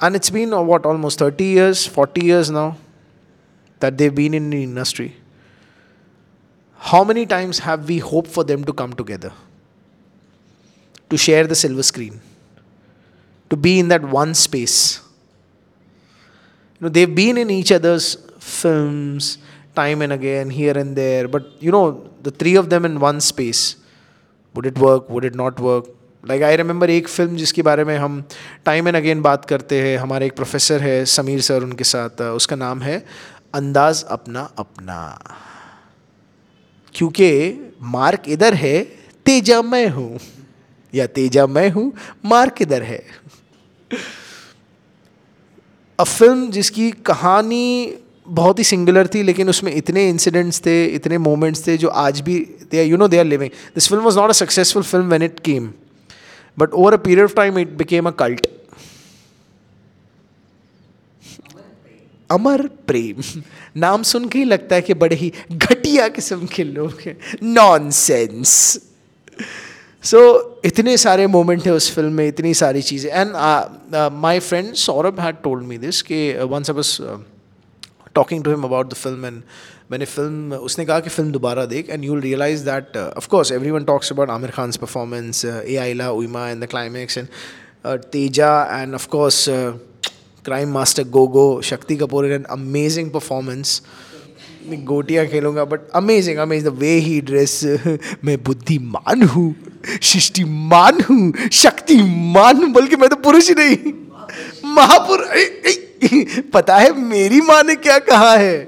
And 0.00 0.16
it's 0.16 0.30
been, 0.30 0.52
uh, 0.52 0.60
what, 0.60 0.86
almost 0.86 1.18
30 1.18 1.44
years, 1.44 1.86
40 1.86 2.24
years 2.24 2.50
now 2.50 2.76
that 3.80 3.96
they've 3.96 4.14
been 4.14 4.34
in 4.34 4.50
the 4.50 4.62
industry. 4.62 5.16
How 6.78 7.04
many 7.04 7.26
times 7.26 7.58
have 7.60 7.88
we 7.88 7.98
hoped 7.98 8.28
for 8.28 8.44
them 8.44 8.64
to 8.64 8.72
come 8.72 8.92
together? 8.92 9.32
To 11.10 11.16
share 11.16 11.46
the 11.46 11.54
silver 11.54 11.82
screen? 11.82 12.20
To 13.50 13.56
be 13.56 13.78
in 13.78 13.88
that 13.88 14.02
one 14.02 14.34
space? 14.34 15.00
You 16.74 16.86
know, 16.86 16.88
they've 16.88 17.14
been 17.14 17.38
in 17.38 17.50
each 17.50 17.72
other's 17.72 18.16
films 18.38 19.38
time 19.74 20.02
and 20.02 20.12
again, 20.12 20.50
here 20.50 20.76
and 20.76 20.96
there, 20.96 21.28
but 21.28 21.44
you 21.60 21.70
know, 21.70 22.10
the 22.22 22.30
three 22.30 22.56
of 22.56 22.70
them 22.70 22.84
in 22.84 22.98
one 23.00 23.20
space. 23.20 23.76
Would 24.54 24.66
it 24.66 24.78
work? 24.78 25.10
Would 25.10 25.24
it 25.24 25.34
not 25.34 25.60
work? 25.60 25.86
Like 26.24 26.42
I 26.42 26.56
remember 26.56 26.90
एक 26.90 27.08
फ़िल्म 27.08 27.36
जिसके 27.36 27.62
बारे 27.62 27.84
में 27.84 27.96
हम 27.98 28.22
time 28.64 28.88
and 28.88 28.96
again 28.96 29.22
बात 29.22 29.44
करते 29.44 29.80
हैं 29.82 29.96
हमारे 29.98 30.26
एक 30.26 30.36
प्रोफेसर 30.36 30.80
है 30.82 31.04
समीर 31.14 31.40
सर 31.48 31.62
उनके 31.62 31.84
साथ 31.84 32.20
उसका 32.22 32.56
नाम 32.56 32.80
है 32.82 32.96
अंदाज 33.54 34.02
अपना 34.10 34.42
अपना 34.58 34.98
क्योंकि 36.94 37.28
मार्क 37.96 38.28
इधर 38.36 38.54
है 38.54 38.82
तेजा 39.26 39.60
मैं 39.62 39.88
हूँ 39.90 40.18
या 40.92 41.06
तेजा 41.18 41.46
मैं 41.46 41.68
हूँ 41.70 41.92
मार्क 42.24 42.62
इधर 42.62 42.82
है 42.82 43.02
अ 45.98 46.04
फ़िल्म 46.04 46.50
जिसकी 46.50 46.90
कहानी 47.06 47.66
बहुत 48.26 48.58
ही 48.58 48.64
सिंगुलर 48.64 49.06
थी, 49.06 49.22
लेकिन 49.22 49.48
उसमें 49.48 49.74
इतने 49.74 50.08
इंसिडेंट्स 50.08 50.60
थे, 50.66 50.84
इतने 50.86 51.18
मोमेंट्स 51.20 51.66
थे 51.66 51.76
जो 51.76 51.88
आज 51.88 52.20
भी 52.20 52.38
they 52.70 52.78
are 52.80 52.86
you 52.86 52.96
know 52.96 53.08
they 53.08 53.18
are 53.18 53.24
living 53.24 53.50
this 53.74 53.88
film 53.88 54.02
was 54.02 54.18
not 54.18 54.30
a 54.30 54.32
successful 54.34 54.82
film 54.82 55.08
when 55.08 55.22
it 55.22 55.40
came 55.40 55.70
but 56.58 56.72
over 56.72 56.94
a 56.94 56.96
period 56.98 57.24
of 57.24 57.34
time 57.36 57.58
it 57.58 57.76
became 57.78 58.08
a 58.08 58.10
cult 58.18 58.46
Amar 62.30 62.66
Prem. 62.86 63.22
नाम 63.76 64.02
सुन 64.04 64.28
के 64.28 64.38
ही 64.38 64.44
लगता 64.44 64.74
है 64.74 64.82
कि 64.82 64.94
बड़े 64.94 65.16
ही 65.16 65.32
घटिया 65.52 66.08
किस्म 66.08 66.46
के 66.46 66.64
लोग 66.64 67.00
हैं। 67.00 67.16
नॉन 67.42 67.90
सेंस 67.90 68.48
सो 70.04 70.20
इतने 70.64 70.96
सारे 70.96 71.26
मोमेंट 71.26 71.66
है 71.66 71.72
उस 71.72 71.90
फ़िल्म 71.94 72.12
में, 72.12 72.26
इतनी 72.28 72.54
सारी 72.54 72.82
चीज़ें। 72.82 73.10
And 73.12 73.32
my 74.14 74.38
friend 74.40 74.72
Saurabh 74.76 75.20
had 75.20 75.36
told 75.42 75.64
me 75.64 75.78
this 75.78 76.02
कि 76.02 76.18
once 76.44 76.70
was 76.70 76.98
talking 78.14 78.44
to 78.44 78.50
him 78.50 78.62
about 78.64 78.90
the 78.90 78.94
film 78.94 79.26
and 79.26 79.42
मैंने 79.90 80.04
फ़िल्म 80.06 80.54
उसने 80.68 80.84
कहा 80.84 81.00
कि 81.00 81.10
फ़िल्म 81.10 81.32
दोबारा 81.32 81.64
देख 81.66 81.90
and 81.90 82.04
you 82.04 82.18
realize 82.20 82.64
that 82.64 82.96
of course 82.96 83.52
everyone 83.70 83.84
talks 83.84 84.12
about 84.12 84.30
Aamir 84.30 84.50
Khan 84.50 84.72
performance 84.80 85.44
ए 85.44 85.76
आइला 85.76 86.10
Uma 86.12 86.48
and 86.48 86.64
the 86.64 86.68
climax 86.70 87.18
and 87.18 87.28
Teja 88.12 88.52
and 88.72 88.94
of course 88.94 89.44
crime 90.44 90.72
master 90.72 91.04
Gogo 91.10 91.46
Shakti 91.64 91.96
Kapoor 91.96 92.32
an 92.32 92.42
amazing 92.52 93.10
performance 93.10 93.80
मैं 94.68 94.84
गोटियाँ 94.84 95.26
खेलूँगा 95.26 95.64
but 95.64 95.88
amazing 95.94 96.38
amazing 96.38 96.66
the 96.66 96.78
way 96.78 96.90
he 97.00 97.20
dress 97.22 97.60
मैं 98.24 98.42
बुद्धिमान 98.42 99.22
हूँ 99.28 99.54
सृष्टिमान 99.86 101.00
हूँ 101.10 101.48
शक्तिमान 101.52 102.62
हूँ 102.62 102.70
बल्कि 102.72 102.96
मैं 102.96 103.08
तो 103.08 103.16
पुरुष 103.22 103.48
ही 103.48 103.54
नहीं 103.54 103.92
महापुरुष 104.74 105.76
पता 106.54 106.76
है 106.76 106.92
मेरी 107.00 107.40
माँ 107.40 107.62
ने 107.62 107.74
क्या 107.76 107.98
कहा 108.00 108.34
है? 108.34 108.58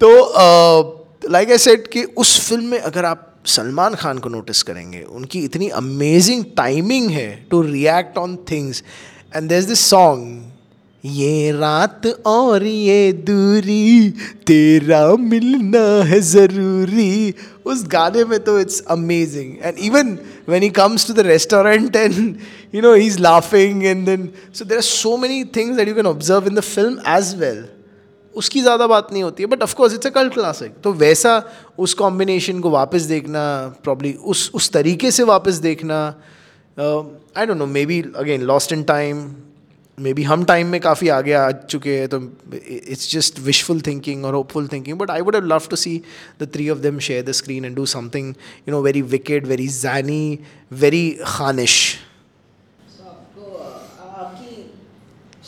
तो 0.00 1.08
लाइक 1.30 1.50
आई 1.50 1.58
सेड 1.58 1.86
कि 1.86 2.02
उस 2.04 2.38
फ़िल्म 2.48 2.64
में 2.64 2.78
अगर 2.78 3.04
आप 3.04 3.28
सलमान 3.46 3.94
खान 3.94 4.18
को 4.18 4.28
नोटिस 4.28 4.62
करेंगे, 4.62 5.02
उनकी 5.02 5.44
इतनी 5.44 5.68
अमेजिंग 5.68 6.44
टाइमिंग 6.56 7.10
है 7.10 7.28
to 7.50 7.62
react 7.62 8.18
on 8.18 8.36
things 8.50 8.82
and 9.36 9.48
there 9.48 9.58
is 9.58 9.68
this 9.68 9.80
song 9.80 10.50
ये 11.04 11.50
रात 11.52 12.06
और 12.26 12.64
ये 12.64 13.12
दूरी, 13.12 14.10
तेरा 14.46 15.14
मिलना 15.16 15.80
है 16.04 16.20
ज़रूरी. 16.20 17.34
उस 17.66 17.84
गाने 17.86 18.24
में 18.24 18.38
तो 18.44 18.58
it's 18.60 18.80
amazing 18.90 19.54
and 19.62 19.78
even 19.78 20.16
when 20.45 20.61
he 20.61 20.69
comes 20.69 21.05
to 21.05 21.13
the 21.13 21.23
restaurant 21.23 21.95
and 21.95 22.39
you 22.71 22.81
know 22.81 22.93
he's 22.93 23.19
laughing 23.19 23.85
and 23.87 24.07
then 24.07 24.33
so 24.51 24.65
there 24.65 24.77
are 24.77 24.89
so 24.91 25.17
many 25.17 25.43
things 25.57 25.77
that 25.77 25.87
you 25.87 25.95
can 25.95 26.05
observe 26.05 26.47
in 26.47 26.55
the 26.55 26.67
film 26.75 27.01
as 27.17 27.35
well 27.35 27.65
उसकी 28.35 28.61
ज़्यादा 28.61 28.87
बात 28.87 29.11
नहीं 29.11 29.23
होती 29.23 29.43
है 29.43 29.49
but 29.49 29.63
of course 29.63 29.93
it's 29.93 30.07
a 30.07 30.09
cult 30.15 30.33
classic 30.33 30.73
तो 30.83 30.91
वैसा 30.93 31.31
उस 31.85 31.93
combination 32.01 32.59
को 32.61 32.69
वापस 32.69 33.01
देखना 33.11 33.43
प्रॉब्ली 33.83 34.11
उस 34.33 34.49
उस 34.55 34.69
तरीके 34.71 35.11
से 35.11 35.23
वापस 35.29 35.55
देखना 35.63 35.97
I 36.77 37.45
don't 37.45 37.57
know 37.57 37.65
maybe 37.85 38.01
again 38.23 38.41
lost 38.51 38.73
in 38.73 38.83
time 38.91 39.23
maybe 40.14 40.22
हम 40.24 40.44
टाइम 40.44 40.66
में 40.68 40.80
काफ़ी 40.80 41.08
आगे 41.16 41.32
आ 41.32 41.50
चुके 41.50 41.96
हैं 41.98 42.08
तो 42.08 42.20
इट्स 42.54 43.10
जस्ट 43.10 43.38
विशफुल 43.40 43.80
थिंकिंग 43.86 44.24
और 44.24 44.34
hopeful 44.34 44.68
thinking 44.68 44.98
but 44.98 45.10
I 45.10 45.20
would 45.20 45.36
have 45.36 45.44
love 45.46 45.66
to 45.70 45.76
see 45.76 46.00
the 46.42 46.48
three 46.54 46.68
of 46.70 46.78
them 46.80 46.98
share 47.08 47.24
the 47.24 47.32
screen 47.40 47.64
and 47.64 47.76
do 47.76 47.86
something 47.92 48.34
you 48.68 48.74
know 48.74 48.80
very 48.82 49.02
wicked 49.12 49.46
very 49.46 49.68
zany 49.76 50.24
very 50.84 51.04
खानिश 51.26 51.76
So, 52.92 53.06
आपको 53.06 53.58
आ, 53.58 53.68
आपकी 54.22 54.56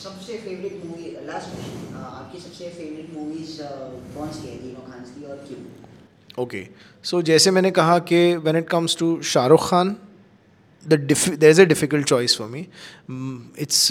सबसे 0.02 0.38
favourite 0.38 0.84
movie 0.84 1.10
last 1.26 1.50
question 1.50 1.96
आपकी 1.96 2.40
सबसे 2.40 2.68
favourite 2.70 3.14
movies 3.14 3.56
कौन 4.14 4.30
सी 4.32 4.48
है 4.48 4.56
तीनों 4.58 4.86
खान 4.90 5.04
की 5.10 5.24
और 5.26 5.44
क्यों 5.48 6.42
ओके 6.42 6.66
सो 7.04 7.22
जैसे 7.24 7.50
मैंने 7.50 7.70
कहा 7.72 7.98
कि 8.08 8.24
when 8.38 8.56
it 8.56 8.68
comes 8.70 8.96
to 8.98 9.10
Shahrukh 9.32 9.68
Khan 9.70 9.96
the 10.86 10.94
there 10.94 11.50
is 11.50 11.60
a 11.60 11.64
difficult 11.66 12.06
choice 12.08 12.36
for 12.38 12.48
me 12.48 12.66
it's 13.58 13.90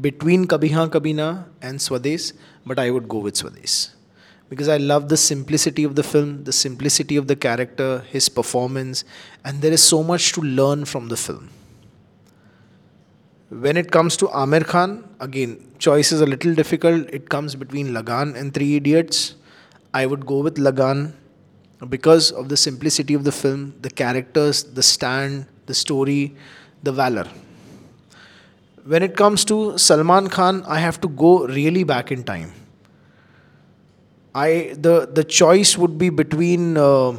between 0.00 0.46
Kabhi 0.46 0.70
Haan 0.72 0.90
Kabhi 0.90 1.14
Na 1.14 1.44
and 1.62 1.78
Swades, 1.78 2.34
but 2.66 2.78
I 2.78 2.90
would 2.90 3.08
go 3.08 3.18
with 3.18 3.34
Swades. 3.34 3.90
Because 4.50 4.68
I 4.68 4.76
love 4.76 5.08
the 5.08 5.16
simplicity 5.16 5.84
of 5.84 5.94
the 5.94 6.02
film, 6.02 6.44
the 6.44 6.52
simplicity 6.52 7.16
of 7.16 7.26
the 7.26 7.36
character, 7.36 8.04
his 8.08 8.28
performance, 8.28 9.04
and 9.44 9.60
there 9.60 9.72
is 9.72 9.82
so 9.82 10.02
much 10.02 10.32
to 10.32 10.40
learn 10.40 10.84
from 10.84 11.08
the 11.08 11.16
film. 11.16 11.50
When 13.50 13.76
it 13.78 13.90
comes 13.90 14.16
to 14.18 14.28
Amir 14.28 14.60
Khan, 14.60 15.08
again, 15.20 15.72
choice 15.78 16.12
is 16.12 16.20
a 16.20 16.26
little 16.26 16.54
difficult. 16.54 17.08
It 17.10 17.30
comes 17.30 17.54
between 17.54 17.94
Lagan 17.94 18.36
and 18.36 18.52
Three 18.52 18.76
Idiots. 18.76 19.36
I 19.94 20.04
would 20.04 20.26
go 20.26 20.40
with 20.40 20.58
Lagan 20.58 21.16
because 21.88 22.30
of 22.30 22.50
the 22.50 22.56
simplicity 22.58 23.14
of 23.14 23.24
the 23.24 23.32
film, 23.32 23.74
the 23.80 23.90
characters, 23.90 24.64
the 24.64 24.82
stand, 24.82 25.46
the 25.64 25.74
story, 25.74 26.36
the 26.82 26.92
valor 26.92 27.26
when 28.87 29.03
it 29.03 29.15
comes 29.15 29.45
to 29.45 29.77
Salman 29.77 30.29
Khan, 30.29 30.63
I 30.67 30.79
have 30.79 30.99
to 31.01 31.07
go 31.07 31.45
really 31.47 31.83
back 31.83 32.11
in 32.11 32.23
time. 32.23 32.51
I 34.35 34.73
the 34.77 35.07
the 35.11 35.23
choice 35.23 35.77
would 35.77 35.97
be 35.97 36.09
between 36.09 36.75
uh, 36.77 37.15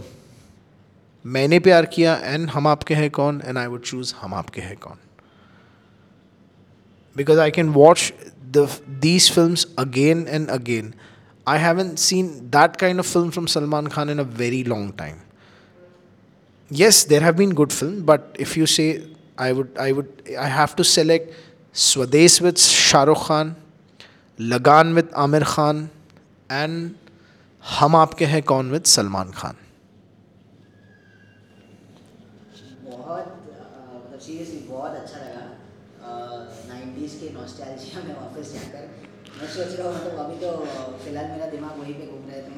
मैंने 1.25 1.59
प्यार 1.61 1.87
किया 1.95 2.21
and 2.35 2.51
हम 2.51 2.67
आपके 2.67 2.95
हैं 2.95 3.11
कौन 3.11 3.41
and 3.43 3.59
I 3.59 3.69
would 3.69 3.85
choose 3.91 4.13
हम 4.21 4.35
आपके 4.35 4.61
हैं 4.61 4.77
कौन 4.77 4.99
because 7.17 7.39
I 7.39 7.51
can 7.51 7.73
watch 7.73 8.13
the 8.51 8.67
these 9.01 9.29
films 9.29 9.67
again 9.79 10.27
and 10.27 10.51
again. 10.51 10.95
I 11.47 11.59
haven't 11.59 11.99
seen 11.99 12.51
that 12.51 12.79
kind 12.79 12.99
of 12.99 13.07
film 13.07 13.31
from 13.31 13.47
Salman 13.47 13.89
Khan 13.89 14.09
in 14.09 14.19
a 14.19 14.25
very 14.25 14.65
long 14.65 14.93
time. 14.93 15.21
Yes, 16.71 17.05
there 17.05 17.21
have 17.21 17.37
been 17.37 17.55
good 17.55 17.73
films, 17.73 18.03
but 18.03 18.37
if 18.39 18.57
you 18.57 18.67
say 18.67 19.03
I 19.39 19.53
would 19.53 19.77
I 19.79 19.93
would 19.93 20.23
I 20.39 20.49
have 20.49 20.75
to 20.77 20.85
select 20.85 21.35
With 22.42 22.58
Shah 22.60 23.04
Rukh 23.04 23.28
Khan, 23.28 23.56
Lagan 24.40 24.96
with 24.96 25.10
Amir 25.16 25.46
Khan, 25.46 25.90
and 26.50 26.96
हम 27.64 27.96
आपके 27.96 28.26
हैं 28.26 28.42
कौन 28.52 28.72
with 28.72 28.84
Salman 28.94 29.32
Khan. 29.32 29.56
बहुत 32.86 33.28
मतलब 34.10 34.96
अच्छा 34.96 35.20
लगा। 35.20 35.46
मतलब 39.40 40.30
तो 40.42 40.50
फ़िलहाल 41.04 41.28
मेरा 41.32 41.46
दिमाग 41.52 41.78
वहीं 41.80 41.94
घूम 42.08 42.24
रहा 42.28 42.36
तो 42.46 42.52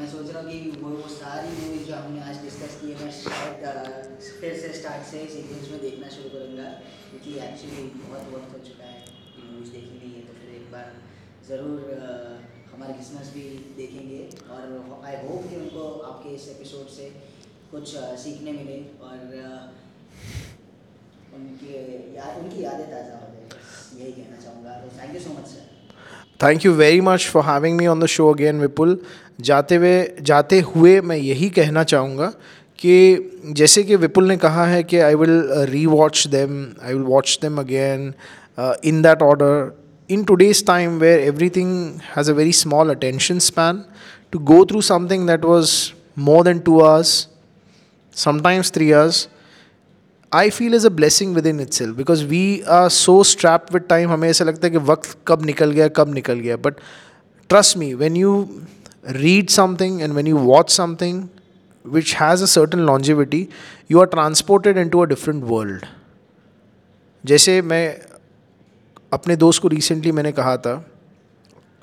फिर 4.39 4.53
से 4.62 4.74
स्टार्ट 4.80 5.03
से 5.12 5.20
सीक्वेंस 5.36 5.70
में 5.72 5.80
देखना 5.82 6.09
शुरू 6.16 6.30
करूँगा 6.30 6.70
क्योंकि 7.09 7.32
एक्चुअली 7.47 7.84
बहुत 8.01 8.34
वक्त 8.34 8.49
हो 8.53 8.59
चुका 8.68 8.86
है। 8.86 9.01
मूवीज़ 9.62 9.74
देखी 9.74 9.97
नहीं 9.97 10.14
है 10.16 10.22
तो 10.28 10.34
फिर 10.41 10.49
एक 10.57 10.68
बार 10.74 10.88
ज़रूर 11.47 11.80
हमारे 12.74 12.93
लिसनर्स 12.93 13.34
भी 13.34 13.43
देखेंगे 13.78 14.22
और 14.53 14.64
आई 15.05 15.16
होप 15.24 15.49
कि 15.49 15.55
उनको 15.55 15.84
आपके 16.12 16.30
इस 16.36 16.47
एपिसोड 16.49 16.88
से 16.93 17.09
कुछ 17.72 17.93
सीखने 18.24 18.51
मिले 18.51 18.78
और 19.07 19.18
उनकी 21.36 21.74
याद 22.18 22.39
उनकी 22.43 22.64
यादें 22.64 22.86
ताज़ा 22.86 23.18
हो 23.18 23.28
जाए। 23.34 23.45
यही 23.99 24.12
कहना 24.12 24.38
चाहूँगा। 24.45 24.80
तो 24.80 24.88
thank 25.01 25.14
you 25.16 25.22
so 25.22 25.36
much 25.38 25.47
sir 25.47 25.70
thank 26.43 26.66
you 26.66 26.74
very 26.76 27.01
much 27.09 27.28
for 27.34 27.43
having 27.45 27.78
me 27.78 27.88
on 27.88 27.99
the 27.99 28.05
show 28.16 28.32
again 28.34 28.59
Vipul 28.62 28.99
जाते 29.49 29.76
हुए 29.76 29.95
जाते 30.32 30.59
हुए 30.74 30.99
मैं 31.12 31.18
यही 31.18 31.49
कहना 31.59 31.84
चाहूँगा 31.93 32.34
कि 32.80 32.93
जैसे 33.57 33.82
कि 33.84 33.95
विपुल 34.03 34.28
ने 34.28 34.36
कहा 34.43 34.66
है 34.66 34.84
कि 34.84 34.99
I 35.07 35.16
will 35.16 35.41
rewatch 35.86 36.28
them 36.36 36.53
I 36.84 36.93
will 36.93 37.03
watch 37.09 37.38
them 37.41 37.59
again 37.59 38.14
in 38.58 39.02
that 39.02 39.22
order 39.22 39.72
in 40.14 40.24
today's 40.30 40.62
time 40.68 40.95
where 41.02 41.20
everything 41.26 41.70
has 42.14 42.30
a 42.32 42.34
very 42.38 42.54
small 42.56 42.89
attention 42.93 43.38
span 43.43 43.78
to 44.36 44.39
go 44.49 44.58
through 44.72 44.82
something 44.88 45.22
that 45.30 45.45
was 45.49 45.76
more 46.30 46.41
than 46.47 46.60
2 46.66 46.74
hours 46.88 47.14
sometimes 48.24 48.72
3 48.78 48.89
hours 48.97 49.22
I 50.39 50.49
feel 50.58 50.76
is 50.80 50.88
a 50.89 50.91
blessing 50.97 51.34
within 51.38 51.62
itself 51.68 51.95
because 52.02 52.26
we 52.34 52.41
are 52.80 52.89
so 52.97 53.16
strapped 53.32 53.72
with 53.78 53.88
time 53.93 54.12
हमें 54.16 54.28
ऐसा 54.30 54.45
लगता 54.52 54.68
है 54.68 54.72
कि 54.72 54.84
वक्त 54.91 55.18
कब 55.28 55.45
निकल 55.52 55.72
गया 55.80 55.88
कब 56.02 56.14
निकल 56.20 56.39
गया 56.49 56.58
but 56.68 56.84
trust 57.54 57.80
me 57.84 57.89
when 58.04 58.20
you 58.24 58.36
read 59.22 59.58
something 59.62 60.02
and 60.04 60.22
when 60.22 60.34
you 60.34 60.45
watch 60.54 60.78
something 60.82 61.26
which 61.97 62.16
has 62.26 62.47
a 62.49 62.54
certain 62.60 62.86
longevity 62.93 63.43
you 63.93 64.06
are 64.06 64.12
transported 64.20 64.86
into 64.86 65.08
a 65.08 65.12
different 65.16 65.52
world 65.56 65.91
जैसे 67.26 67.62
मैं 67.74 67.86
अपने 69.12 69.36
दोस्त 69.36 69.62
को 69.62 69.68
रिसेंटली 69.68 70.12
मैंने 70.12 70.32
कहा 70.32 70.55
था 70.57 70.74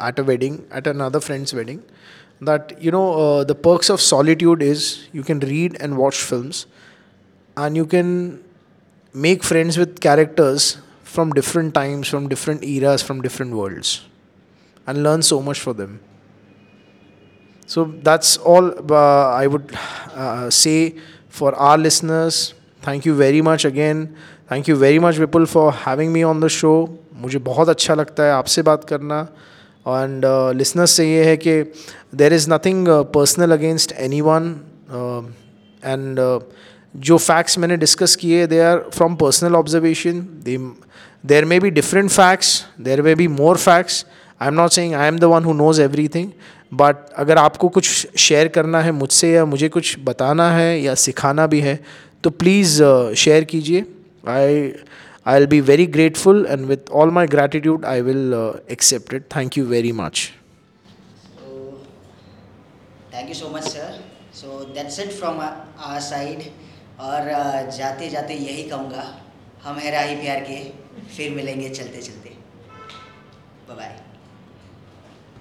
at 0.08 0.20
a 0.20 0.22
wedding 0.22 0.58
at 0.76 0.88
another 0.88 1.18
friend's 1.18 1.54
wedding 1.54 1.78
that 2.42 2.76
you 2.82 2.92
know 2.92 3.04
the 3.44 3.56
perks 3.64 3.90
of 3.90 4.00
solitude 4.00 4.62
is 4.62 4.84
you 5.14 5.22
can 5.22 5.40
read 5.42 5.78
and 5.82 5.94
watch 5.94 6.14
film 6.14 7.64
and 7.64 7.76
you 7.76 7.84
can 7.86 8.12
make 9.14 9.44
friends 9.44 9.78
with 9.78 9.98
characters 10.02 10.76
from 11.14 11.32
different 11.32 11.72
times 11.74 12.10
from 12.10 12.28
different 12.28 12.60
eras 12.64 13.04
from 13.04 13.20
different 13.20 13.52
worlds 13.54 14.00
and 14.88 14.98
learn 14.98 15.20
so 15.30 15.40
much 15.40 15.60
for 15.60 15.74
them 15.74 15.98
so 17.68 17.84
that's 18.04 18.38
all 18.46 18.72
I 18.92 19.46
would 19.46 19.72
say 20.54 20.76
for 21.38 21.54
our 21.60 21.78
listeners 21.78 22.52
thank 22.82 23.06
you 23.06 23.14
very 23.14 23.42
much 23.42 23.66
again 23.66 24.08
Thank 24.52 24.68
you 24.68 24.76
very 24.76 24.98
much 24.98 25.16
Vipul, 25.16 25.44
for 25.46 25.72
having 25.86 26.12
me 26.12 26.22
on 26.22 26.40
the 26.40 26.48
show 26.48 26.98
मुझे 27.14 27.38
बहुत 27.38 27.68
अच्छा 27.68 27.94
लगता 27.94 28.22
है 28.22 28.32
आपसे 28.32 28.62
बात 28.62 28.84
करना। 28.84 29.20
And 29.86 30.22
listeners 30.56 30.90
से 30.90 31.10
ये 31.10 31.24
है 31.24 31.36
कि 31.36 31.62
there 32.14 32.32
is 32.32 32.50
nothing 32.50 32.88
personal 32.88 33.52
against 33.52 33.92
anyone 34.20 34.48
and 35.84 36.20
जो 36.96 37.18
फैक्ट्स 37.18 37.58
मैंने 37.58 37.76
डिस्कस 37.76 38.16
किए 38.16 38.46
they 38.46 38.60
are 38.60 38.78
from 38.94 39.16
personal 39.16 39.56
observation 39.56 40.20
there 41.26 41.44
may 41.44 41.60
be 41.60 41.70
different 41.70 42.10
facts 42.10 42.64
there 42.80 43.02
may 43.02 43.14
be 43.14 43.28
more 43.28 43.56
facts 43.56 44.06
I 44.40 44.48
am 44.48 44.54
not 44.54 44.70
saying 44.70 44.94
I 44.94 45.08
am 45.08 45.18
the 45.18 45.24
one 45.24 45.44
who 45.44 45.52
knows 45.52 45.82
everything 46.08 46.30
but 46.74 46.96
अगर 47.16 47.38
आपको 47.38 47.68
कुछ 47.68 48.06
share 48.16 48.48
करना 48.48 48.80
है 48.80 48.92
मुझसे 48.92 49.32
या 49.32 49.44
मुझे 49.44 49.68
कुछ 49.68 49.96
बताना 50.04 50.50
है 50.52 50.80
या 50.82 50.94
सिखाना 50.94 51.46
भी 51.46 51.60
है 51.60 51.78
तो 52.24 52.30
प्लीज़ 52.30 52.82
शेयर 53.16 53.44
कीजिए। 53.44 53.84
I 54.28 54.72
I 55.26 55.34
will 55.34 55.46
be 55.46 55.60
very 55.70 55.86
grateful 55.96 56.46
and 56.50 56.66
with 56.66 56.90
all 57.00 57.10
my 57.10 57.26
gratitude 57.26 57.84
I 57.86 58.00
will 58.02 58.34
accept 58.70 59.14
it 59.14 59.24
thank 59.36 59.58
you 59.58 59.66
very 59.66 59.92
much 60.02 60.28
So, 61.32 61.58
thank 63.12 63.28
you 63.28 63.36
so 63.36 63.50
much, 63.50 63.68
sir. 63.68 63.88
So 64.32 64.64
that's 64.74 64.98
it 64.98 65.12
from 65.12 65.40
our 65.40 66.00
side. 66.02 66.44
और 67.00 67.28
uh, 67.32 67.76
जाते 67.76 68.08
जाते 68.10 68.34
यही 68.36 68.62
कहूँगा 68.68 69.02
हम 69.62 69.76
है 69.78 69.90
राही 69.90 70.16
प्यार 70.16 70.40
के 70.44 70.56
फिर 71.16 71.34
मिलेंगे 71.34 71.68
चलते 71.70 72.02
चलते 72.02 72.36
बाय 73.68 73.96